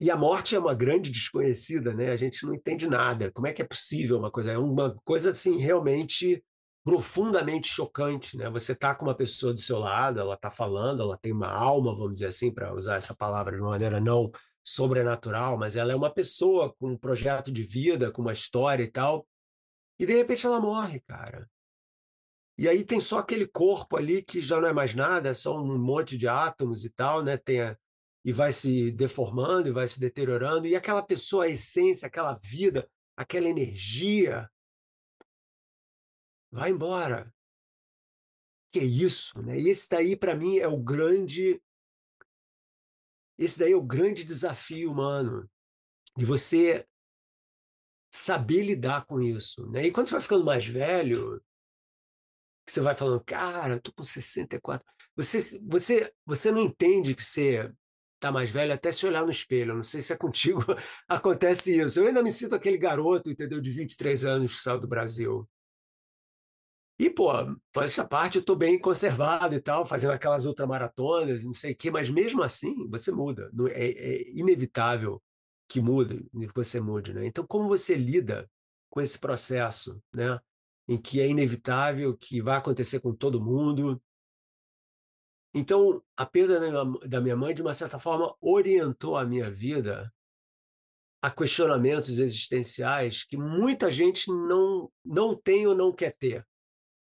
E 0.00 0.10
a 0.10 0.16
morte 0.16 0.56
é 0.56 0.58
uma 0.58 0.74
grande 0.74 1.12
desconhecida, 1.12 1.94
né? 1.94 2.10
A 2.10 2.16
gente 2.16 2.44
não 2.44 2.52
entende 2.52 2.88
nada. 2.88 3.30
Como 3.30 3.46
é 3.46 3.52
que 3.52 3.62
é 3.62 3.64
possível 3.64 4.18
uma 4.18 4.32
coisa? 4.32 4.50
É 4.50 4.58
uma 4.58 4.96
coisa 5.04 5.30
assim 5.30 5.58
realmente 5.58 6.42
profundamente 6.84 7.68
chocante, 7.68 8.36
né? 8.36 8.50
Você 8.50 8.74
tá 8.74 8.94
com 8.94 9.04
uma 9.04 9.14
pessoa 9.14 9.52
do 9.52 9.60
seu 9.60 9.78
lado, 9.78 10.18
ela 10.18 10.36
tá 10.36 10.50
falando, 10.50 11.02
ela 11.02 11.16
tem 11.16 11.32
uma 11.32 11.48
alma, 11.48 11.94
vamos 11.94 12.14
dizer 12.14 12.26
assim, 12.26 12.52
para 12.52 12.74
usar 12.74 12.96
essa 12.96 13.14
palavra 13.14 13.54
de 13.54 13.60
uma 13.60 13.70
maneira 13.70 14.00
não 14.00 14.30
sobrenatural, 14.64 15.56
mas 15.56 15.76
ela 15.76 15.92
é 15.92 15.96
uma 15.96 16.12
pessoa 16.12 16.74
com 16.74 16.88
um 16.88 16.98
projeto 16.98 17.52
de 17.52 17.62
vida, 17.62 18.10
com 18.10 18.22
uma 18.22 18.32
história 18.32 18.82
e 18.82 18.90
tal. 18.90 19.26
E 19.98 20.06
de 20.06 20.14
repente 20.14 20.44
ela 20.44 20.60
morre, 20.60 21.00
cara. 21.00 21.48
E 22.58 22.68
aí 22.68 22.84
tem 22.84 23.00
só 23.00 23.18
aquele 23.18 23.46
corpo 23.46 23.96
ali 23.96 24.22
que 24.22 24.40
já 24.40 24.60
não 24.60 24.68
é 24.68 24.72
mais 24.72 24.94
nada, 24.94 25.30
é 25.30 25.34
só 25.34 25.58
um 25.58 25.78
monte 25.78 26.16
de 26.16 26.28
átomos 26.28 26.84
e 26.84 26.90
tal, 26.90 27.22
né? 27.22 27.36
Tem 27.36 27.60
a, 27.60 27.78
e 28.24 28.32
vai 28.32 28.52
se 28.52 28.92
deformando 28.92 29.68
e 29.68 29.72
vai 29.72 29.88
se 29.88 29.98
deteriorando, 29.98 30.66
e 30.66 30.76
aquela 30.76 31.02
pessoa, 31.02 31.44
a 31.44 31.48
essência, 31.48 32.06
aquela 32.06 32.38
vida, 32.42 32.88
aquela 33.16 33.48
energia, 33.48 34.48
vai 36.50 36.70
embora. 36.70 37.32
Que 38.70 38.80
é 38.80 38.84
isso, 38.84 39.40
né? 39.42 39.58
E 39.58 39.68
esse 39.68 39.88
daí, 39.90 40.16
para 40.16 40.34
mim, 40.34 40.58
é 40.58 40.68
o 40.68 40.78
grande. 40.78 41.60
Esse 43.38 43.58
daí 43.58 43.72
é 43.72 43.76
o 43.76 43.82
grande 43.82 44.24
desafio 44.24 44.90
humano, 44.90 45.50
de 46.16 46.24
você 46.24 46.86
saber 48.12 48.62
lidar 48.62 49.04
com 49.06 49.20
isso. 49.20 49.66
Né? 49.70 49.86
E 49.86 49.92
quando 49.92 50.06
você 50.06 50.12
vai 50.12 50.22
ficando 50.22 50.44
mais 50.44 50.66
velho, 50.66 51.42
você 52.66 52.80
vai 52.80 52.94
falando, 52.94 53.22
cara, 53.24 53.74
eu 53.74 53.80
tô 53.80 53.92
com 53.92 54.02
64. 54.02 54.84
Você, 55.16 55.60
você, 55.66 56.12
você 56.24 56.50
não 56.50 56.60
entende 56.60 57.14
que 57.14 57.22
você 57.22 57.70
tá 58.20 58.30
mais 58.30 58.50
velho 58.50 58.72
até 58.72 58.92
se 58.92 59.04
olhar 59.04 59.24
no 59.24 59.30
espelho. 59.30 59.72
Eu 59.72 59.76
não 59.76 59.82
sei 59.82 60.00
se 60.00 60.12
é 60.12 60.16
contigo 60.16 60.60
acontece 61.08 61.78
isso. 61.78 61.98
Eu 61.98 62.06
ainda 62.06 62.22
me 62.22 62.30
sinto 62.30 62.54
aquele 62.54 62.78
garoto, 62.78 63.30
entendeu, 63.30 63.60
de 63.60 63.70
23 63.70 64.24
anos 64.24 64.54
que 64.56 64.62
saiu 64.62 64.80
do 64.80 64.88
Brasil. 64.88 65.48
E, 66.98 67.10
pô, 67.10 67.30
essa 67.78 68.06
parte 68.06 68.38
eu 68.38 68.44
tô 68.44 68.54
bem 68.54 68.78
conservado 68.78 69.54
e 69.56 69.60
tal, 69.60 69.84
fazendo 69.84 70.12
aquelas 70.12 70.46
ultramaratonas, 70.46 71.42
não 71.42 71.52
sei 71.52 71.72
o 71.72 71.76
quê, 71.76 71.90
mas 71.90 72.08
mesmo 72.08 72.42
assim 72.42 72.88
você 72.88 73.10
muda. 73.10 73.50
É, 73.70 73.86
é 73.86 74.30
inevitável 74.30 75.20
que 75.68 75.80
mude, 75.80 76.24
que 76.30 76.54
você 76.54 76.80
mude, 76.80 77.12
né? 77.12 77.26
Então, 77.26 77.44
como 77.44 77.66
você 77.66 77.96
lida 77.96 78.48
com 78.88 79.00
esse 79.00 79.18
processo, 79.18 80.00
né? 80.14 80.38
Em 80.88 81.00
que 81.00 81.20
é 81.20 81.28
inevitável, 81.28 82.16
que 82.16 82.40
vai 82.40 82.56
acontecer 82.56 83.00
com 83.00 83.14
todo 83.14 83.42
mundo, 83.42 84.00
então, 85.54 86.02
a 86.16 86.24
perda 86.24 86.58
da 87.06 87.20
minha 87.20 87.36
mãe, 87.36 87.54
de 87.54 87.60
uma 87.60 87.74
certa 87.74 87.98
forma, 87.98 88.34
orientou 88.40 89.18
a 89.18 89.24
minha 89.24 89.50
vida 89.50 90.12
a 91.20 91.30
questionamentos 91.30 92.18
existenciais 92.18 93.22
que 93.22 93.36
muita 93.36 93.90
gente 93.90 94.28
não, 94.28 94.90
não 95.04 95.36
tem 95.36 95.66
ou 95.66 95.74
não 95.74 95.92
quer 95.92 96.16
ter. 96.16 96.46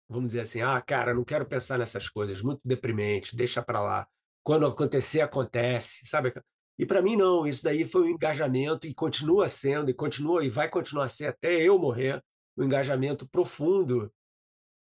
Vamos 0.08 0.28
dizer 0.28 0.40
assim, 0.40 0.62
ah, 0.62 0.80
cara, 0.80 1.12
não 1.12 1.22
quero 1.22 1.46
pensar 1.46 1.78
nessas 1.78 2.08
coisas, 2.08 2.40
muito 2.42 2.60
deprimente, 2.64 3.36
deixa 3.36 3.62
para 3.62 3.80
lá. 3.80 4.08
Quando 4.42 4.66
acontecer, 4.66 5.20
acontece, 5.20 6.06
sabe? 6.06 6.32
E 6.78 6.86
para 6.86 7.02
mim 7.02 7.16
não, 7.16 7.46
isso 7.46 7.62
daí 7.62 7.84
foi 7.84 8.02
um 8.02 8.08
engajamento 8.08 8.86
e 8.86 8.94
continua 8.94 9.46
sendo, 9.46 9.90
e 9.90 9.94
continua 9.94 10.44
e 10.44 10.48
vai 10.48 10.70
continuar 10.70 11.04
a 11.04 11.08
ser 11.08 11.26
até 11.26 11.60
eu 11.60 11.78
morrer, 11.78 12.24
um 12.58 12.64
engajamento 12.64 13.26
profundo 13.28 14.12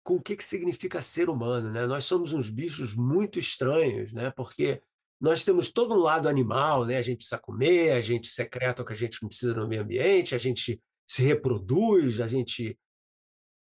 com 0.05 0.15
o 0.15 0.23
que, 0.23 0.37
que 0.37 0.45
significa 0.45 1.03
ser 1.03 1.29
humano. 1.29 1.71
Né? 1.71 1.87
Nós 1.87 2.05
somos 2.05 2.33
uns 2.33 2.49
bichos 2.49 2.95
muito 2.95 3.39
estranhos, 3.39 4.13
né? 4.13 4.31
porque 4.31 4.81
nós 5.21 5.45
temos 5.45 5.71
todo 5.71 5.93
um 5.95 5.99
lado 5.99 6.29
animal, 6.29 6.87
né? 6.87 6.97
a 6.97 7.03
gente 7.03 7.19
precisa 7.19 7.39
comer, 7.39 7.93
a 7.93 8.01
gente 8.01 8.29
secreta 8.29 8.83
o 8.83 8.87
que 8.87 8.93
a 8.93 8.97
gente 8.97 9.19
precisa 9.19 9.55
no 9.55 9.69
meio 9.69 9.83
ambiente, 9.83 10.35
a 10.35 10.39
gente 10.39 10.81
se 11.07 11.23
reproduz, 11.23 12.21
a 12.21 12.27
gente, 12.29 12.79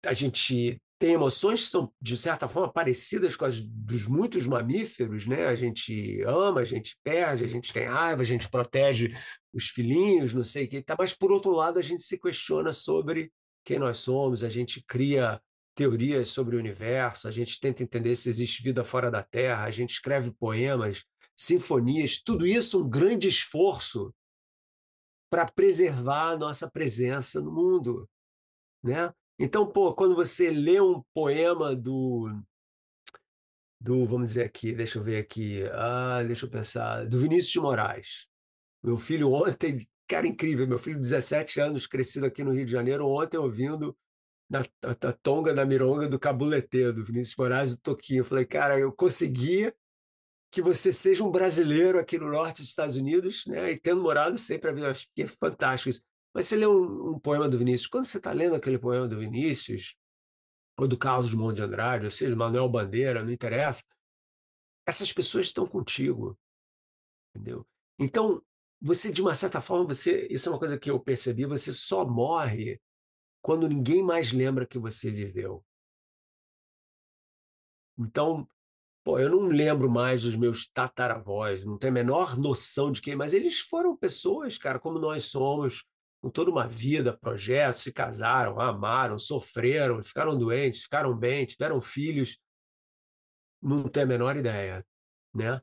a 0.04 0.12
gente 0.14 0.80
tem 0.98 1.12
emoções 1.12 1.64
que 1.64 1.68
são, 1.68 1.92
de 2.00 2.16
certa 2.16 2.48
forma, 2.48 2.72
parecidas 2.72 3.36
com 3.36 3.44
as 3.44 3.62
dos 3.62 4.06
muitos 4.06 4.46
mamíferos, 4.46 5.26
né? 5.26 5.48
A 5.48 5.54
gente 5.54 6.22
ama, 6.22 6.60
a 6.60 6.64
gente 6.64 6.96
perde, 7.02 7.44
a 7.44 7.48
gente 7.48 7.72
tem 7.72 7.86
raiva, 7.86 8.22
a 8.22 8.24
gente 8.24 8.48
protege 8.48 9.12
os 9.52 9.68
filhinhos, 9.68 10.32
não 10.32 10.44
sei 10.44 10.64
o 10.64 10.68
que, 10.68 10.82
tá? 10.82 10.96
mas 10.98 11.12
por 11.12 11.30
outro 11.30 11.50
lado 11.50 11.78
a 11.78 11.82
gente 11.82 12.02
se 12.02 12.18
questiona 12.18 12.72
sobre 12.72 13.30
quem 13.64 13.78
nós 13.78 13.98
somos, 13.98 14.44
a 14.44 14.48
gente 14.48 14.82
cria 14.84 15.40
teorias 15.74 16.28
sobre 16.28 16.56
o 16.56 16.58
universo, 16.58 17.26
a 17.26 17.30
gente 17.30 17.58
tenta 17.58 17.82
entender 17.82 18.14
se 18.14 18.28
existe 18.28 18.62
vida 18.62 18.84
fora 18.84 19.10
da 19.10 19.22
Terra, 19.22 19.64
a 19.64 19.70
gente 19.70 19.90
escreve 19.90 20.30
poemas, 20.30 21.04
sinfonias, 21.36 22.22
tudo 22.22 22.46
isso 22.46 22.84
um 22.84 22.88
grande 22.88 23.26
esforço 23.26 24.14
para 25.30 25.46
preservar 25.46 26.30
a 26.30 26.36
nossa 26.36 26.70
presença 26.70 27.40
no 27.40 27.50
mundo, 27.50 28.08
né? 28.82 29.12
Então, 29.36 29.66
pô, 29.66 29.92
quando 29.92 30.14
você 30.14 30.50
lê 30.50 30.80
um 30.80 31.02
poema 31.12 31.74
do 31.74 32.30
do, 33.80 34.06
vamos 34.06 34.28
dizer 34.28 34.44
aqui, 34.44 34.74
deixa 34.74 34.98
eu 34.98 35.02
ver 35.02 35.18
aqui, 35.18 35.62
ah, 35.72 36.22
deixa 36.22 36.46
eu 36.46 36.50
pensar, 36.50 37.04
do 37.06 37.20
Vinícius 37.20 37.52
de 37.52 37.60
Moraes. 37.60 38.28
Meu 38.82 38.96
filho 38.96 39.30
ontem, 39.32 39.86
cara 40.06 40.26
incrível, 40.26 40.66
meu 40.66 40.78
filho 40.78 40.96
de 40.96 41.02
17 41.02 41.60
anos, 41.60 41.86
crescido 41.86 42.26
aqui 42.26 42.44
no 42.44 42.52
Rio 42.52 42.64
de 42.64 42.72
Janeiro, 42.72 43.06
ontem 43.06 43.36
ouvindo 43.36 43.96
da, 44.48 44.62
da, 45.00 45.12
Tonga, 45.12 45.54
da 45.54 45.64
Mironga, 45.64 46.08
do 46.08 46.18
Cabuletê, 46.18 46.92
do 46.92 47.04
Vinícius 47.04 47.36
Moraes 47.36 47.72
e 47.72 47.76
do 47.76 47.80
Toquinho. 47.80 48.20
Eu 48.20 48.24
falei, 48.24 48.44
cara, 48.44 48.78
eu 48.78 48.92
consegui 48.92 49.72
que 50.52 50.62
você 50.62 50.92
seja 50.92 51.24
um 51.24 51.30
brasileiro 51.30 51.98
aqui 51.98 52.18
no 52.18 52.30
norte 52.30 52.60
dos 52.60 52.68
Estados 52.68 52.96
Unidos, 52.96 53.44
né? 53.46 53.72
E 53.72 53.78
tendo 53.78 54.02
morado 54.02 54.38
sempre 54.38 54.70
acho 54.86 55.08
que 55.14 55.22
é 55.22 55.26
fantástico 55.26 55.90
isso. 55.90 56.02
Mas 56.32 56.46
você 56.46 56.56
lê 56.56 56.66
um, 56.66 57.14
um 57.14 57.18
poema 57.18 57.48
do 57.48 57.58
Vinícius, 57.58 57.88
quando 57.88 58.04
você 58.04 58.18
está 58.18 58.32
lendo 58.32 58.54
aquele 58.54 58.78
poema 58.78 59.08
do 59.08 59.18
Vinícius, 59.18 59.96
ou 60.78 60.86
do 60.86 60.98
Carlos 60.98 61.30
Drummond 61.30 61.56
de 61.56 61.62
Andrade, 61.62 62.04
ou 62.04 62.10
seja, 62.10 62.36
Manuel 62.36 62.68
Bandeira, 62.68 63.22
não 63.22 63.32
interessa, 63.32 63.84
essas 64.86 65.12
pessoas 65.12 65.46
estão 65.46 65.66
contigo, 65.66 66.38
entendeu? 67.30 67.66
Então, 67.98 68.42
você, 68.80 69.12
de 69.12 69.22
uma 69.22 69.34
certa 69.34 69.60
forma, 69.60 69.86
você, 69.86 70.26
isso 70.30 70.48
é 70.48 70.52
uma 70.52 70.58
coisa 70.58 70.78
que 70.78 70.90
eu 70.90 71.00
percebi, 71.00 71.46
você 71.46 71.72
só 71.72 72.06
morre 72.06 72.80
quando 73.42 73.68
ninguém 73.68 74.02
mais 74.02 74.32
lembra 74.32 74.66
que 74.66 74.78
você 74.78 75.10
viveu. 75.10 75.64
Então, 77.98 78.48
pô, 79.04 79.18
eu 79.18 79.28
não 79.30 79.46
lembro 79.46 79.90
mais 79.90 80.22
dos 80.22 80.36
meus 80.36 80.66
tataravós, 80.66 81.64
não 81.64 81.78
tenho 81.78 81.92
a 81.92 81.94
menor 81.94 82.38
noção 82.38 82.90
de 82.90 83.00
quem, 83.00 83.14
mas 83.14 83.34
eles 83.34 83.60
foram 83.60 83.96
pessoas, 83.96 84.58
cara, 84.58 84.78
como 84.78 84.98
nós 84.98 85.24
somos, 85.24 85.84
com 86.24 86.30
toda 86.30 86.50
uma 86.50 86.66
vida, 86.66 87.16
projetos, 87.16 87.82
se 87.82 87.92
casaram, 87.92 88.58
amaram, 88.58 89.18
sofreram, 89.18 90.02
ficaram 90.02 90.36
doentes, 90.38 90.84
ficaram 90.84 91.14
bem, 91.14 91.44
tiveram 91.44 91.82
filhos. 91.82 92.38
Não 93.60 93.88
tenho 93.90 94.06
a 94.06 94.08
menor 94.08 94.34
ideia, 94.34 94.86
né? 95.34 95.60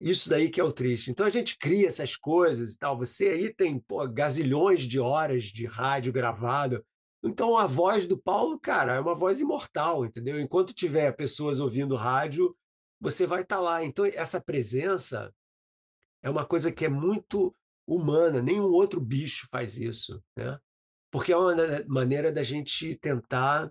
Isso 0.00 0.28
daí 0.28 0.50
que 0.50 0.60
é 0.60 0.64
o 0.64 0.72
triste. 0.72 1.10
Então 1.10 1.24
a 1.26 1.30
gente 1.30 1.56
cria 1.56 1.86
essas 1.86 2.16
coisas 2.16 2.74
e 2.74 2.78
tal. 2.78 2.98
Você 2.98 3.28
aí 3.28 3.54
tem 3.54 3.78
pô, 3.78 4.06
gazilhões 4.08 4.82
de 4.82 4.98
horas 4.98 5.44
de 5.44 5.66
rádio 5.66 6.12
gravado 6.12 6.84
Então 7.22 7.56
a 7.56 7.66
voz 7.66 8.06
do 8.06 8.18
Paulo, 8.18 8.58
cara, 8.58 8.94
é 8.94 9.00
uma 9.00 9.14
voz 9.14 9.40
imortal, 9.40 10.04
entendeu? 10.04 10.38
Enquanto 10.40 10.74
tiver 10.74 11.12
pessoas 11.12 11.60
ouvindo 11.60 11.96
rádio, 11.96 12.54
você 13.00 13.26
vai 13.26 13.42
estar 13.42 13.56
tá 13.56 13.62
lá. 13.62 13.84
Então 13.84 14.04
essa 14.04 14.40
presença 14.40 15.32
é 16.22 16.28
uma 16.28 16.44
coisa 16.44 16.72
que 16.72 16.84
é 16.84 16.88
muito 16.88 17.54
humana, 17.86 18.40
nenhum 18.40 18.64
outro 18.64 19.00
bicho 19.00 19.46
faz 19.50 19.76
isso, 19.76 20.22
né? 20.36 20.58
Porque 21.10 21.32
é 21.32 21.36
uma 21.36 21.54
maneira 21.86 22.32
da 22.32 22.42
gente 22.42 22.96
tentar 22.96 23.70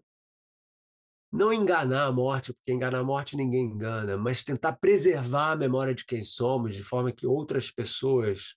não 1.34 1.52
enganar 1.52 2.06
a 2.06 2.12
morte, 2.12 2.54
porque 2.54 2.72
enganar 2.72 3.00
a 3.00 3.04
morte 3.04 3.36
ninguém 3.36 3.66
engana, 3.66 4.16
mas 4.16 4.44
tentar 4.44 4.74
preservar 4.74 5.54
a 5.54 5.56
memória 5.56 5.96
de 5.96 6.06
quem 6.06 6.24
somos, 6.24 6.76
de 6.76 6.84
forma 6.84 7.12
que 7.12 7.26
outras 7.26 7.72
pessoas 7.72 8.56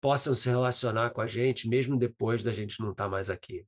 possam 0.00 0.34
se 0.34 0.48
relacionar 0.48 1.10
com 1.10 1.20
a 1.20 1.26
gente, 1.26 1.68
mesmo 1.68 1.98
depois 1.98 2.42
da 2.42 2.50
gente 2.50 2.80
não 2.80 2.92
estar 2.92 3.04
tá 3.04 3.10
mais 3.10 3.28
aqui. 3.28 3.66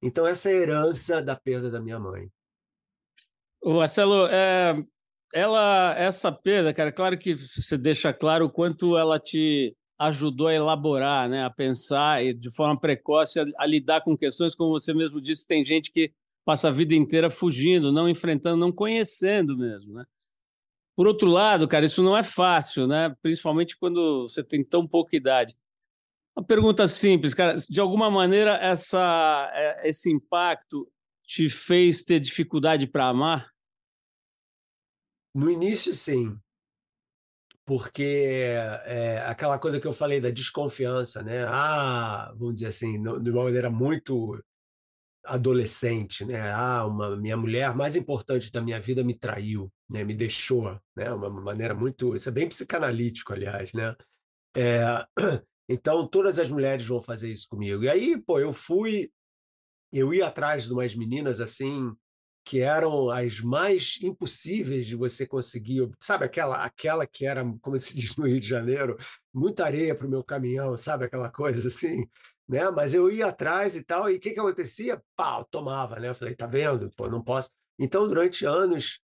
Então, 0.00 0.24
essa 0.24 0.48
é 0.48 0.52
a 0.52 0.56
herança 0.56 1.20
da 1.20 1.34
perda 1.34 1.68
da 1.68 1.80
minha 1.80 1.98
mãe. 1.98 2.30
Marcelo, 3.64 4.28
é, 4.28 4.76
ela, 5.34 5.92
essa 5.98 6.30
perda, 6.30 6.72
cara, 6.72 6.92
claro 6.92 7.18
que 7.18 7.34
você 7.34 7.76
deixa 7.76 8.12
claro 8.12 8.46
o 8.46 8.50
quanto 8.50 8.96
ela 8.96 9.18
te 9.18 9.76
ajudou 9.98 10.46
a 10.46 10.54
elaborar, 10.54 11.28
né, 11.28 11.44
a 11.44 11.50
pensar 11.50 12.24
e 12.24 12.32
de 12.32 12.54
forma 12.54 12.80
precoce 12.80 13.40
a, 13.40 13.44
a 13.58 13.66
lidar 13.66 14.02
com 14.02 14.16
questões, 14.16 14.54
como 14.54 14.70
você 14.70 14.94
mesmo 14.94 15.20
disse, 15.20 15.44
tem 15.44 15.64
gente 15.64 15.90
que 15.90 16.12
passa 16.48 16.68
a 16.68 16.70
vida 16.70 16.94
inteira 16.94 17.28
fugindo, 17.28 17.92
não 17.92 18.08
enfrentando, 18.08 18.56
não 18.56 18.72
conhecendo 18.72 19.54
mesmo, 19.54 19.92
né? 19.92 20.06
Por 20.96 21.06
outro 21.06 21.28
lado, 21.28 21.68
cara, 21.68 21.84
isso 21.84 22.02
não 22.02 22.16
é 22.16 22.22
fácil, 22.22 22.86
né? 22.86 23.14
Principalmente 23.20 23.76
quando 23.76 24.22
você 24.22 24.42
tem 24.42 24.64
tão 24.64 24.88
pouca 24.88 25.14
idade. 25.14 25.54
Uma 26.34 26.42
pergunta 26.42 26.88
simples, 26.88 27.34
cara. 27.34 27.54
De 27.68 27.78
alguma 27.78 28.10
maneira, 28.10 28.52
essa, 28.62 29.52
é, 29.52 29.90
esse 29.90 30.10
impacto 30.10 30.90
te 31.22 31.50
fez 31.50 32.02
ter 32.02 32.18
dificuldade 32.18 32.86
para 32.86 33.08
amar? 33.08 33.52
No 35.34 35.50
início, 35.50 35.92
sim. 35.92 36.34
Porque 37.66 38.54
é, 38.86 39.22
aquela 39.26 39.58
coisa 39.58 39.78
que 39.78 39.86
eu 39.86 39.92
falei 39.92 40.18
da 40.18 40.30
desconfiança, 40.30 41.22
né? 41.22 41.44
Ah, 41.44 42.32
vamos 42.38 42.54
dizer 42.54 42.68
assim, 42.68 43.02
de 43.02 43.30
uma 43.30 43.44
maneira 43.44 43.68
muito 43.68 44.42
adolescente, 45.28 46.24
né? 46.24 46.50
Ah, 46.52 46.86
uma 46.86 47.16
minha 47.16 47.36
mulher 47.36 47.74
mais 47.74 47.96
importante 47.96 48.50
da 48.50 48.60
minha 48.60 48.80
vida 48.80 49.04
me 49.04 49.14
traiu, 49.14 49.72
né? 49.88 50.04
Me 50.04 50.14
deixou, 50.14 50.80
né? 50.96 51.12
Uma 51.12 51.30
maneira 51.30 51.74
muito, 51.74 52.14
isso 52.16 52.28
é 52.28 52.32
bem 52.32 52.48
psicanalítico, 52.48 53.32
aliás, 53.32 53.72
né? 53.72 53.94
É, 54.56 55.06
então 55.68 56.06
todas 56.08 56.38
as 56.38 56.50
mulheres 56.50 56.86
vão 56.86 57.02
fazer 57.02 57.30
isso 57.30 57.46
comigo. 57.48 57.84
E 57.84 57.88
aí, 57.88 58.20
pô, 58.20 58.38
eu 58.40 58.52
fui, 58.52 59.10
eu 59.92 60.12
ia 60.12 60.26
atrás 60.26 60.64
de 60.64 60.72
umas 60.72 60.94
meninas 60.94 61.40
assim 61.40 61.94
que 62.44 62.60
eram 62.60 63.10
as 63.10 63.40
mais 63.40 63.98
impossíveis 64.02 64.86
de 64.86 64.96
você 64.96 65.26
conseguir, 65.26 65.86
sabe 66.00 66.24
aquela 66.24 66.64
aquela 66.64 67.06
que 67.06 67.26
era, 67.26 67.44
como 67.60 67.78
se 67.78 67.94
diz 67.94 68.16
no 68.16 68.26
Rio 68.26 68.40
de 68.40 68.48
Janeiro, 68.48 68.96
muita 69.34 69.66
areia 69.66 69.94
para 69.94 70.06
o 70.06 70.10
meu 70.10 70.24
caminhão, 70.24 70.74
sabe 70.74 71.04
aquela 71.04 71.30
coisa 71.30 71.68
assim, 71.68 72.08
né? 72.48 72.70
Mas 72.70 72.94
eu 72.94 73.10
ia 73.10 73.26
atrás 73.26 73.76
e 73.76 73.84
tal, 73.84 74.10
e 74.10 74.16
o 74.16 74.20
que 74.20 74.32
que 74.32 74.40
acontecia? 74.40 75.02
Pau, 75.14 75.44
tomava, 75.44 76.00
né? 76.00 76.08
Eu 76.08 76.14
falei, 76.14 76.34
tá 76.34 76.46
vendo? 76.46 76.90
Pô, 76.96 77.08
não 77.08 77.22
posso. 77.22 77.50
Então, 77.78 78.08
durante 78.08 78.46
anos, 78.46 79.00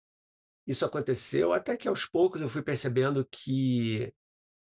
isso 0.67 0.85
aconteceu, 0.85 1.51
até 1.51 1.75
que 1.75 1.87
aos 1.87 2.05
poucos 2.05 2.41
eu 2.41 2.49
fui 2.49 2.61
percebendo 2.61 3.25
que 3.25 4.13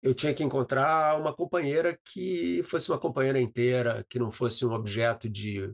eu 0.03 0.12
tinha 0.12 0.35
que 0.35 0.43
encontrar 0.43 1.18
uma 1.18 1.35
companheira 1.35 1.99
que 2.05 2.62
fosse 2.64 2.91
uma 2.91 2.99
companheira 2.99 3.41
inteira, 3.41 4.05
que 4.09 4.18
não 4.18 4.31
fosse 4.31 4.66
um 4.66 4.72
objeto 4.72 5.29
de, 5.31 5.72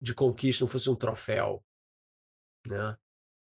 de 0.00 0.14
conquista, 0.14 0.64
não 0.64 0.68
fosse 0.68 0.90
um 0.90 0.96
troféu, 0.96 1.64
né? 2.66 2.96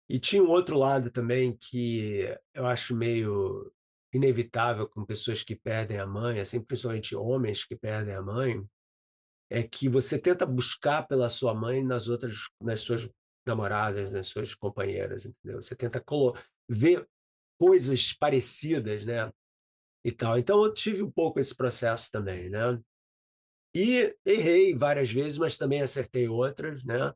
E 0.07 0.19
tinha 0.19 0.43
um 0.43 0.49
outro 0.49 0.77
lado 0.77 1.09
também 1.09 1.55
que 1.55 2.37
eu 2.53 2.65
acho 2.67 2.95
meio 2.95 3.71
inevitável 4.13 4.87
com 4.87 5.05
pessoas 5.05 5.43
que 5.43 5.55
perdem 5.55 5.97
a 5.97 6.07
mãe, 6.07 6.39
assim, 6.39 6.61
principalmente 6.61 7.15
homens 7.15 7.63
que 7.63 7.75
perdem 7.75 8.13
a 8.13 8.21
mãe, 8.21 8.63
é 9.49 9.63
que 9.63 9.89
você 9.89 10.17
tenta 10.17 10.45
buscar 10.45 11.07
pela 11.07 11.29
sua 11.29 11.53
mãe 11.53 11.83
nas 11.83 12.07
outras, 12.07 12.49
nas 12.61 12.81
suas 12.81 13.09
namoradas, 13.45 14.11
nas 14.11 14.27
suas 14.27 14.55
companheiras, 14.55 15.25
entendeu? 15.25 15.61
Você 15.61 15.75
tenta 15.75 16.03
ver 16.69 17.07
coisas 17.59 18.13
parecidas, 18.13 19.03
né? 19.05 19.31
E 20.05 20.11
tal. 20.11 20.37
Então 20.37 20.63
eu 20.63 20.73
tive 20.73 21.03
um 21.03 21.11
pouco 21.11 21.39
esse 21.39 21.55
processo 21.55 22.09
também, 22.11 22.49
né? 22.49 22.79
E 23.75 24.15
errei 24.25 24.75
várias 24.75 25.11
vezes, 25.11 25.37
mas 25.37 25.57
também 25.57 25.81
acertei 25.81 26.27
outras, 26.27 26.83
né? 26.83 27.13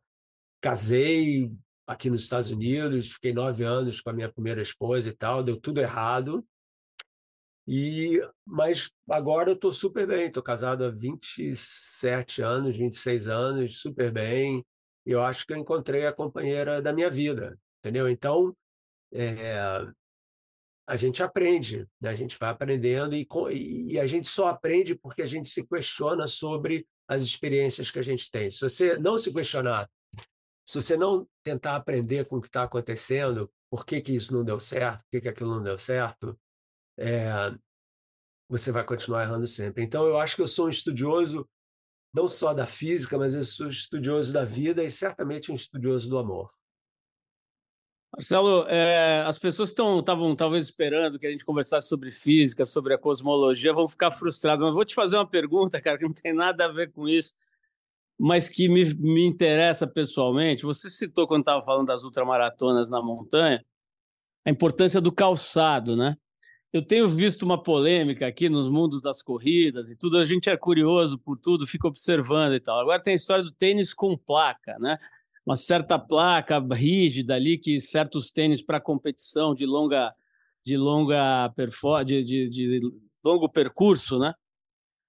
Casei 0.61 1.51
aqui 1.87 2.09
nos 2.09 2.23
Estados 2.23 2.51
Unidos, 2.51 3.13
fiquei 3.13 3.33
nove 3.33 3.63
anos 3.63 4.01
com 4.01 4.09
a 4.09 4.13
minha 4.13 4.31
primeira 4.31 4.61
esposa 4.61 5.09
e 5.09 5.13
tal, 5.13 5.43
deu 5.43 5.59
tudo 5.59 5.79
errado, 5.79 6.45
e, 7.67 8.21
mas 8.45 8.91
agora 9.09 9.49
eu 9.49 9.55
estou 9.55 9.73
super 9.73 10.05
bem, 10.05 10.27
estou 10.27 10.43
casado 10.43 10.85
há 10.85 10.89
27 10.89 12.41
anos, 12.41 12.77
26 12.77 13.27
anos, 13.27 13.79
super 13.79 14.11
bem. 14.11 14.63
Eu 15.05 15.21
acho 15.21 15.45
que 15.45 15.53
eu 15.53 15.57
encontrei 15.57 16.05
a 16.05 16.13
companheira 16.13 16.81
da 16.81 16.93
minha 16.93 17.09
vida, 17.09 17.57
entendeu? 17.79 18.07
Então, 18.09 18.55
é, 19.11 19.57
a 20.87 20.95
gente 20.95 21.23
aprende, 21.23 21.87
né? 21.99 22.09
a 22.09 22.15
gente 22.15 22.37
vai 22.37 22.49
aprendendo 22.49 23.15
e, 23.15 23.27
e 23.91 23.99
a 23.99 24.05
gente 24.05 24.29
só 24.29 24.47
aprende 24.47 24.95
porque 24.95 25.23
a 25.23 25.27
gente 25.27 25.49
se 25.49 25.65
questiona 25.65 26.27
sobre 26.27 26.87
as 27.07 27.23
experiências 27.23 27.89
que 27.89 27.99
a 27.99 28.03
gente 28.03 28.29
tem. 28.29 28.51
Se 28.51 28.61
você 28.61 28.97
não 28.97 29.17
se 29.17 29.33
questionar, 29.33 29.89
se 30.65 30.81
você 30.81 30.97
não 30.97 31.27
tentar 31.43 31.75
aprender 31.75 32.25
com 32.25 32.37
o 32.37 32.41
que 32.41 32.47
está 32.47 32.63
acontecendo, 32.63 33.51
por 33.69 33.85
que, 33.85 34.01
que 34.01 34.15
isso 34.15 34.33
não 34.33 34.43
deu 34.43 34.59
certo, 34.59 34.99
por 34.99 35.11
que, 35.11 35.21
que 35.21 35.29
aquilo 35.29 35.55
não 35.55 35.63
deu 35.63 35.77
certo, 35.77 36.37
é, 36.97 37.53
você 38.49 38.71
vai 38.71 38.83
continuar 38.83 39.23
errando 39.23 39.47
sempre. 39.47 39.83
Então, 39.83 40.05
eu 40.05 40.17
acho 40.17 40.35
que 40.35 40.41
eu 40.41 40.47
sou 40.47 40.67
um 40.67 40.69
estudioso 40.69 41.47
não 42.13 42.27
só 42.29 42.53
da 42.53 42.65
física, 42.65 43.17
mas 43.17 43.35
eu 43.35 43.43
sou 43.43 43.67
estudioso 43.67 44.31
da 44.31 44.45
vida 44.45 44.81
e 44.81 44.89
certamente 44.89 45.51
um 45.51 45.55
estudioso 45.55 46.09
do 46.09 46.17
amor. 46.17 46.49
Marcelo, 48.15 48.65
é, 48.69 49.23
as 49.23 49.37
pessoas 49.37 49.69
estavam 49.69 50.33
talvez 50.33 50.63
esperando 50.63 51.19
que 51.19 51.27
a 51.27 51.31
gente 51.31 51.43
conversasse 51.43 51.89
sobre 51.89 52.11
física, 52.11 52.65
sobre 52.65 52.93
a 52.93 52.97
cosmologia, 52.97 53.73
vão 53.73 53.89
ficar 53.89 54.11
frustradas. 54.11 54.61
Mas 54.61 54.73
vou 54.73 54.85
te 54.85 54.95
fazer 54.95 55.17
uma 55.17 55.27
pergunta, 55.27 55.81
cara, 55.81 55.97
que 55.97 56.05
não 56.05 56.13
tem 56.13 56.33
nada 56.33 56.65
a 56.65 56.71
ver 56.71 56.93
com 56.93 57.09
isso, 57.09 57.33
mas 58.17 58.47
que 58.47 58.69
me, 58.69 58.85
me 58.93 59.25
interessa 59.25 59.85
pessoalmente. 59.85 60.63
Você 60.63 60.89
citou, 60.89 61.27
quando 61.27 61.41
estava 61.41 61.61
falando 61.65 61.87
das 61.87 62.05
ultramaratonas 62.05 62.89
na 62.89 63.01
montanha, 63.01 63.61
a 64.45 64.49
importância 64.49 65.01
do 65.01 65.11
calçado, 65.11 65.97
né? 65.97 66.15
Eu 66.75 66.81
tenho 66.81 67.07
visto 67.07 67.43
uma 67.43 67.57
polêmica 67.57 68.27
aqui 68.27 68.49
nos 68.49 68.67
mundos 68.67 69.01
das 69.01 69.21
corridas 69.21 69.89
e 69.89 69.95
tudo, 69.95 70.17
a 70.17 70.25
gente 70.25 70.49
é 70.49 70.57
curioso 70.57 71.17
por 71.17 71.37
tudo, 71.37 71.65
fica 71.65 71.87
observando 71.87 72.53
e 72.53 72.59
tal. 72.59 72.77
Agora 72.77 73.01
tem 73.01 73.13
a 73.13 73.15
história 73.15 73.45
do 73.45 73.51
tênis 73.51 73.93
com 73.93 74.17
placa, 74.17 74.77
né? 74.77 74.97
Uma 75.45 75.55
certa 75.55 75.97
placa 75.97 76.59
rígida 76.73 77.33
ali 77.33 77.57
que 77.57 77.79
certos 77.79 78.29
tênis 78.29 78.61
para 78.61 78.81
competição 78.81 79.55
de 79.55 79.65
longa 79.65 80.13
de 80.65 80.75
longa 80.75 81.49
de, 82.05 82.25
de, 82.25 82.49
de 82.49 82.81
longo 83.23 83.47
percurso, 83.47 84.19
né? 84.19 84.33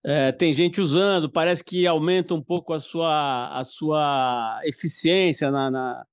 É, 0.05 0.31
tem 0.31 0.53
gente 0.53 0.81
usando, 0.81 1.29
parece 1.29 1.65
que 1.65 1.85
aumenta 1.85 2.33
um 2.33 2.41
pouco 2.41 2.75
a 2.75 2.79
sua, 2.79 3.49
a 3.59 3.65
sua 3.65 4.61
eficiência 4.63 5.51
na, 5.51 5.69
na, 5.69 6.07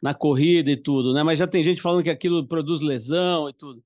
na 0.00 0.14
corrida 0.14 0.70
e 0.70 0.76
tudo, 0.76 1.12
né? 1.12 1.24
Mas 1.24 1.36
já 1.36 1.48
tem 1.48 1.64
gente 1.64 1.82
falando 1.82 2.04
que 2.04 2.10
aquilo 2.10 2.46
produz 2.46 2.80
lesão 2.80 3.48
e 3.48 3.52
tudo. 3.52 3.82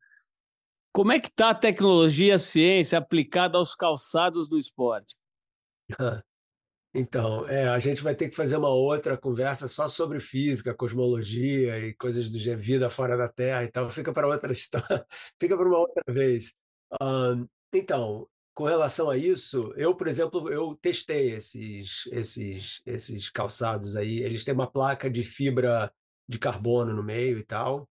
Como 0.95 1.11
é 1.11 1.19
que 1.19 1.27
está 1.27 1.51
a 1.51 1.55
tecnologia 1.55 2.37
a 2.37 2.39
ciência 2.39 2.97
aplicada 2.97 3.59
aos 3.59 3.75
calçados 3.75 4.49
do 4.49 4.57
esporte? 4.57 5.17
Então, 6.97 7.45
é, 7.49 7.67
a 7.67 7.79
gente 7.81 8.01
vai 8.01 8.15
ter 8.15 8.29
que 8.29 8.37
fazer 8.37 8.57
uma 8.57 8.69
outra 8.69 9.19
conversa 9.19 9.67
só 9.67 9.89
sobre 9.89 10.21
física, 10.21 10.73
cosmologia 10.73 11.77
e 11.81 11.93
coisas 11.93 12.31
do 12.31 12.39
vida 12.57 12.89
fora 12.89 13.17
da 13.17 13.29
Terra 13.29 13.65
e 13.65 13.69
tal. 13.69 13.91
Fica 13.91 14.13
para 14.13 14.29
outra 14.29 14.53
história, 14.53 15.05
fica 15.41 15.57
para 15.57 15.67
uma 15.67 15.79
outra 15.79 16.15
vez. 16.15 16.55
então, 17.75 18.29
com 18.55 18.63
relação 18.63 19.11
a 19.11 19.17
isso, 19.17 19.75
eu, 19.77 19.97
por 19.97 20.07
exemplo, 20.07 20.49
eu 20.49 20.77
testei 20.77 21.33
esses, 21.33 22.07
esses, 22.13 22.81
esses 22.87 23.29
calçados 23.29 23.97
aí. 23.97 24.19
Eles 24.21 24.45
têm 24.45 24.55
uma 24.55 24.71
placa 24.71 25.11
de 25.11 25.25
fibra 25.25 25.93
de 26.29 26.39
carbono 26.39 26.95
no 26.95 27.03
meio 27.03 27.39
e 27.39 27.43
tal. 27.43 27.89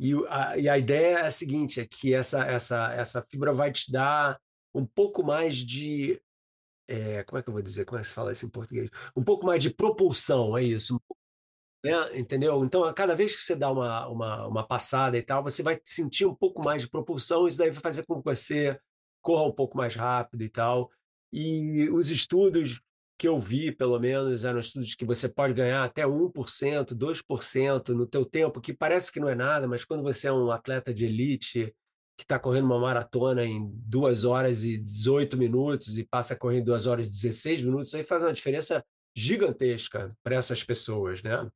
E 0.00 0.14
a, 0.30 0.56
e 0.56 0.66
a 0.66 0.78
ideia 0.78 1.18
é 1.18 1.26
a 1.26 1.30
seguinte, 1.30 1.78
é 1.78 1.86
que 1.86 2.14
essa, 2.14 2.42
essa, 2.46 2.94
essa 2.94 3.26
fibra 3.30 3.52
vai 3.52 3.70
te 3.70 3.92
dar 3.92 4.40
um 4.74 4.86
pouco 4.86 5.22
mais 5.22 5.56
de 5.56 6.18
é, 6.88 7.22
como 7.22 7.38
é 7.38 7.42
que 7.42 7.48
eu 7.48 7.52
vou 7.52 7.62
dizer? 7.62 7.84
Como 7.84 7.98
é 7.98 8.02
que 8.02 8.08
se 8.08 8.14
fala 8.14 8.32
isso 8.32 8.46
em 8.46 8.48
português? 8.48 8.90
Um 9.14 9.22
pouco 9.22 9.46
mais 9.46 9.62
de 9.62 9.70
propulsão, 9.70 10.56
é 10.56 10.64
isso. 10.64 11.00
Né? 11.84 12.18
Entendeu? 12.18 12.64
Então, 12.64 12.82
a 12.84 12.92
cada 12.94 13.14
vez 13.14 13.36
que 13.36 13.42
você 13.42 13.54
dá 13.54 13.70
uma, 13.70 14.08
uma, 14.08 14.46
uma 14.48 14.66
passada 14.66 15.16
e 15.18 15.22
tal, 15.22 15.42
você 15.42 15.62
vai 15.62 15.78
sentir 15.84 16.26
um 16.26 16.34
pouco 16.34 16.62
mais 16.62 16.82
de 16.82 16.90
propulsão, 16.90 17.46
isso 17.46 17.58
daí 17.58 17.70
vai 17.70 17.80
fazer 17.80 18.04
com 18.06 18.18
que 18.20 18.24
você 18.24 18.80
corra 19.22 19.44
um 19.48 19.52
pouco 19.52 19.76
mais 19.76 19.94
rápido 19.94 20.42
e 20.42 20.48
tal. 20.48 20.90
E 21.32 21.88
os 21.90 22.10
estudos 22.10 22.80
que 23.20 23.28
eu 23.28 23.38
vi, 23.38 23.70
pelo 23.70 23.98
menos, 23.98 24.46
eram 24.46 24.58
estudos 24.58 24.94
que 24.94 25.04
você 25.04 25.28
pode 25.28 25.52
ganhar 25.52 25.84
até 25.84 26.06
1%, 26.06 26.94
2% 26.94 27.88
no 27.90 28.06
teu 28.06 28.24
tempo, 28.24 28.62
que 28.62 28.72
parece 28.72 29.12
que 29.12 29.20
não 29.20 29.28
é 29.28 29.34
nada, 29.34 29.68
mas 29.68 29.84
quando 29.84 30.02
você 30.02 30.28
é 30.28 30.32
um 30.32 30.50
atleta 30.50 30.94
de 30.94 31.04
elite 31.04 31.66
que 32.16 32.24
está 32.24 32.38
correndo 32.38 32.64
uma 32.64 32.80
maratona 32.80 33.44
em 33.44 33.70
2 33.74 34.24
horas 34.24 34.64
e 34.64 34.78
18 34.78 35.36
minutos 35.36 35.98
e 35.98 36.04
passa 36.04 36.32
a 36.32 36.36
correr 36.38 36.60
em 36.60 36.64
2 36.64 36.86
horas 36.86 37.08
e 37.08 37.10
16 37.10 37.62
minutos, 37.62 37.94
aí 37.94 38.02
faz 38.02 38.22
uma 38.22 38.32
diferença 38.32 38.82
gigantesca 39.14 40.16
para 40.22 40.36
essas 40.36 40.64
pessoas, 40.64 41.22
né? 41.22 41.46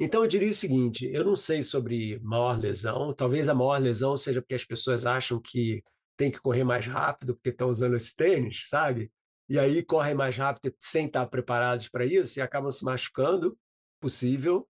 Então 0.00 0.22
eu 0.24 0.28
diria 0.28 0.50
o 0.50 0.54
seguinte, 0.54 1.08
eu 1.12 1.24
não 1.24 1.36
sei 1.36 1.62
sobre 1.62 2.18
maior 2.18 2.58
lesão, 2.58 3.14
talvez 3.14 3.48
a 3.48 3.54
maior 3.54 3.80
lesão 3.80 4.16
seja 4.16 4.42
porque 4.42 4.56
as 4.56 4.64
pessoas 4.64 5.06
acham 5.06 5.40
que 5.40 5.84
tem 6.16 6.32
que 6.32 6.40
correr 6.40 6.64
mais 6.64 6.84
rápido 6.84 7.36
porque 7.36 7.50
estão 7.50 7.70
usando 7.70 7.94
esse 7.94 8.16
tênis, 8.16 8.68
sabe? 8.68 9.08
E 9.48 9.58
aí 9.58 9.82
correm 9.82 10.14
mais 10.14 10.36
rápido 10.36 10.74
sem 10.78 11.06
estar 11.06 11.26
preparados 11.26 11.88
para 11.88 12.04
isso 12.04 12.38
e 12.38 12.42
acabam 12.42 12.70
se 12.70 12.84
machucando, 12.84 13.58
possível. 14.00 14.68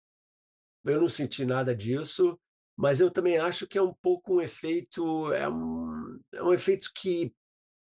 Eu 0.84 1.00
não 1.00 1.08
senti 1.08 1.44
nada 1.44 1.74
disso, 1.74 2.38
mas 2.76 3.00
eu 3.00 3.10
também 3.10 3.38
acho 3.38 3.66
que 3.66 3.78
é 3.78 3.82
um 3.82 3.94
pouco 3.94 4.34
um 4.34 4.40
efeito, 4.40 5.32
é 5.32 5.48
um, 5.48 6.20
é 6.32 6.42
um 6.42 6.52
efeito 6.52 6.90
que 6.94 7.32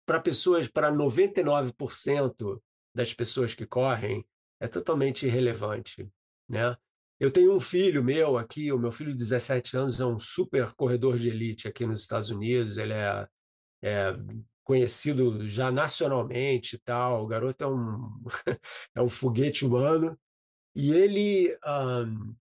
para 0.06 0.20
pessoas, 0.20 0.68
para 0.68 0.92
99% 0.92 2.60
das 2.94 3.14
pessoas 3.14 3.54
que 3.54 3.66
correm, 3.66 4.24
é 4.60 4.68
totalmente 4.68 5.26
irrelevante, 5.26 6.08
né? 6.48 6.76
Eu 7.18 7.30
tenho 7.30 7.54
um 7.54 7.60
filho 7.60 8.04
meu 8.04 8.36
aqui, 8.36 8.70
o 8.70 8.78
meu 8.78 8.92
filho 8.92 9.12
de 9.12 9.18
17 9.18 9.76
anos 9.76 10.00
é 10.00 10.04
um 10.04 10.18
super 10.18 10.72
corredor 10.74 11.16
de 11.16 11.28
elite 11.28 11.66
aqui 11.66 11.86
nos 11.86 12.00
Estados 12.00 12.30
Unidos, 12.30 12.76
ele 12.76 12.92
é, 12.92 13.28
é 13.82 14.12
conhecido 14.64 15.46
já 15.46 15.70
nacionalmente 15.70 16.76
e 16.76 16.78
tal, 16.78 17.24
o 17.24 17.26
garoto 17.26 17.64
é 17.64 17.68
um, 17.68 18.24
é 18.96 19.02
um 19.02 19.08
foguete 19.08 19.64
humano, 19.64 20.18
e 20.74 20.92
ele 20.92 21.56
um, 21.66 22.34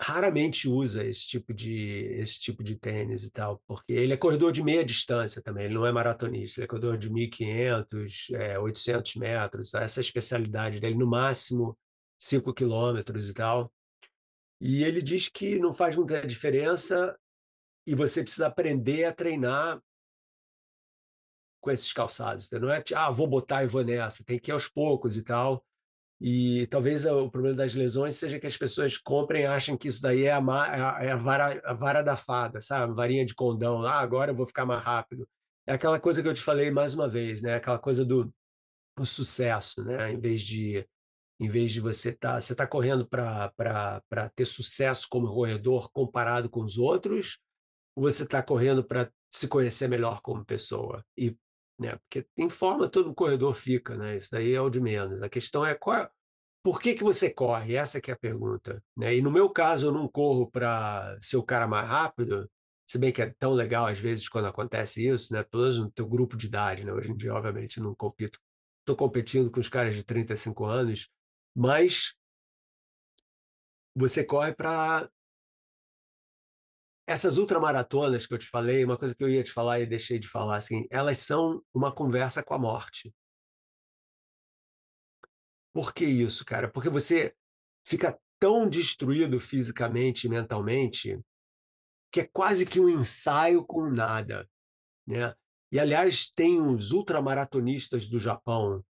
raramente 0.00 0.68
usa 0.68 1.04
esse 1.04 1.26
tipo 1.26 1.54
de 1.54 1.74
esse 2.20 2.40
tipo 2.40 2.62
de 2.62 2.76
tênis 2.76 3.24
e 3.24 3.30
tal, 3.30 3.62
porque 3.66 3.92
ele 3.92 4.12
é 4.12 4.16
corredor 4.16 4.52
de 4.52 4.62
meia 4.62 4.84
distância 4.84 5.42
também, 5.42 5.66
ele 5.66 5.74
não 5.74 5.86
é 5.86 5.92
maratonista, 5.92 6.60
ele 6.60 6.64
é 6.64 6.68
corredor 6.68 6.98
de 6.98 7.10
1.500, 7.10 8.34
é, 8.34 8.58
800 8.58 9.16
metros, 9.16 9.74
essa 9.74 10.00
é 10.00 10.02
especialidade 10.02 10.80
dele, 10.80 10.96
no 10.96 11.06
máximo 11.06 11.76
5 12.18 12.52
quilômetros 12.54 13.28
e 13.30 13.34
tal. 13.34 13.72
E 14.60 14.84
ele 14.84 15.02
diz 15.02 15.28
que 15.28 15.58
não 15.58 15.72
faz 15.72 15.96
muita 15.96 16.26
diferença 16.26 17.16
e 17.86 17.94
você 17.94 18.22
precisa 18.22 18.46
aprender 18.46 19.04
a 19.04 19.12
treinar 19.12 19.80
com 21.66 21.72
esses 21.72 21.92
calçados. 21.92 22.48
Não 22.52 22.70
é, 22.70 22.82
ah, 22.94 23.10
vou 23.10 23.26
botar 23.26 23.64
e 23.64 23.66
vou 23.66 23.82
nessa, 23.82 24.24
tem 24.24 24.38
que 24.38 24.52
ir 24.52 24.54
aos 24.54 24.68
poucos 24.68 25.16
e 25.16 25.24
tal. 25.24 25.64
E 26.20 26.66
talvez 26.68 27.04
o 27.04 27.28
problema 27.28 27.56
das 27.56 27.74
lesões 27.74 28.14
seja 28.14 28.38
que 28.38 28.46
as 28.46 28.56
pessoas 28.56 28.96
comprem 28.96 29.42
e 29.42 29.46
achem 29.46 29.76
que 29.76 29.88
isso 29.88 30.00
daí 30.00 30.24
é 30.26 30.32
a, 30.32 31.00
é, 31.00 31.08
é 31.08 31.10
a, 31.10 31.16
vara, 31.16 31.60
a 31.64 31.74
vara 31.74 32.02
da 32.02 32.16
fada, 32.16 32.60
sabe? 32.60 32.94
Varinha 32.94 33.26
de 33.26 33.34
condão. 33.34 33.82
Ah, 33.82 33.98
agora 33.98 34.30
eu 34.30 34.36
vou 34.36 34.46
ficar 34.46 34.64
mais 34.64 34.80
rápido. 34.80 35.28
É 35.66 35.74
aquela 35.74 35.98
coisa 35.98 36.22
que 36.22 36.28
eu 36.28 36.34
te 36.34 36.40
falei 36.40 36.70
mais 36.70 36.94
uma 36.94 37.08
vez, 37.08 37.42
né? 37.42 37.54
Aquela 37.54 37.78
coisa 37.78 38.04
do 38.04 38.32
o 38.98 39.04
sucesso, 39.04 39.84
né? 39.84 40.12
Em 40.12 40.20
vez 40.20 40.42
de 40.42 40.86
em 41.38 41.48
vez 41.48 41.72
de 41.72 41.80
você 41.80 42.10
estar 42.10 42.34
tá, 42.34 42.40
você 42.40 42.54
tá 42.54 42.66
correndo 42.66 43.06
para 43.06 44.30
ter 44.34 44.46
sucesso 44.46 45.06
como 45.10 45.34
corredor 45.34 45.90
comparado 45.92 46.48
com 46.48 46.62
os 46.62 46.78
outros, 46.78 47.38
ou 47.94 48.04
você 48.04 48.22
está 48.22 48.42
correndo 48.42 48.82
para 48.82 49.10
se 49.30 49.48
conhecer 49.48 49.86
melhor 49.88 50.22
como 50.22 50.46
pessoa 50.46 51.04
e 51.18 51.36
né? 51.78 51.96
Porque 51.96 52.26
em 52.36 52.48
forma 52.48 52.88
todo 52.88 53.14
corredor 53.14 53.54
fica, 53.54 53.96
né? 53.96 54.16
Isso 54.16 54.30
daí 54.30 54.52
é 54.54 54.60
o 54.60 54.70
de 54.70 54.80
menos. 54.80 55.22
A 55.22 55.28
questão 55.28 55.64
é 55.64 55.74
qual, 55.74 56.10
por 56.62 56.80
que, 56.80 56.94
que 56.94 57.04
você 57.04 57.30
corre? 57.30 57.74
Essa 57.76 58.00
que 58.00 58.10
é 58.10 58.14
a 58.14 58.18
pergunta. 58.18 58.82
Né? 58.96 59.16
E 59.16 59.22
no 59.22 59.30
meu 59.30 59.48
caso, 59.50 59.86
eu 59.86 59.92
não 59.92 60.08
corro 60.08 60.50
para 60.50 61.16
ser 61.20 61.36
o 61.36 61.42
cara 61.42 61.68
mais 61.68 61.86
rápido, 61.86 62.50
se 62.88 62.98
bem 62.98 63.12
que 63.12 63.22
é 63.22 63.34
tão 63.38 63.52
legal 63.52 63.86
às 63.86 63.98
vezes 63.98 64.28
quando 64.28 64.46
acontece 64.46 65.06
isso, 65.06 65.32
né? 65.32 65.42
Pelo 65.42 65.62
menos 65.62 65.78
no 65.78 65.90
teu 65.90 66.06
grupo 66.06 66.36
de 66.36 66.46
idade, 66.46 66.84
né? 66.84 66.92
Hoje 66.92 67.10
em 67.10 67.16
dia, 67.16 67.34
obviamente, 67.34 67.80
não 67.80 67.94
compito. 67.94 68.38
Estou 68.80 68.96
competindo 68.96 69.50
com 69.50 69.60
os 69.60 69.68
caras 69.68 69.94
de 69.96 70.04
35 70.04 70.64
anos, 70.64 71.08
mas 71.54 72.14
você 73.94 74.22
corre 74.22 74.52
para 74.54 75.08
essas 77.06 77.38
ultramaratonas 77.38 78.26
que 78.26 78.34
eu 78.34 78.38
te 78.38 78.46
falei, 78.46 78.84
uma 78.84 78.98
coisa 78.98 79.14
que 79.14 79.22
eu 79.22 79.28
ia 79.28 79.42
te 79.42 79.52
falar 79.52 79.80
e 79.80 79.86
deixei 79.86 80.18
de 80.18 80.28
falar, 80.28 80.56
assim, 80.56 80.86
elas 80.90 81.18
são 81.18 81.62
uma 81.72 81.92
conversa 81.92 82.42
com 82.42 82.54
a 82.54 82.58
morte. 82.58 83.14
Por 85.72 85.94
que 85.94 86.04
isso, 86.04 86.44
cara? 86.44 86.68
Porque 86.68 86.88
você 86.88 87.34
fica 87.84 88.18
tão 88.40 88.68
destruído 88.68 89.38
fisicamente 89.40 90.26
e 90.26 90.30
mentalmente 90.30 91.20
que 92.10 92.20
é 92.20 92.28
quase 92.32 92.66
que 92.66 92.80
um 92.80 92.88
ensaio 92.88 93.64
com 93.64 93.88
nada, 93.88 94.48
né? 95.06 95.34
E 95.70 95.78
aliás, 95.78 96.30
tem 96.30 96.60
os 96.60 96.92
ultramaratonistas 96.92 98.08
do 98.08 98.18
Japão 98.18 98.84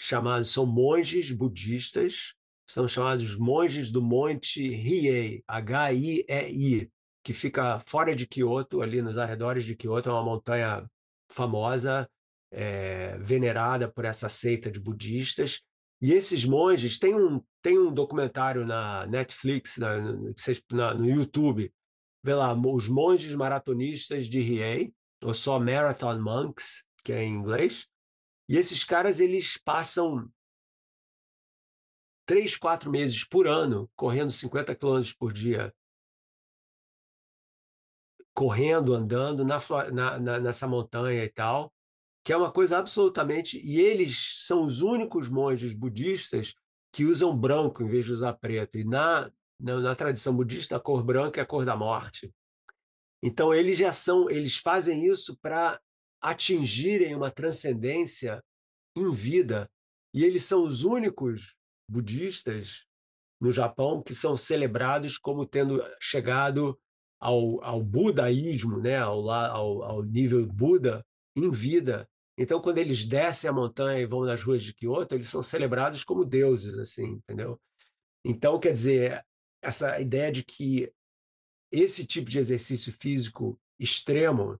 chamados 0.00 0.50
são 0.50 0.66
monges 0.66 1.30
budistas, 1.30 2.34
são 2.68 2.88
chamados 2.88 3.36
monges 3.36 3.90
do 3.90 4.02
Monte 4.02 4.62
Hiei, 4.62 5.44
H-I-E-I, 5.46 6.90
que 7.22 7.32
fica 7.32 7.80
fora 7.86 8.14
de 8.14 8.26
Kyoto, 8.26 8.82
ali 8.82 9.00
nos 9.00 9.16
arredores 9.16 9.64
de 9.64 9.76
Kyoto, 9.76 10.08
é 10.08 10.12
uma 10.12 10.24
montanha 10.24 10.88
famosa, 11.30 12.08
é, 12.50 13.16
venerada 13.18 13.90
por 13.90 14.04
essa 14.04 14.28
seita 14.28 14.70
de 14.70 14.80
budistas. 14.80 15.62
E 16.00 16.12
esses 16.12 16.44
monges, 16.44 16.98
tem 16.98 17.14
um, 17.14 17.40
tem 17.62 17.78
um 17.78 17.92
documentário 17.92 18.66
na 18.66 19.06
Netflix, 19.06 19.78
na, 19.78 19.98
na, 20.72 20.94
no 20.94 21.08
YouTube, 21.08 21.72
vê 22.24 22.34
lá, 22.34 22.52
os 22.54 22.88
monges 22.88 23.34
maratonistas 23.34 24.26
de 24.26 24.40
Riei, 24.40 24.92
ou 25.22 25.32
só 25.32 25.60
Marathon 25.60 26.20
Monks, 26.20 26.84
que 27.04 27.12
é 27.12 27.22
em 27.22 27.34
inglês. 27.34 27.86
E 28.48 28.56
esses 28.56 28.82
caras, 28.82 29.20
eles 29.20 29.56
passam 29.56 30.28
três, 32.26 32.56
quatro 32.56 32.90
meses 32.90 33.24
por 33.24 33.46
ano 33.46 33.88
correndo 33.94 34.30
50 34.30 34.74
quilômetros 34.74 35.12
por 35.12 35.32
dia 35.32 35.72
correndo, 38.34 38.94
andando 38.94 39.44
na, 39.44 39.58
na, 39.92 40.18
na, 40.18 40.40
nessa 40.40 40.66
montanha 40.66 41.24
e 41.24 41.28
tal, 41.28 41.72
que 42.24 42.32
é 42.32 42.36
uma 42.36 42.50
coisa 42.50 42.78
absolutamente. 42.78 43.58
E 43.58 43.80
eles 43.80 44.44
são 44.46 44.62
os 44.62 44.82
únicos 44.82 45.28
monges 45.28 45.74
budistas 45.74 46.54
que 46.92 47.04
usam 47.04 47.36
branco 47.36 47.82
em 47.82 47.88
vez 47.88 48.04
de 48.04 48.12
usar 48.12 48.34
preto. 48.34 48.78
E 48.78 48.84
na, 48.84 49.30
na, 49.58 49.80
na 49.80 49.94
tradição 49.94 50.34
budista, 50.34 50.76
a 50.76 50.80
cor 50.80 51.02
branca 51.02 51.40
é 51.40 51.44
a 51.44 51.46
cor 51.46 51.64
da 51.64 51.76
morte. 51.76 52.32
Então 53.22 53.54
eles 53.54 53.78
já 53.78 53.92
são, 53.92 54.28
eles 54.28 54.56
fazem 54.56 55.06
isso 55.06 55.36
para 55.40 55.80
atingirem 56.20 57.14
uma 57.14 57.30
transcendência 57.30 58.42
em 58.96 59.10
vida. 59.10 59.70
E 60.14 60.24
eles 60.24 60.44
são 60.44 60.64
os 60.64 60.84
únicos 60.84 61.56
budistas 61.88 62.84
no 63.40 63.50
Japão 63.50 64.02
que 64.02 64.14
são 64.14 64.36
celebrados 64.36 65.18
como 65.18 65.46
tendo 65.46 65.82
chegado 66.00 66.78
ao, 67.22 67.62
ao 67.62 67.80
budaísmo, 67.80 68.80
né, 68.80 68.96
ao, 68.96 69.30
ao, 69.30 69.82
ao 69.84 70.02
nível 70.02 70.44
Buda, 70.44 71.06
em 71.36 71.52
vida. 71.52 72.08
Então, 72.36 72.60
quando 72.60 72.78
eles 72.78 73.04
descem 73.04 73.48
a 73.48 73.52
montanha 73.52 74.00
e 74.00 74.06
vão 74.06 74.24
nas 74.24 74.42
ruas 74.42 74.64
de 74.64 74.74
Kyoto, 74.74 75.14
eles 75.14 75.28
são 75.28 75.40
celebrados 75.40 76.02
como 76.02 76.24
deuses, 76.24 76.76
assim, 76.78 77.12
entendeu? 77.12 77.60
Então, 78.24 78.58
quer 78.58 78.72
dizer, 78.72 79.24
essa 79.62 80.00
ideia 80.00 80.32
de 80.32 80.44
que 80.44 80.92
esse 81.70 82.04
tipo 82.04 82.28
de 82.28 82.40
exercício 82.40 82.92
físico 83.00 83.58
extremo 83.78 84.58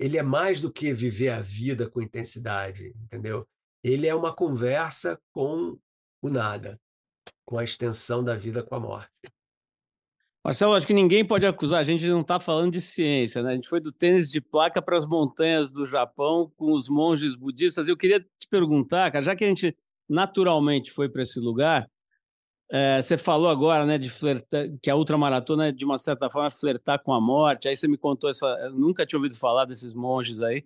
ele 0.00 0.16
é 0.16 0.22
mais 0.22 0.58
do 0.58 0.72
que 0.72 0.92
viver 0.92 1.28
a 1.28 1.40
vida 1.40 1.88
com 1.88 2.00
intensidade, 2.00 2.94
entendeu? 3.04 3.46
Ele 3.84 4.08
é 4.08 4.14
uma 4.14 4.34
conversa 4.34 5.20
com 5.32 5.78
o 6.22 6.28
nada, 6.30 6.80
com 7.44 7.58
a 7.58 7.62
extensão 7.62 8.24
da 8.24 8.34
vida 8.34 8.62
com 8.62 8.74
a 8.74 8.80
morte. 8.80 9.12
Marcelo, 10.44 10.74
acho 10.74 10.86
que 10.86 10.92
ninguém 10.92 11.24
pode 11.24 11.46
acusar 11.46 11.80
a 11.80 11.82
gente 11.84 12.00
de 12.00 12.10
não 12.10 12.22
estar 12.22 12.38
tá 12.38 12.44
falando 12.44 12.72
de 12.72 12.80
ciência, 12.80 13.42
né? 13.42 13.52
A 13.52 13.54
gente 13.54 13.68
foi 13.68 13.80
do 13.80 13.92
tênis 13.92 14.28
de 14.28 14.40
placa 14.40 14.82
para 14.82 14.96
as 14.96 15.06
montanhas 15.06 15.70
do 15.70 15.86
Japão 15.86 16.48
com 16.56 16.72
os 16.72 16.88
monges 16.88 17.36
budistas. 17.36 17.88
Eu 17.88 17.96
queria 17.96 18.18
te 18.20 18.48
perguntar, 18.50 19.10
cara, 19.12 19.24
já 19.24 19.36
que 19.36 19.44
a 19.44 19.46
gente 19.46 19.76
naturalmente 20.08 20.90
foi 20.90 21.08
para 21.08 21.22
esse 21.22 21.38
lugar, 21.38 21.88
é, 22.70 23.00
você 23.00 23.16
falou 23.16 23.50
agora, 23.50 23.86
né, 23.86 23.98
de 23.98 24.10
flertar, 24.10 24.66
que 24.82 24.90
a 24.90 24.96
ultramaratona 24.96 25.68
é 25.68 25.72
de 25.72 25.84
uma 25.84 25.98
certa 25.98 26.28
forma 26.28 26.50
flertar 26.50 27.00
com 27.02 27.12
a 27.12 27.20
morte. 27.20 27.68
Aí 27.68 27.76
você 27.76 27.86
me 27.86 27.96
contou 27.96 28.28
essa, 28.28 28.46
eu 28.64 28.72
nunca 28.72 29.06
tinha 29.06 29.18
ouvido 29.18 29.36
falar 29.36 29.64
desses 29.64 29.94
monges 29.94 30.40
aí. 30.40 30.64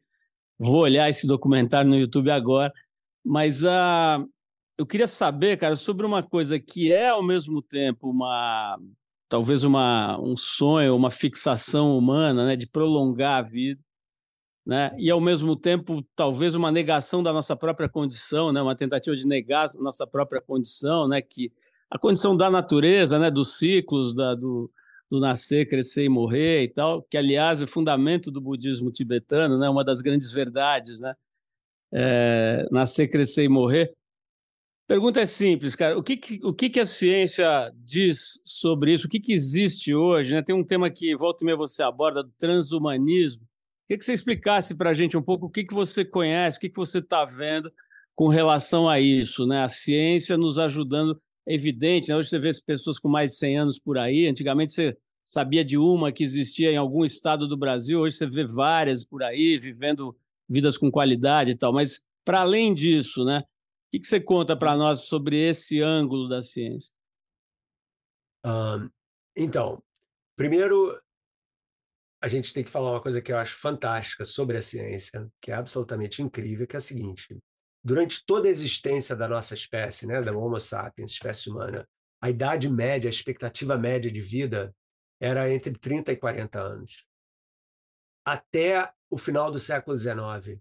Vou 0.58 0.76
olhar 0.78 1.10
esse 1.10 1.26
documentário 1.26 1.90
no 1.90 1.98
YouTube 1.98 2.30
agora. 2.30 2.72
Mas 3.24 3.64
a 3.64 4.20
uh, 4.20 4.36
eu 4.78 4.86
queria 4.86 5.06
saber, 5.06 5.56
cara, 5.56 5.74
sobre 5.74 6.06
uma 6.06 6.22
coisa 6.22 6.60
que 6.60 6.92
é 6.92 7.08
ao 7.08 7.22
mesmo 7.22 7.62
tempo 7.62 8.10
uma 8.10 8.78
talvez 9.28 9.64
uma, 9.64 10.18
um 10.20 10.36
sonho, 10.36 10.96
uma 10.96 11.10
fixação 11.10 11.96
humana, 11.96 12.46
né, 12.46 12.56
de 12.56 12.66
prolongar 12.66 13.38
a 13.38 13.42
vida, 13.42 13.80
né? 14.66 14.92
E 14.98 15.08
ao 15.10 15.20
mesmo 15.20 15.54
tempo, 15.54 16.04
talvez 16.16 16.56
uma 16.56 16.72
negação 16.72 17.22
da 17.22 17.32
nossa 17.32 17.54
própria 17.54 17.88
condição, 17.88 18.52
né? 18.52 18.60
Uma 18.60 18.74
tentativa 18.74 19.14
de 19.14 19.24
negar 19.24 19.66
a 19.66 19.80
nossa 19.80 20.04
própria 20.04 20.40
condição, 20.40 21.06
né? 21.06 21.22
Que 21.22 21.52
a 21.88 21.96
condição 21.96 22.36
da 22.36 22.50
natureza, 22.50 23.16
né? 23.16 23.30
Dos 23.30 23.58
ciclos, 23.58 24.12
da, 24.12 24.34
do, 24.34 24.68
do 25.08 25.20
nascer, 25.20 25.68
crescer 25.68 26.04
e 26.04 26.08
morrer 26.08 26.64
e 26.64 26.68
tal, 26.68 27.00
que 27.02 27.16
aliás 27.16 27.62
é 27.62 27.66
fundamento 27.66 28.28
do 28.28 28.40
budismo 28.40 28.90
tibetano, 28.90 29.56
né? 29.56 29.68
Uma 29.68 29.84
das 29.84 30.00
grandes 30.00 30.32
verdades, 30.32 30.98
né? 30.98 31.14
É, 31.92 32.66
nascer, 32.72 33.06
crescer 33.06 33.44
e 33.44 33.48
morrer. 33.48 33.94
Pergunta 34.86 35.20
é 35.20 35.26
simples, 35.26 35.74
cara. 35.74 35.98
O 35.98 36.02
que, 36.02 36.20
o 36.44 36.54
que, 36.54 36.70
que, 36.70 36.78
a 36.78 36.86
ciência 36.86 37.72
diz 37.74 38.40
sobre 38.44 38.92
isso? 38.92 39.06
O 39.06 39.10
que, 39.10 39.18
que 39.18 39.32
existe 39.32 39.92
hoje? 39.92 40.32
Né? 40.32 40.42
Tem 40.42 40.54
um 40.54 40.62
tema 40.62 40.88
que 40.88 41.16
volta 41.16 41.42
e 41.42 41.44
meia 41.44 41.56
você 41.56 41.82
aborda, 41.82 42.22
do 42.22 42.30
transhumanismo. 42.38 43.44
Queria 43.86 43.98
que 43.98 44.04
você 44.04 44.12
explicasse 44.12 44.76
para 44.76 44.90
a 44.90 44.94
gente 44.94 45.16
um 45.16 45.22
pouco 45.22 45.46
o 45.46 45.50
que, 45.50 45.64
que 45.64 45.74
você 45.74 46.04
conhece, 46.04 46.58
o 46.58 46.60
que, 46.60 46.68
que 46.68 46.76
você 46.76 46.98
está 46.98 47.24
vendo 47.24 47.72
com 48.14 48.28
relação 48.28 48.88
a 48.88 49.00
isso, 49.00 49.44
né? 49.46 49.62
A 49.62 49.68
ciência 49.68 50.36
nos 50.36 50.58
ajudando, 50.58 51.16
é 51.46 51.54
evidente, 51.54 52.08
né? 52.08 52.16
hoje 52.16 52.28
você 52.28 52.38
vê 52.38 52.50
pessoas 52.64 52.98
com 52.98 53.08
mais 53.08 53.32
de 53.32 53.36
100 53.38 53.58
anos 53.58 53.78
por 53.78 53.98
aí, 53.98 54.26
antigamente 54.26 54.72
você 54.72 54.96
sabia 55.24 55.64
de 55.64 55.76
uma 55.76 56.10
que 56.10 56.24
existia 56.24 56.72
em 56.72 56.76
algum 56.76 57.04
estado 57.04 57.46
do 57.46 57.56
Brasil, 57.56 58.00
hoje 58.00 58.16
você 58.16 58.26
vê 58.26 58.44
várias 58.44 59.04
por 59.04 59.22
aí, 59.22 59.58
vivendo 59.58 60.16
vidas 60.48 60.78
com 60.78 60.90
qualidade 60.90 61.50
e 61.50 61.56
tal, 61.56 61.72
mas 61.72 62.00
para 62.24 62.40
além 62.40 62.74
disso, 62.74 63.24
né? 63.24 63.42
Que, 63.90 64.00
que 64.00 64.06
você 64.06 64.20
conta 64.20 64.56
para 64.56 64.76
nós 64.76 65.06
sobre 65.06 65.36
esse 65.36 65.80
ângulo 65.80 66.28
da 66.28 66.42
ciência? 66.42 66.92
Um, 68.44 68.90
então, 69.36 69.82
primeiro, 70.36 71.00
a 72.22 72.28
gente 72.28 72.52
tem 72.52 72.64
que 72.64 72.70
falar 72.70 72.92
uma 72.92 73.02
coisa 73.02 73.20
que 73.20 73.32
eu 73.32 73.36
acho 73.36 73.56
fantástica 73.56 74.24
sobre 74.24 74.56
a 74.56 74.62
ciência, 74.62 75.28
que 75.40 75.50
é 75.50 75.54
absolutamente 75.54 76.22
incrível, 76.22 76.66
que 76.66 76.76
é 76.76 76.78
a 76.78 76.80
seguinte: 76.80 77.38
durante 77.84 78.24
toda 78.24 78.48
a 78.48 78.50
existência 78.50 79.14
da 79.14 79.28
nossa 79.28 79.54
espécie, 79.54 80.06
né, 80.06 80.22
da 80.22 80.32
Homo 80.32 80.58
sapiens, 80.58 81.12
espécie 81.12 81.50
humana, 81.50 81.88
a 82.20 82.30
idade 82.30 82.68
média, 82.68 83.08
a 83.08 83.10
expectativa 83.10 83.76
média 83.76 84.10
de 84.10 84.20
vida 84.20 84.74
era 85.20 85.50
entre 85.52 85.72
30 85.72 86.12
e 86.12 86.16
40 86.16 86.60
anos. 86.60 87.06
Até 88.24 88.92
o 89.08 89.16
final 89.16 89.50
do 89.50 89.58
século 89.58 89.96
XIX, 89.96 90.60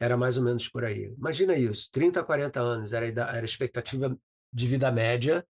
era 0.00 0.16
mais 0.16 0.38
ou 0.38 0.42
menos 0.42 0.66
por 0.66 0.84
aí. 0.84 1.14
Imagina 1.18 1.54
isso, 1.54 1.90
30 1.92 2.20
a 2.20 2.24
40 2.24 2.58
anos 2.58 2.92
era 2.94 3.32
a, 3.32 3.44
expectativa 3.44 4.16
de 4.50 4.66
vida 4.66 4.90
média, 4.90 5.46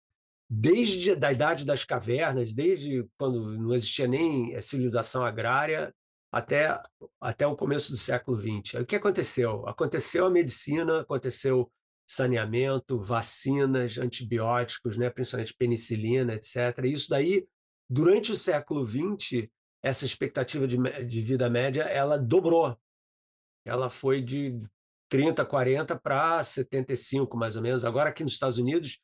desde 0.48 1.12
a 1.24 1.32
idade 1.32 1.64
das 1.64 1.84
cavernas, 1.84 2.52
desde 2.52 3.08
quando 3.16 3.56
não 3.56 3.72
existia 3.72 4.08
nem 4.08 4.52
eh, 4.52 4.60
civilização 4.60 5.24
agrária, 5.24 5.94
até, 6.32 6.80
até 7.20 7.46
o 7.46 7.56
começo 7.56 7.92
do 7.92 7.96
século 7.96 8.38
XX. 8.38 8.80
O 8.80 8.86
que 8.86 8.96
aconteceu? 8.96 9.66
Aconteceu 9.68 10.26
a 10.26 10.30
medicina, 10.30 11.00
aconteceu 11.00 11.70
saneamento, 12.06 12.98
vacinas, 12.98 13.98
antibióticos, 13.98 14.96
né, 14.96 15.08
principalmente 15.10 15.54
penicilina, 15.54 16.34
etc. 16.34 16.84
Isso 16.84 17.08
daí, 17.08 17.46
durante 17.88 18.32
o 18.32 18.36
século 18.36 18.84
XX, 18.84 19.48
essa 19.82 20.04
expectativa 20.04 20.66
de, 20.66 20.76
de 21.04 21.22
vida 21.22 21.48
média, 21.48 21.82
ela 21.82 22.16
dobrou 22.16 22.76
ela 23.70 23.88
foi 23.88 24.20
de 24.20 24.58
30, 25.08 25.44
40 25.44 25.96
para 25.96 26.42
75, 26.42 27.36
mais 27.36 27.54
ou 27.54 27.62
menos. 27.62 27.84
Agora, 27.84 28.10
aqui 28.10 28.24
nos 28.24 28.32
Estados 28.32 28.58
Unidos, 28.58 28.98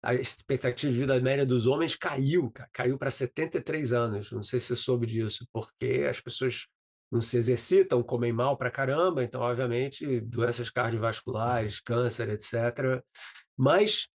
a 0.00 0.14
expectativa 0.14 0.92
de 0.92 0.98
vida 0.98 1.20
média 1.20 1.44
dos 1.44 1.66
homens 1.66 1.96
caiu, 1.96 2.52
caiu 2.72 2.96
para 2.96 3.10
73 3.10 3.92
anos. 3.92 4.30
Não 4.30 4.42
sei 4.42 4.60
se 4.60 4.66
você 4.66 4.76
soube 4.76 5.06
disso, 5.06 5.46
porque 5.52 6.06
as 6.08 6.20
pessoas 6.20 6.66
não 7.10 7.20
se 7.20 7.36
exercitam, 7.36 8.02
comem 8.02 8.32
mal 8.32 8.56
para 8.56 8.70
caramba, 8.70 9.24
então, 9.24 9.40
obviamente, 9.40 10.20
doenças 10.20 10.70
cardiovasculares, 10.70 11.80
câncer, 11.80 12.28
etc. 12.28 13.02
Mas 13.56 14.08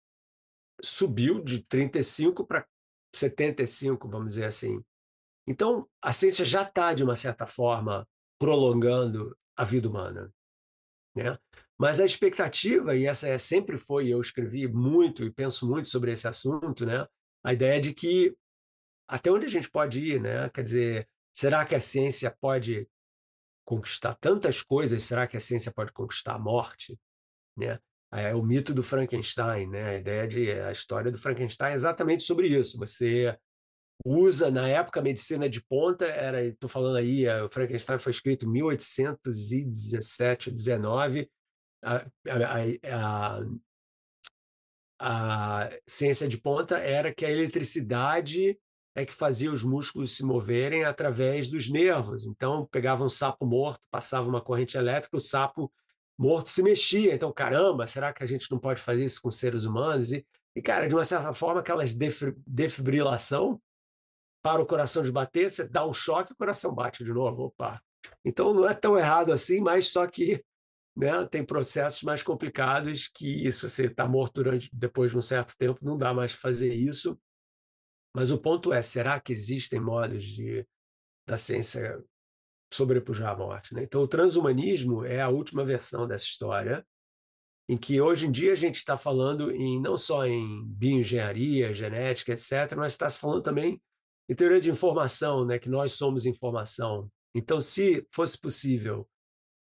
subiu 0.83 1.43
de 1.43 1.65
35 1.65 2.47
para 2.47 2.67
75, 3.15 4.07
vamos 4.09 4.29
dizer 4.29 4.45
assim. 4.45 4.83
Então, 5.47 5.89
a 6.03 6.13
ciência 6.13 6.45
já 6.45 6.63
está, 6.63 6.93
de 6.93 7.03
uma 7.03 7.17
certa 7.17 7.47
forma, 7.47 8.07
prolongando 8.39 9.35
a 9.57 9.65
vida 9.65 9.89
humana. 9.89 10.33
Né? 11.17 11.39
Mas 11.79 12.01
a 12.01 12.05
expectativa, 12.05 12.95
e 12.97 13.07
essa 13.07 13.29
é, 13.29 13.39
sempre 13.39 13.79
foi, 13.79 14.09
eu 14.09 14.21
escrevi 14.21 14.67
muito 14.67 15.25
e 15.25 15.31
penso 15.31 15.69
muito 15.69 15.89
sobre 15.89 16.13
esse 16.13 16.27
assunto, 16.27 16.85
né? 16.85 17.07
a 17.43 17.53
ideia 17.53 17.81
de 17.81 17.93
que 17.93 18.37
até 19.07 19.31
onde 19.31 19.45
a 19.45 19.49
gente 19.49 19.71
pode 19.71 20.01
ir, 20.01 20.21
né? 20.21 20.49
quer 20.51 20.63
dizer, 20.63 21.09
será 21.33 21.65
que 21.65 21.75
a 21.75 21.81
ciência 21.81 22.35
pode 22.41 22.89
conquistar 23.65 24.15
tantas 24.15 24.63
coisas? 24.63 25.03
Será 25.03 25.27
que 25.27 25.37
a 25.37 25.41
ciência 25.41 25.73
pode 25.73 25.93
conquistar 25.93 26.35
a 26.35 26.39
morte? 26.39 26.99
Né? 27.57 27.79
É 28.13 28.35
o 28.35 28.43
mito 28.43 28.73
do 28.73 28.83
Frankenstein, 28.83 29.69
né? 29.69 29.91
a 29.91 29.97
ideia 29.97 30.29
de 30.29 30.51
a 30.53 30.73
história 30.73 31.11
do 31.11 31.19
Frankenstein 31.19 31.73
é 31.73 31.75
exatamente 31.75 32.23
sobre 32.23 32.49
isso. 32.49 32.79
Você 32.79 33.37
usa, 34.05 34.51
na 34.51 34.69
época, 34.69 35.03
medicina 35.03 35.49
de 35.49 35.63
ponta, 35.63 36.05
era, 36.05 36.45
estou 36.45 36.69
falando 36.69 36.97
aí, 36.97 37.27
o 37.43 37.51
Frankenstein 37.51 37.99
foi 37.99 38.13
escrito 38.13 38.47
em 38.47 38.51
1817 38.51 40.51
ou 40.51 40.55
19, 40.55 41.31
a, 41.83 42.07
a, 42.29 42.93
a, 42.93 43.41
a 44.99 45.71
ciência 45.87 46.27
de 46.27 46.39
ponta 46.39 46.79
era 46.79 47.15
que 47.15 47.25
a 47.25 47.31
eletricidade 47.31 48.59
é 48.95 49.05
que 49.05 49.13
fazia 49.13 49.53
os 49.53 49.65
músculos 49.65 50.17
se 50.17 50.25
moverem 50.25 50.85
através 50.85 51.49
dos 51.49 51.69
nervos. 51.69 52.27
Então, 52.27 52.67
pegava 52.71 53.05
um 53.05 53.09
sapo 53.09 53.45
morto, 53.45 53.87
passava 53.91 54.29
uma 54.29 54.41
corrente 54.41 54.77
elétrica, 54.77 55.17
o 55.17 55.21
sapo 55.21 55.73
morto 56.17 56.49
se 56.49 56.63
mexia. 56.63 57.15
Então, 57.15 57.33
caramba, 57.33 57.89
será 57.89 58.13
que 58.13 58.23
a 58.23 58.27
gente 58.27 58.51
não 58.51 58.59
pode 58.59 58.81
fazer 58.81 59.05
isso 59.05 59.21
com 59.21 59.31
seres 59.31 59.65
humanos? 59.65 60.13
E, 60.13 60.25
e 60.55 60.63
cara, 60.63 60.87
de 60.87 60.95
uma 60.95 61.05
certa 61.05 61.35
forma, 61.35 61.61
aquelas 61.61 61.93
defibrilação 62.47 63.61
para 64.45 64.61
o 64.61 64.67
coração 64.67 65.03
de 65.03 65.11
bater, 65.11 65.51
você 65.51 65.67
dá 65.67 65.87
um 65.87 65.95
choque, 65.95 66.35
o 66.35 66.37
coração 66.37 66.75
bate 66.75 67.03
de 67.03 67.11
novo. 67.11 67.45
Opa. 67.45 67.83
Então 68.23 68.53
não 68.53 68.69
é 68.69 68.75
tão 68.75 68.99
errado 68.99 69.33
assim, 69.33 69.63
mas 69.63 69.89
só 69.89 70.07
que 70.07 70.45
né, 70.95 71.25
tem 71.31 71.43
processos 71.43 72.03
mais 72.03 72.23
complicados 72.23 73.09
que 73.09 73.51
se 73.51 73.63
você 73.63 73.87
está 73.87 74.07
morto 74.07 74.43
durante 74.43 74.69
depois 74.71 75.13
de 75.13 75.17
um 75.17 75.23
certo 75.23 75.57
tempo, 75.57 75.83
não 75.83 75.97
dá 75.97 76.13
mais 76.13 76.35
fazer 76.35 76.75
isso. 76.75 77.19
Mas 78.15 78.31
o 78.31 78.39
ponto 78.39 78.71
é, 78.71 78.83
será 78.83 79.19
que 79.19 79.33
existem 79.33 79.81
modos 79.81 80.23
de 80.23 80.67
da 81.27 81.39
ciência 81.39 82.05
sobrepujar 82.71 83.33
a 83.33 83.37
morte? 83.37 83.73
Né? 83.73 83.85
Então 83.85 84.03
o 84.03 84.09
transhumanismo 84.09 85.07
é 85.07 85.23
a 85.23 85.31
última 85.31 85.65
versão 85.65 86.07
dessa 86.07 86.27
história, 86.27 86.87
em 87.67 87.79
que 87.79 87.99
hoje 87.99 88.27
em 88.27 88.31
dia 88.31 88.53
a 88.53 88.57
gente 88.57 88.75
está 88.75 88.99
falando 88.99 89.51
em 89.51 89.81
não 89.81 89.97
só 89.97 90.27
em 90.27 90.67
bioengenharia, 90.67 91.73
genética, 91.73 92.33
etc., 92.33 92.77
mas 92.77 92.93
está 92.93 93.09
se 93.09 93.19
falando 93.19 93.43
também 93.43 93.81
em 94.29 94.35
teoria 94.35 94.61
de 94.61 94.71
informação, 94.71 95.45
né, 95.45 95.59
que 95.59 95.69
nós 95.69 95.93
somos 95.93 96.27
informação. 96.27 97.11
Então, 97.35 97.61
se 97.61 98.07
fosse 98.11 98.39
possível 98.39 99.09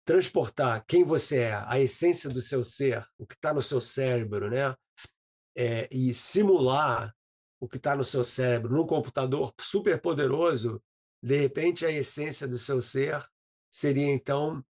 transportar 0.04 0.84
quem 0.86 1.04
você 1.04 1.38
é, 1.38 1.54
a 1.66 1.78
essência 1.78 2.28
do 2.28 2.40
seu 2.40 2.64
ser, 2.64 3.06
o 3.18 3.26
que 3.26 3.34
está 3.34 3.52
no 3.52 3.62
seu 3.62 3.80
cérebro, 3.80 4.50
né, 4.50 4.74
é, 5.56 5.88
e 5.90 6.12
simular 6.12 7.14
o 7.60 7.68
que 7.68 7.76
está 7.76 7.94
no 7.94 8.04
seu 8.04 8.24
cérebro 8.24 8.74
num 8.74 8.86
computador 8.86 9.54
super 9.60 10.00
poderoso, 10.00 10.82
de 11.22 11.36
repente 11.36 11.86
a 11.86 11.90
essência 11.90 12.48
do 12.48 12.58
seu 12.58 12.80
ser 12.80 13.24
seria 13.70 14.12
então 14.12 14.64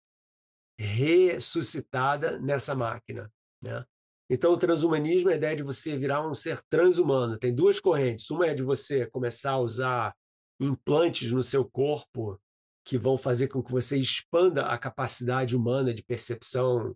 ressuscitada 0.77 2.39
nessa 2.39 2.75
máquina, 2.75 3.31
né? 3.61 3.85
Então, 4.33 4.53
o 4.53 4.57
transhumanismo 4.57 5.29
é 5.29 5.33
a 5.33 5.35
ideia 5.35 5.57
de 5.57 5.61
você 5.61 5.97
virar 5.97 6.25
um 6.25 6.33
ser 6.33 6.61
transhumano. 6.69 7.37
Tem 7.37 7.53
duas 7.53 7.81
correntes. 7.81 8.31
Uma 8.31 8.47
é 8.47 8.53
de 8.53 8.63
você 8.63 9.05
começar 9.05 9.51
a 9.51 9.59
usar 9.59 10.15
implantes 10.57 11.33
no 11.33 11.43
seu 11.43 11.65
corpo 11.65 12.39
que 12.85 12.97
vão 12.97 13.17
fazer 13.17 13.49
com 13.49 13.61
que 13.61 13.73
você 13.73 13.97
expanda 13.97 14.67
a 14.67 14.77
capacidade 14.77 15.53
humana 15.53 15.93
de 15.93 16.01
percepção, 16.01 16.95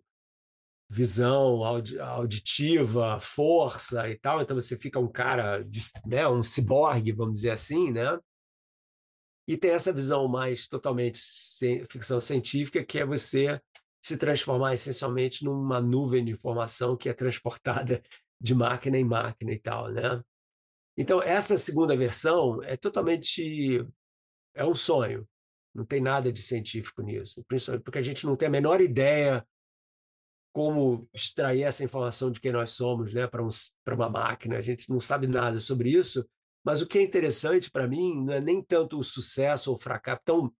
visão 0.90 1.62
auditiva, 1.62 3.20
força 3.20 4.08
e 4.08 4.18
tal. 4.18 4.40
Então 4.40 4.58
você 4.58 4.78
fica 4.78 4.98
um 4.98 5.06
cara, 5.06 5.62
né, 6.06 6.26
um 6.26 6.42
ciborgue, 6.42 7.12
vamos 7.12 7.34
dizer 7.34 7.50
assim, 7.50 7.92
né? 7.92 8.18
E 9.46 9.58
tem 9.58 9.72
essa 9.72 9.92
visão 9.92 10.26
mais 10.26 10.66
totalmente 10.66 11.20
ficção 11.90 12.18
científica, 12.18 12.82
que 12.82 12.98
é 12.98 13.04
você 13.04 13.60
se 14.06 14.16
transformar 14.16 14.72
essencialmente 14.72 15.44
numa 15.44 15.80
nuvem 15.80 16.24
de 16.24 16.30
informação 16.30 16.96
que 16.96 17.08
é 17.08 17.12
transportada 17.12 18.00
de 18.40 18.54
máquina 18.54 18.96
em 18.96 19.04
máquina 19.04 19.50
e 19.50 19.58
tal, 19.58 19.90
né? 19.90 20.22
Então, 20.96 21.20
essa 21.20 21.56
segunda 21.56 21.96
versão 21.96 22.62
é 22.62 22.76
totalmente 22.76 23.84
é 24.54 24.64
um 24.64 24.76
sonho. 24.76 25.28
Não 25.74 25.84
tem 25.84 26.00
nada 26.00 26.32
de 26.32 26.40
científico 26.40 27.02
nisso, 27.02 27.44
principalmente 27.48 27.82
porque 27.82 27.98
a 27.98 28.02
gente 28.02 28.24
não 28.24 28.36
tem 28.36 28.46
a 28.46 28.50
menor 28.50 28.80
ideia 28.80 29.44
como 30.52 31.00
extrair 31.12 31.64
essa 31.64 31.82
informação 31.82 32.30
de 32.30 32.40
quem 32.40 32.52
nós 32.52 32.70
somos, 32.70 33.12
né, 33.12 33.26
para 33.26 33.42
um, 33.42 33.48
para 33.84 33.94
uma 33.96 34.08
máquina. 34.08 34.56
A 34.56 34.62
gente 34.62 34.88
não 34.88 35.00
sabe 35.00 35.26
nada 35.26 35.58
sobre 35.58 35.90
isso, 35.90 36.24
mas 36.64 36.80
o 36.80 36.86
que 36.86 36.98
é 36.98 37.02
interessante 37.02 37.72
para 37.72 37.88
mim 37.88 38.24
não 38.24 38.32
é 38.34 38.40
nem 38.40 38.62
tanto 38.62 38.98
o 38.98 39.02
sucesso 39.02 39.70
ou 39.70 39.76
o 39.76 39.80
fracasso. 39.80 40.20
Então, 40.22 40.54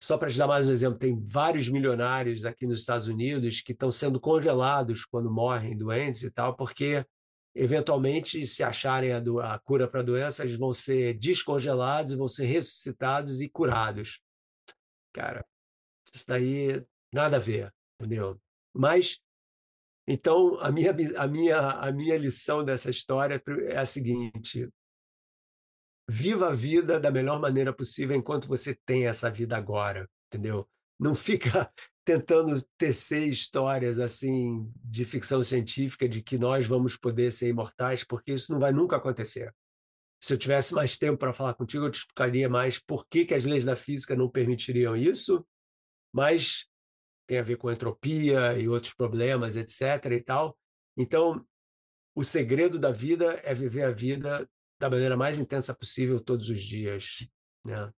Só 0.00 0.16
para 0.16 0.30
te 0.30 0.38
dar 0.38 0.46
mais 0.46 0.68
um 0.68 0.72
exemplo, 0.72 0.98
tem 0.98 1.18
vários 1.24 1.68
milionários 1.68 2.44
aqui 2.44 2.66
nos 2.66 2.80
Estados 2.80 3.08
Unidos 3.08 3.60
que 3.60 3.72
estão 3.72 3.90
sendo 3.90 4.20
congelados 4.20 5.04
quando 5.04 5.30
morrem 5.30 5.76
doentes 5.76 6.22
e 6.22 6.30
tal, 6.30 6.54
porque 6.54 7.04
eventualmente, 7.54 8.46
se 8.46 8.62
acharem 8.62 9.12
a, 9.12 9.18
do, 9.18 9.40
a 9.40 9.58
cura 9.58 9.88
para 9.88 10.00
a 10.00 10.04
doença, 10.04 10.44
eles 10.44 10.54
vão 10.54 10.72
ser 10.72 11.14
descongelados, 11.14 12.14
vão 12.14 12.28
ser 12.28 12.46
ressuscitados 12.46 13.40
e 13.40 13.48
curados. 13.48 14.20
Cara, 15.12 15.44
isso 16.14 16.24
daí 16.28 16.84
nada 17.12 17.38
a 17.38 17.40
ver, 17.40 17.74
entendeu? 18.00 18.40
Mas 18.72 19.20
então 20.06 20.58
a 20.60 20.70
minha 20.70 20.94
a 21.16 21.26
minha 21.26 21.58
a 21.58 21.92
minha 21.92 22.16
lição 22.16 22.64
dessa 22.64 22.90
história 22.90 23.42
é 23.68 23.76
a 23.76 23.84
seguinte: 23.84 24.68
viva 26.08 26.48
a 26.48 26.54
vida 26.54 26.98
da 26.98 27.10
melhor 27.10 27.38
maneira 27.38 27.72
possível 27.72 28.16
enquanto 28.16 28.48
você 28.48 28.74
tem 28.86 29.06
essa 29.06 29.30
vida 29.30 29.56
agora, 29.56 30.08
entendeu? 30.28 30.66
Não 30.98 31.14
fica 31.14 31.70
tentando 32.04 32.60
tecer 32.78 33.28
histórias 33.28 34.00
assim 34.00 34.72
de 34.76 35.04
ficção 35.04 35.42
científica 35.42 36.08
de 36.08 36.22
que 36.22 36.38
nós 36.38 36.66
vamos 36.66 36.96
poder 36.96 37.30
ser 37.30 37.48
imortais, 37.48 38.02
porque 38.02 38.32
isso 38.32 38.50
não 38.50 38.58
vai 38.58 38.72
nunca 38.72 38.96
acontecer. 38.96 39.54
Se 40.20 40.32
eu 40.32 40.38
tivesse 40.38 40.74
mais 40.74 40.96
tempo 40.96 41.18
para 41.18 41.34
falar 41.34 41.54
contigo, 41.54 41.84
eu 41.84 41.90
te 41.90 41.98
explicaria 41.98 42.48
mais 42.48 42.78
por 42.78 43.06
que, 43.06 43.26
que 43.26 43.34
as 43.34 43.44
leis 43.44 43.64
da 43.64 43.76
física 43.76 44.16
não 44.16 44.28
permitiriam 44.28 44.96
isso, 44.96 45.46
mas 46.12 46.66
tem 47.26 47.38
a 47.38 47.42
ver 47.42 47.56
com 47.56 47.70
entropia 47.70 48.58
e 48.58 48.66
outros 48.66 48.94
problemas, 48.94 49.54
etc. 49.54 50.12
e 50.12 50.20
tal. 50.22 50.58
Então, 50.96 51.46
o 52.16 52.24
segredo 52.24 52.78
da 52.78 52.90
vida 52.90 53.38
é 53.44 53.54
viver 53.54 53.82
a 53.82 53.90
vida 53.92 54.48
da 54.78 54.88
maneira 54.88 55.16
mais 55.16 55.38
intensa 55.38 55.74
possível 55.74 56.20
todos 56.20 56.48
os 56.48 56.60
dias, 56.60 57.28
né? 57.64 57.92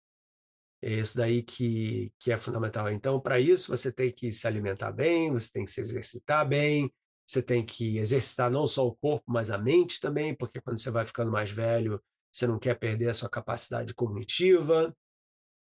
É 0.82 0.94
isso 0.94 1.16
daí 1.16 1.42
que, 1.42 2.10
que 2.18 2.32
é 2.32 2.38
fundamental. 2.38 2.90
Então, 2.90 3.20
para 3.20 3.38
isso, 3.38 3.70
você 3.70 3.92
tem 3.92 4.10
que 4.10 4.32
se 4.32 4.46
alimentar 4.46 4.90
bem, 4.90 5.30
você 5.30 5.52
tem 5.52 5.64
que 5.64 5.70
se 5.70 5.80
exercitar 5.80 6.48
bem, 6.48 6.90
você 7.26 7.42
tem 7.42 7.64
que 7.64 7.98
exercitar 7.98 8.50
não 8.50 8.66
só 8.66 8.86
o 8.86 8.96
corpo, 8.96 9.30
mas 9.30 9.50
a 9.50 9.58
mente 9.58 10.00
também, 10.00 10.34
porque 10.34 10.60
quando 10.60 10.80
você 10.80 10.90
vai 10.90 11.04
ficando 11.04 11.30
mais 11.30 11.50
velho, 11.50 12.02
você 12.32 12.46
não 12.46 12.58
quer 12.58 12.78
perder 12.78 13.10
a 13.10 13.14
sua 13.14 13.28
capacidade 13.28 13.92
cognitiva. 13.92 14.96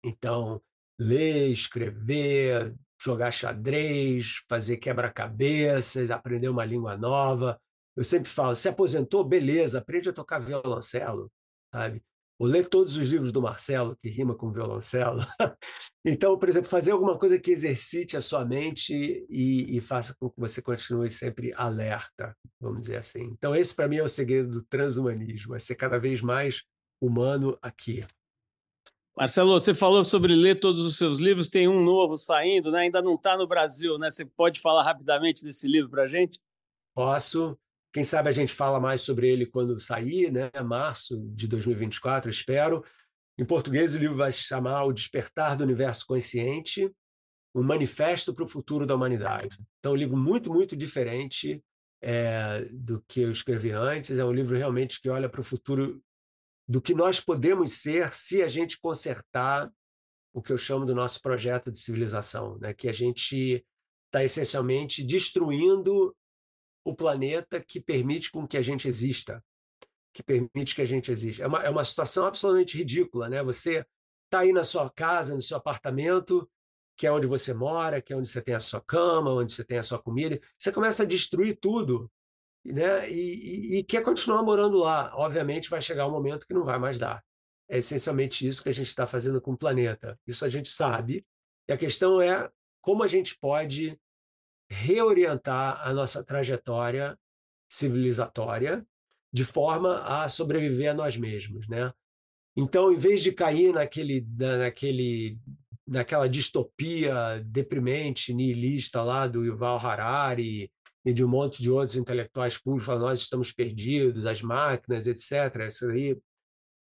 Então, 0.05 0.63
ler, 0.99 1.49
escrever, 1.49 2.75
jogar 3.03 3.33
xadrez, 3.33 4.45
fazer 4.49 4.77
quebra-cabeças, 4.77 6.11
aprender 6.11 6.49
uma 6.49 6.65
língua 6.65 6.97
nova, 6.97 7.61
eu 7.97 8.05
sempre 8.05 8.31
falo, 8.31 8.57
se 8.57 8.69
aposentou, 8.69 9.25
beleza, 9.25 9.79
aprende 9.79 10.09
a 10.09 10.13
tocar 10.13 10.39
violoncelo, 10.39 11.31
sabe? 11.73 12.03
Ou 12.39 12.47
ler 12.47 12.67
todos 12.67 12.97
os 12.97 13.07
livros 13.07 13.33
do 13.33 13.43
Marcelo, 13.43 13.95
que 14.01 14.09
rima 14.09 14.35
com 14.35 14.51
violoncelo. 14.51 15.21
então, 16.03 16.39
por 16.39 16.49
exemplo, 16.49 16.71
fazer 16.71 16.93
alguma 16.93 17.19
coisa 17.19 17.39
que 17.39 17.51
exercite 17.51 18.17
a 18.17 18.21
sua 18.23 18.47
mente 18.47 19.27
e, 19.29 19.77
e 19.77 19.81
faça 19.81 20.15
com 20.19 20.31
que 20.31 20.41
você 20.41 20.63
continue 20.63 21.11
sempre 21.11 21.53
alerta, 21.55 22.35
vamos 22.59 22.81
dizer 22.83 22.97
assim. 22.97 23.25
Então, 23.25 23.55
esse 23.55 23.75
para 23.75 23.89
mim 23.89 23.97
é 23.97 24.03
o 24.03 24.09
segredo 24.09 24.51
do 24.51 24.63
transhumanismo, 24.63 25.55
é 25.55 25.59
ser 25.59 25.75
cada 25.75 25.99
vez 25.99 26.23
mais 26.23 26.65
humano 26.99 27.59
aqui. 27.61 28.07
Marcelo, 29.15 29.53
você 29.53 29.75
falou 29.75 30.03
sobre 30.03 30.35
ler 30.35 30.59
todos 30.59 30.83
os 30.83 30.97
seus 30.97 31.19
livros, 31.19 31.51
tem 31.51 31.69
um 31.69 31.85
novo 31.85 32.17
saindo, 32.17 32.71
né? 32.71 32.81
ainda 32.81 33.03
não 33.03 33.17
está 33.17 33.37
no 33.37 33.47
Brasil, 33.47 33.99
né? 33.99 34.11
Você 34.11 34.25
pode 34.25 34.61
falar 34.61 34.83
rapidamente 34.83 35.45
desse 35.45 35.69
livro 35.69 35.91
para 35.91 36.05
a 36.05 36.07
gente? 36.07 36.41
Posso. 36.95 37.59
Quem 37.93 38.05
sabe 38.05 38.29
a 38.29 38.33
gente 38.33 38.53
fala 38.53 38.79
mais 38.79 39.03
sobre 39.03 39.29
ele 39.29 39.47
quando 39.47 39.79
sair, 39.79 40.31
né? 40.31 40.51
Março 40.65 41.19
de 41.35 41.49
2024, 41.49 42.31
espero. 42.31 42.85
Em 43.37 43.45
português, 43.45 43.95
o 43.95 43.99
livro 43.99 44.17
vai 44.17 44.31
se 44.31 44.41
chamar 44.41 44.85
O 44.85 44.93
Despertar 44.93 45.57
do 45.57 45.65
Universo 45.65 46.07
Consciente, 46.07 46.91
um 47.55 47.63
manifesto 47.63 48.35
para 48.35 48.45
o 48.45 48.49
futuro 48.49 48.87
da 48.87 48.95
humanidade. 48.95 49.59
Então, 49.79 49.93
um 49.93 49.97
livro 49.97 50.17
muito, 50.17 50.53
muito 50.53 50.77
diferente 50.77 51.63
é, 52.01 52.65
do 52.71 53.03
que 53.09 53.23
eu 53.23 53.31
escrevi 53.31 53.73
antes. 53.73 54.19
É 54.19 54.25
um 54.25 54.33
livro 54.33 54.57
realmente 54.57 55.01
que 55.01 55.09
olha 55.09 55.29
para 55.29 55.41
o 55.41 55.45
futuro 55.45 56.03
do 56.69 56.81
que 56.81 56.95
nós 56.95 57.21
podemos 57.21 57.73
ser 57.73 58.13
se 58.15 58.43
a 58.43 58.49
gente 58.49 58.79
consertar 58.79 59.73
o 60.33 60.41
que 60.41 60.53
eu 60.53 60.59
chamo 60.59 60.87
do 60.87 60.95
nosso 60.95 61.21
projeto 61.21 61.73
de 61.73 61.79
civilização, 61.79 62.57
né? 62.59 62.73
que 62.73 62.89
a 62.89 62.93
gente 62.93 63.65
está 64.07 64.23
essencialmente 64.23 65.03
destruindo 65.03 66.15
o 66.85 66.95
planeta 66.95 67.61
que 67.61 67.81
permite 67.81 68.31
com 68.31 68.47
que 68.47 68.57
a 68.57 68.63
gente 68.63 68.89
exista, 68.89 69.45
que 70.13 70.23
permite 70.23 70.75
que 70.75 70.83
a 70.83 70.87
gente 70.87 71.11
exista. 71.11 71.45
É 71.45 71.47
uma, 71.47 71.63
é 71.63 71.71
uma 71.71 71.85
situação 71.85 72.25
absolutamente 72.25 72.77
ridícula, 72.77 73.29
né? 73.29 73.43
Você 73.43 73.87
está 74.25 74.41
aí 74.41 74.53
na 74.53 74.65
sua 74.65 74.89
casa, 74.91 75.35
no 75.35 75.41
seu 75.41 75.57
apartamento, 75.57 76.49
que 76.97 77.07
é 77.07 77.13
onde 77.13 77.27
você 77.27 77.55
mora, 77.55 78.01
que 78.01 78.13
é 78.13 78.17
onde 78.17 78.29
você 78.29 78.43
tem 78.43 78.55
a 78.55 78.61
sua 78.61 78.81
cama, 78.81 79.33
onde 79.33 79.53
você 79.53 79.65
tem 79.65 79.79
a 79.79 79.83
sua 79.83 79.99
comida, 79.99 80.41
você 80.59 80.71
começa 80.71 81.03
a 81.03 81.07
destruir 81.07 81.59
tudo, 81.59 82.11
né? 82.65 83.11
E, 83.11 83.77
e, 83.77 83.79
e 83.79 83.85
quer 83.85 84.03
continuar 84.03 84.43
morando 84.43 84.79
lá. 84.79 85.13
Obviamente 85.17 85.71
vai 85.71 85.81
chegar 85.81 86.07
um 86.07 86.11
momento 86.11 86.47
que 86.47 86.55
não 86.55 86.65
vai 86.65 86.79
mais 86.79 86.99
dar. 86.99 87.25
É 87.69 87.79
essencialmente 87.79 88.47
isso 88.47 88.63
que 88.63 88.69
a 88.69 88.73
gente 88.73 88.89
está 88.89 89.07
fazendo 89.07 89.41
com 89.41 89.53
o 89.53 89.57
planeta. 89.57 90.19
Isso 90.27 90.45
a 90.45 90.49
gente 90.49 90.69
sabe. 90.69 91.25
E 91.69 91.73
a 91.73 91.77
questão 91.77 92.21
é 92.21 92.51
como 92.81 93.03
a 93.03 93.09
gente 93.09 93.39
pode 93.39 93.99
reorientar 94.71 95.81
a 95.87 95.93
nossa 95.93 96.25
trajetória 96.25 97.19
civilizatória 97.69 98.87
de 99.33 99.45
forma 99.45 100.01
a 100.01 100.29
sobreviver 100.29 100.91
a 100.91 100.95
nós 100.95 101.17
mesmos, 101.17 101.69
né? 101.69 101.93
Então, 102.57 102.93
em 102.93 102.97
vez 102.97 103.23
de 103.23 103.33
cair 103.33 103.73
naquele, 103.73 104.27
naquele, 104.37 105.39
naquela 105.87 106.29
distopia 106.29 107.41
deprimente, 107.45 108.35
nihilista 108.35 109.03
lá 109.03 109.27
do 109.27 109.45
Yuval 109.45 109.79
Harari 109.79 110.71
e 111.05 111.13
de 111.13 111.25
um 111.25 111.29
monte 111.29 111.63
de 111.63 111.71
outros 111.71 111.97
intelectuais 111.97 112.59
públicos 112.59 112.87
falando 112.87 113.03
nós 113.03 113.21
estamos 113.21 113.53
perdidos, 113.53 114.27
as 114.27 114.43
máquinas, 114.43 115.07
etc. 115.07 115.67
Isso 115.69 115.89
aí, 115.89 116.19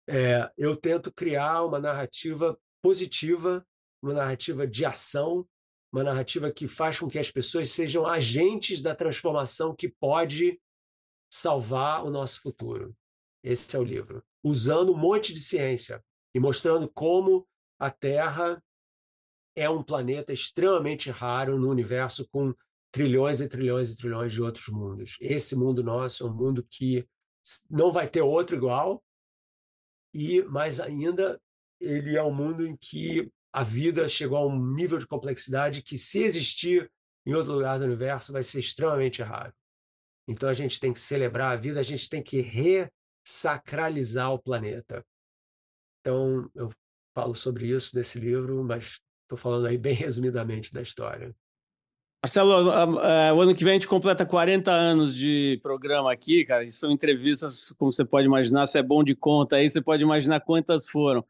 é, 0.08 0.50
eu 0.56 0.76
tento 0.76 1.12
criar 1.12 1.64
uma 1.64 1.80
narrativa 1.80 2.58
positiva, 2.82 3.66
uma 4.02 4.12
narrativa 4.12 4.66
de 4.66 4.84
ação, 4.84 5.46
uma 5.94 6.02
narrativa 6.02 6.50
que 6.50 6.66
faz 6.66 6.98
com 6.98 7.08
que 7.08 7.20
as 7.20 7.30
pessoas 7.30 7.70
sejam 7.70 8.04
agentes 8.04 8.82
da 8.82 8.96
transformação 8.96 9.72
que 9.72 9.88
pode 9.88 10.60
salvar 11.32 12.04
o 12.04 12.10
nosso 12.10 12.42
futuro. 12.42 12.96
Esse 13.44 13.76
é 13.76 13.78
o 13.78 13.84
livro. 13.84 14.20
Usando 14.42 14.92
um 14.92 14.96
monte 14.96 15.32
de 15.32 15.40
ciência 15.40 16.04
e 16.34 16.40
mostrando 16.40 16.90
como 16.90 17.46
a 17.78 17.92
Terra 17.92 18.60
é 19.54 19.70
um 19.70 19.84
planeta 19.84 20.32
extremamente 20.32 21.12
raro 21.12 21.60
no 21.60 21.70
universo 21.70 22.28
com 22.28 22.52
trilhões 22.90 23.40
e 23.40 23.48
trilhões 23.48 23.92
e 23.92 23.96
trilhões 23.96 24.32
de 24.32 24.42
outros 24.42 24.66
mundos. 24.66 25.16
Esse 25.20 25.54
mundo 25.54 25.84
nosso 25.84 26.24
é 26.24 26.26
um 26.26 26.34
mundo 26.34 26.66
que 26.68 27.08
não 27.70 27.92
vai 27.92 28.08
ter 28.08 28.22
outro 28.22 28.56
igual 28.56 29.00
e 30.12 30.42
mais 30.42 30.80
ainda 30.80 31.40
ele 31.80 32.16
é 32.16 32.22
um 32.22 32.34
mundo 32.34 32.66
em 32.66 32.76
que 32.76 33.30
a 33.54 33.62
vida 33.62 34.08
chegou 34.08 34.36
a 34.36 34.44
um 34.44 34.74
nível 34.74 34.98
de 34.98 35.06
complexidade 35.06 35.80
que, 35.80 35.96
se 35.96 36.24
existir 36.24 36.90
em 37.24 37.34
outro 37.34 37.52
lugar 37.52 37.78
do 37.78 37.84
universo, 37.84 38.32
vai 38.32 38.42
ser 38.42 38.58
extremamente 38.58 39.22
raro. 39.22 39.54
Então 40.26 40.48
a 40.48 40.54
gente 40.54 40.80
tem 40.80 40.92
que 40.92 40.98
celebrar 40.98 41.52
a 41.52 41.56
vida, 41.56 41.78
a 41.78 41.84
gente 41.84 42.08
tem 42.08 42.20
que 42.20 42.40
ressacralizar 43.24 44.32
o 44.32 44.40
planeta. 44.40 45.06
Então 46.00 46.50
eu 46.52 46.68
falo 47.14 47.32
sobre 47.32 47.68
isso 47.68 47.94
nesse 47.94 48.18
livro, 48.18 48.64
mas 48.64 49.00
estou 49.22 49.38
falando 49.38 49.68
aí 49.68 49.78
bem 49.78 49.94
resumidamente 49.94 50.72
da 50.72 50.82
história. 50.82 51.32
Marcelo, 52.24 52.50
o 53.36 53.40
ano 53.40 53.54
que 53.54 53.62
vem 53.62 53.72
a 53.72 53.74
gente 53.74 53.86
completa 53.86 54.26
40 54.26 54.72
anos 54.72 55.14
de 55.14 55.60
programa 55.62 56.10
aqui, 56.10 56.44
cara. 56.44 56.64
E 56.64 56.68
são 56.68 56.90
entrevistas, 56.90 57.72
como 57.78 57.92
você 57.92 58.04
pode 58.04 58.26
imaginar, 58.26 58.66
se 58.66 58.78
é 58.78 58.82
bom 58.82 59.04
de 59.04 59.14
conta 59.14 59.56
aí, 59.56 59.70
você 59.70 59.80
pode 59.80 60.02
imaginar 60.02 60.40
quantas 60.40 60.88
foram. 60.88 61.24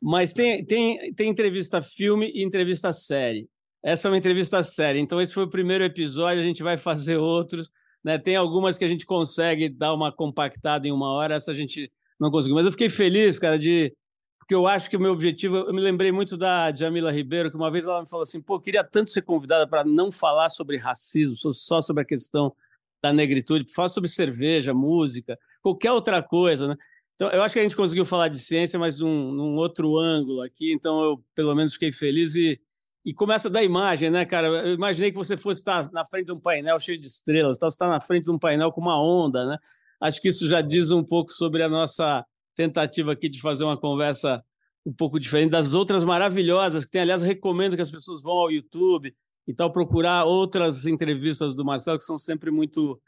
Mas 0.00 0.32
tem, 0.32 0.64
tem, 0.64 1.12
tem 1.14 1.28
entrevista 1.28 1.82
filme 1.82 2.30
e 2.34 2.44
entrevista 2.44 2.92
série. 2.92 3.48
Essa 3.82 4.08
é 4.08 4.10
uma 4.10 4.18
entrevista 4.18 4.62
série, 4.62 4.98
então 4.98 5.20
esse 5.20 5.32
foi 5.32 5.44
o 5.44 5.50
primeiro 5.50 5.84
episódio, 5.84 6.40
a 6.40 6.44
gente 6.44 6.62
vai 6.62 6.76
fazer 6.76 7.16
outros. 7.16 7.70
Né? 8.02 8.18
Tem 8.18 8.36
algumas 8.36 8.78
que 8.78 8.84
a 8.84 8.88
gente 8.88 9.06
consegue 9.06 9.68
dar 9.68 9.94
uma 9.94 10.12
compactada 10.12 10.86
em 10.86 10.92
uma 10.92 11.12
hora, 11.12 11.34
essa 11.34 11.50
a 11.50 11.54
gente 11.54 11.90
não 12.18 12.30
conseguiu. 12.30 12.56
Mas 12.56 12.64
eu 12.64 12.72
fiquei 12.72 12.88
feliz, 12.88 13.38
cara, 13.38 13.58
de. 13.58 13.94
Porque 14.38 14.54
eu 14.54 14.66
acho 14.66 14.88
que 14.88 14.96
o 14.96 15.00
meu 15.00 15.12
objetivo. 15.12 15.56
Eu 15.56 15.74
me 15.74 15.80
lembrei 15.80 16.10
muito 16.10 16.36
da 16.36 16.74
Jamila 16.74 17.12
Ribeiro, 17.12 17.50
que 17.50 17.56
uma 17.56 17.70
vez 17.70 17.84
ela 17.84 18.02
me 18.02 18.08
falou 18.08 18.22
assim: 18.22 18.40
pô, 18.40 18.60
queria 18.60 18.82
tanto 18.82 19.10
ser 19.10 19.22
convidada 19.22 19.66
para 19.66 19.84
não 19.84 20.10
falar 20.10 20.48
sobre 20.48 20.76
racismo, 20.76 21.52
só 21.52 21.80
sobre 21.80 22.02
a 22.02 22.06
questão 22.06 22.54
da 23.02 23.12
negritude, 23.12 23.72
falar 23.72 23.88
sobre 23.88 24.10
cerveja, 24.10 24.74
música, 24.74 25.38
qualquer 25.62 25.92
outra 25.92 26.22
coisa, 26.22 26.68
né? 26.68 26.76
Então, 27.18 27.30
eu 27.30 27.42
acho 27.42 27.52
que 27.52 27.58
a 27.58 27.62
gente 27.64 27.74
conseguiu 27.74 28.04
falar 28.04 28.28
de 28.28 28.38
ciência, 28.38 28.78
mas 28.78 29.00
um, 29.00 29.32
num 29.32 29.56
outro 29.56 29.98
ângulo 29.98 30.40
aqui, 30.40 30.72
então 30.72 31.02
eu 31.02 31.24
pelo 31.34 31.52
menos 31.52 31.72
fiquei 31.72 31.90
feliz 31.90 32.36
e, 32.36 32.60
e 33.04 33.12
começa 33.12 33.50
da 33.50 33.60
imagem, 33.60 34.08
né, 34.08 34.24
cara? 34.24 34.46
Eu 34.46 34.74
imaginei 34.74 35.10
que 35.10 35.16
você 35.18 35.36
fosse 35.36 35.58
estar 35.58 35.90
na 35.90 36.06
frente 36.06 36.26
de 36.26 36.32
um 36.32 36.38
painel 36.38 36.78
cheio 36.78 36.96
de 36.96 37.08
estrelas, 37.08 37.56
então 37.56 37.68
você 37.68 37.74
está 37.74 37.88
na 37.88 38.00
frente 38.00 38.26
de 38.26 38.30
um 38.30 38.38
painel 38.38 38.70
com 38.70 38.80
uma 38.80 39.02
onda, 39.02 39.44
né? 39.44 39.58
Acho 40.00 40.22
que 40.22 40.28
isso 40.28 40.46
já 40.46 40.60
diz 40.60 40.92
um 40.92 41.02
pouco 41.02 41.32
sobre 41.32 41.60
a 41.60 41.68
nossa 41.68 42.24
tentativa 42.54 43.10
aqui 43.10 43.28
de 43.28 43.40
fazer 43.40 43.64
uma 43.64 43.76
conversa 43.76 44.40
um 44.86 44.92
pouco 44.92 45.18
diferente 45.18 45.50
das 45.50 45.74
outras 45.74 46.04
maravilhosas, 46.04 46.84
que 46.84 46.92
tem, 46.92 47.00
aliás, 47.00 47.20
recomendo 47.20 47.74
que 47.74 47.82
as 47.82 47.90
pessoas 47.90 48.22
vão 48.22 48.34
ao 48.34 48.52
YouTube 48.52 49.12
e 49.44 49.52
tal, 49.52 49.72
procurar 49.72 50.24
outras 50.24 50.86
entrevistas 50.86 51.56
do 51.56 51.64
Marcelo, 51.64 51.98
que 51.98 52.04
são 52.04 52.16
sempre 52.16 52.50
muito, 52.52 53.00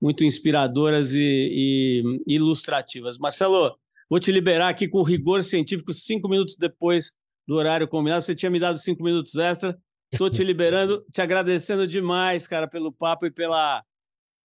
muito 0.00 0.24
inspiradoras 0.24 1.12
e, 1.12 2.22
e 2.26 2.34
ilustrativas. 2.34 3.18
Marcelo, 3.18 3.76
vou 4.08 4.20
te 4.20 4.30
liberar 4.30 4.68
aqui 4.68 4.88
com 4.88 5.02
rigor 5.02 5.42
científico 5.42 5.92
cinco 5.92 6.28
minutos 6.28 6.56
depois 6.56 7.12
do 7.46 7.56
horário 7.56 7.88
combinado. 7.88 8.22
Você 8.22 8.34
tinha 8.34 8.50
me 8.50 8.60
dado 8.60 8.78
cinco 8.78 9.02
minutos 9.02 9.34
extra. 9.36 9.78
Estou 10.12 10.30
te 10.30 10.42
liberando, 10.42 11.04
te 11.12 11.20
agradecendo 11.20 11.86
demais, 11.86 12.46
cara, 12.46 12.68
pelo 12.68 12.92
papo 12.92 13.26
e 13.26 13.30
pela, 13.30 13.84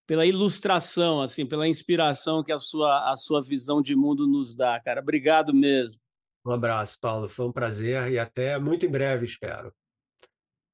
pela 0.06 0.26
ilustração, 0.26 1.22
assim, 1.22 1.46
pela 1.46 1.68
inspiração 1.68 2.42
que 2.42 2.52
a 2.52 2.58
sua, 2.58 3.10
a 3.10 3.16
sua 3.16 3.42
visão 3.42 3.80
de 3.80 3.94
mundo 3.94 4.26
nos 4.26 4.54
dá, 4.54 4.78
cara. 4.80 5.00
Obrigado 5.00 5.54
mesmo. 5.54 6.00
Um 6.46 6.52
abraço, 6.52 6.98
Paulo. 7.00 7.28
Foi 7.28 7.46
um 7.46 7.52
prazer 7.52 8.12
e 8.12 8.18
até 8.18 8.58
muito 8.58 8.84
em 8.84 8.90
breve, 8.90 9.24
espero. 9.24 9.72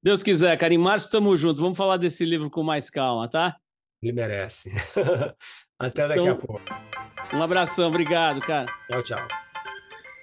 Deus 0.02 0.22
quiser, 0.22 0.56
cara. 0.56 0.74
Em 0.74 0.78
março 0.78 1.06
estamos 1.06 1.38
juntos. 1.38 1.60
Vamos 1.60 1.76
falar 1.76 1.96
desse 1.96 2.24
livro 2.24 2.50
com 2.50 2.62
mais 2.62 2.90
calma, 2.90 3.28
tá? 3.28 3.56
Ele 4.02 4.12
merece. 4.12 4.72
até 5.78 6.08
daqui 6.08 6.20
então, 6.20 6.32
a 6.32 6.36
pouco. 6.36 6.62
Um 7.32 7.42
abração, 7.42 7.88
obrigado, 7.88 8.40
cara. 8.40 8.66
Tchau, 8.90 9.02
tchau. 9.02 9.28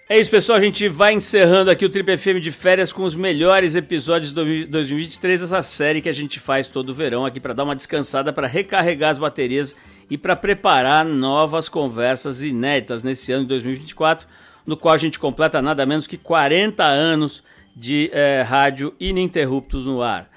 É 0.10 0.18
isso, 0.18 0.32
pessoal. 0.32 0.58
A 0.58 0.62
gente 0.62 0.88
vai 0.88 1.14
encerrando 1.14 1.70
aqui 1.70 1.86
o 1.86 1.90
Trip 1.90 2.18
FM 2.18 2.42
de 2.42 2.50
férias 2.50 2.94
com 2.94 3.04
os 3.04 3.14
melhores 3.14 3.76
episódios 3.76 4.34
de 4.34 4.66
2023, 4.66 5.42
essa 5.42 5.62
série 5.62 6.02
que 6.02 6.10
a 6.10 6.14
gente 6.14 6.40
faz 6.40 6.70
todo 6.70 6.94
verão 6.94 7.26
aqui 7.26 7.40
para 7.40 7.54
dar 7.54 7.64
uma 7.64 7.76
descansada, 7.76 8.32
para 8.32 8.48
recarregar 8.48 9.12
as 9.12 9.18
baterias 9.18 9.76
e 10.10 10.18
para 10.18 10.36
preparar 10.36 11.04
novas 11.06 11.68
conversas 11.68 12.42
inéditas 12.42 13.04
nesse 13.04 13.32
ano 13.32 13.44
de 13.44 13.50
2024 13.50 14.28
no 14.68 14.76
qual 14.76 14.94
a 14.94 14.98
gente 14.98 15.18
completa 15.18 15.62
nada 15.62 15.86
menos 15.86 16.06
que 16.06 16.18
40 16.18 16.84
anos 16.84 17.42
de 17.74 18.10
é, 18.12 18.42
rádio 18.42 18.94
ininterruptos 19.00 19.86
no 19.86 20.02
ar. 20.02 20.30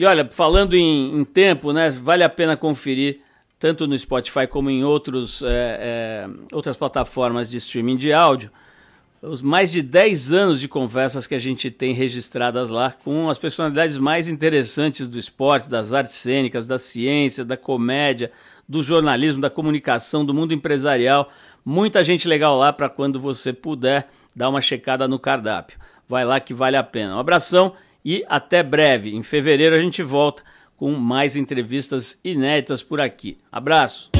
E 0.00 0.04
olha, 0.06 0.26
falando 0.30 0.74
em, 0.74 1.14
em, 1.14 1.24
tempo, 1.26 1.74
né, 1.74 1.90
vale 1.90 2.24
a 2.24 2.28
pena 2.30 2.56
conferir 2.56 3.20
tanto 3.58 3.86
no 3.86 3.98
Spotify 3.98 4.46
como 4.46 4.70
em 4.70 4.82
outros, 4.82 5.42
é, 5.42 5.46
é, 5.46 6.28
outras 6.52 6.74
plataformas 6.74 7.50
de 7.50 7.58
streaming 7.58 7.98
de 7.98 8.10
áudio, 8.10 8.50
os 9.20 9.42
mais 9.42 9.70
de 9.70 9.82
10 9.82 10.32
anos 10.32 10.58
de 10.58 10.68
conversas 10.68 11.26
que 11.26 11.34
a 11.34 11.38
gente 11.38 11.70
tem 11.70 11.92
registradas 11.92 12.70
lá 12.70 12.94
com 13.04 13.28
as 13.28 13.36
personalidades 13.36 13.98
mais 13.98 14.26
interessantes 14.26 15.06
do 15.06 15.18
esporte, 15.18 15.68
das 15.68 15.92
artes 15.92 16.14
cênicas, 16.14 16.66
da 16.66 16.78
ciência, 16.78 17.44
da 17.44 17.58
comédia, 17.58 18.32
do 18.66 18.82
jornalismo, 18.82 19.42
da 19.42 19.50
comunicação, 19.50 20.24
do 20.24 20.32
mundo 20.32 20.54
empresarial. 20.54 21.30
Muita 21.62 22.02
gente 22.02 22.26
legal 22.26 22.56
lá 22.56 22.72
para 22.72 22.88
quando 22.88 23.20
você 23.20 23.52
puder 23.52 24.08
dar 24.34 24.48
uma 24.48 24.62
checada 24.62 25.06
no 25.06 25.18
cardápio. 25.18 25.78
Vai 26.08 26.24
lá 26.24 26.40
que 26.40 26.54
vale 26.54 26.78
a 26.78 26.82
pena. 26.82 27.16
Um 27.16 27.18
abração 27.18 27.74
e 28.04 28.24
até 28.28 28.62
breve. 28.62 29.14
Em 29.14 29.22
fevereiro 29.22 29.76
a 29.76 29.80
gente 29.80 30.02
volta 30.02 30.42
com 30.76 30.92
mais 30.92 31.36
entrevistas 31.36 32.18
inéditas 32.24 32.82
por 32.82 33.00
aqui. 33.00 33.38
Abraço. 33.52 34.10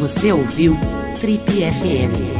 Você 0.00 0.32
ouviu 0.32 0.76
Trip 1.20 1.42
FM. 1.44 2.39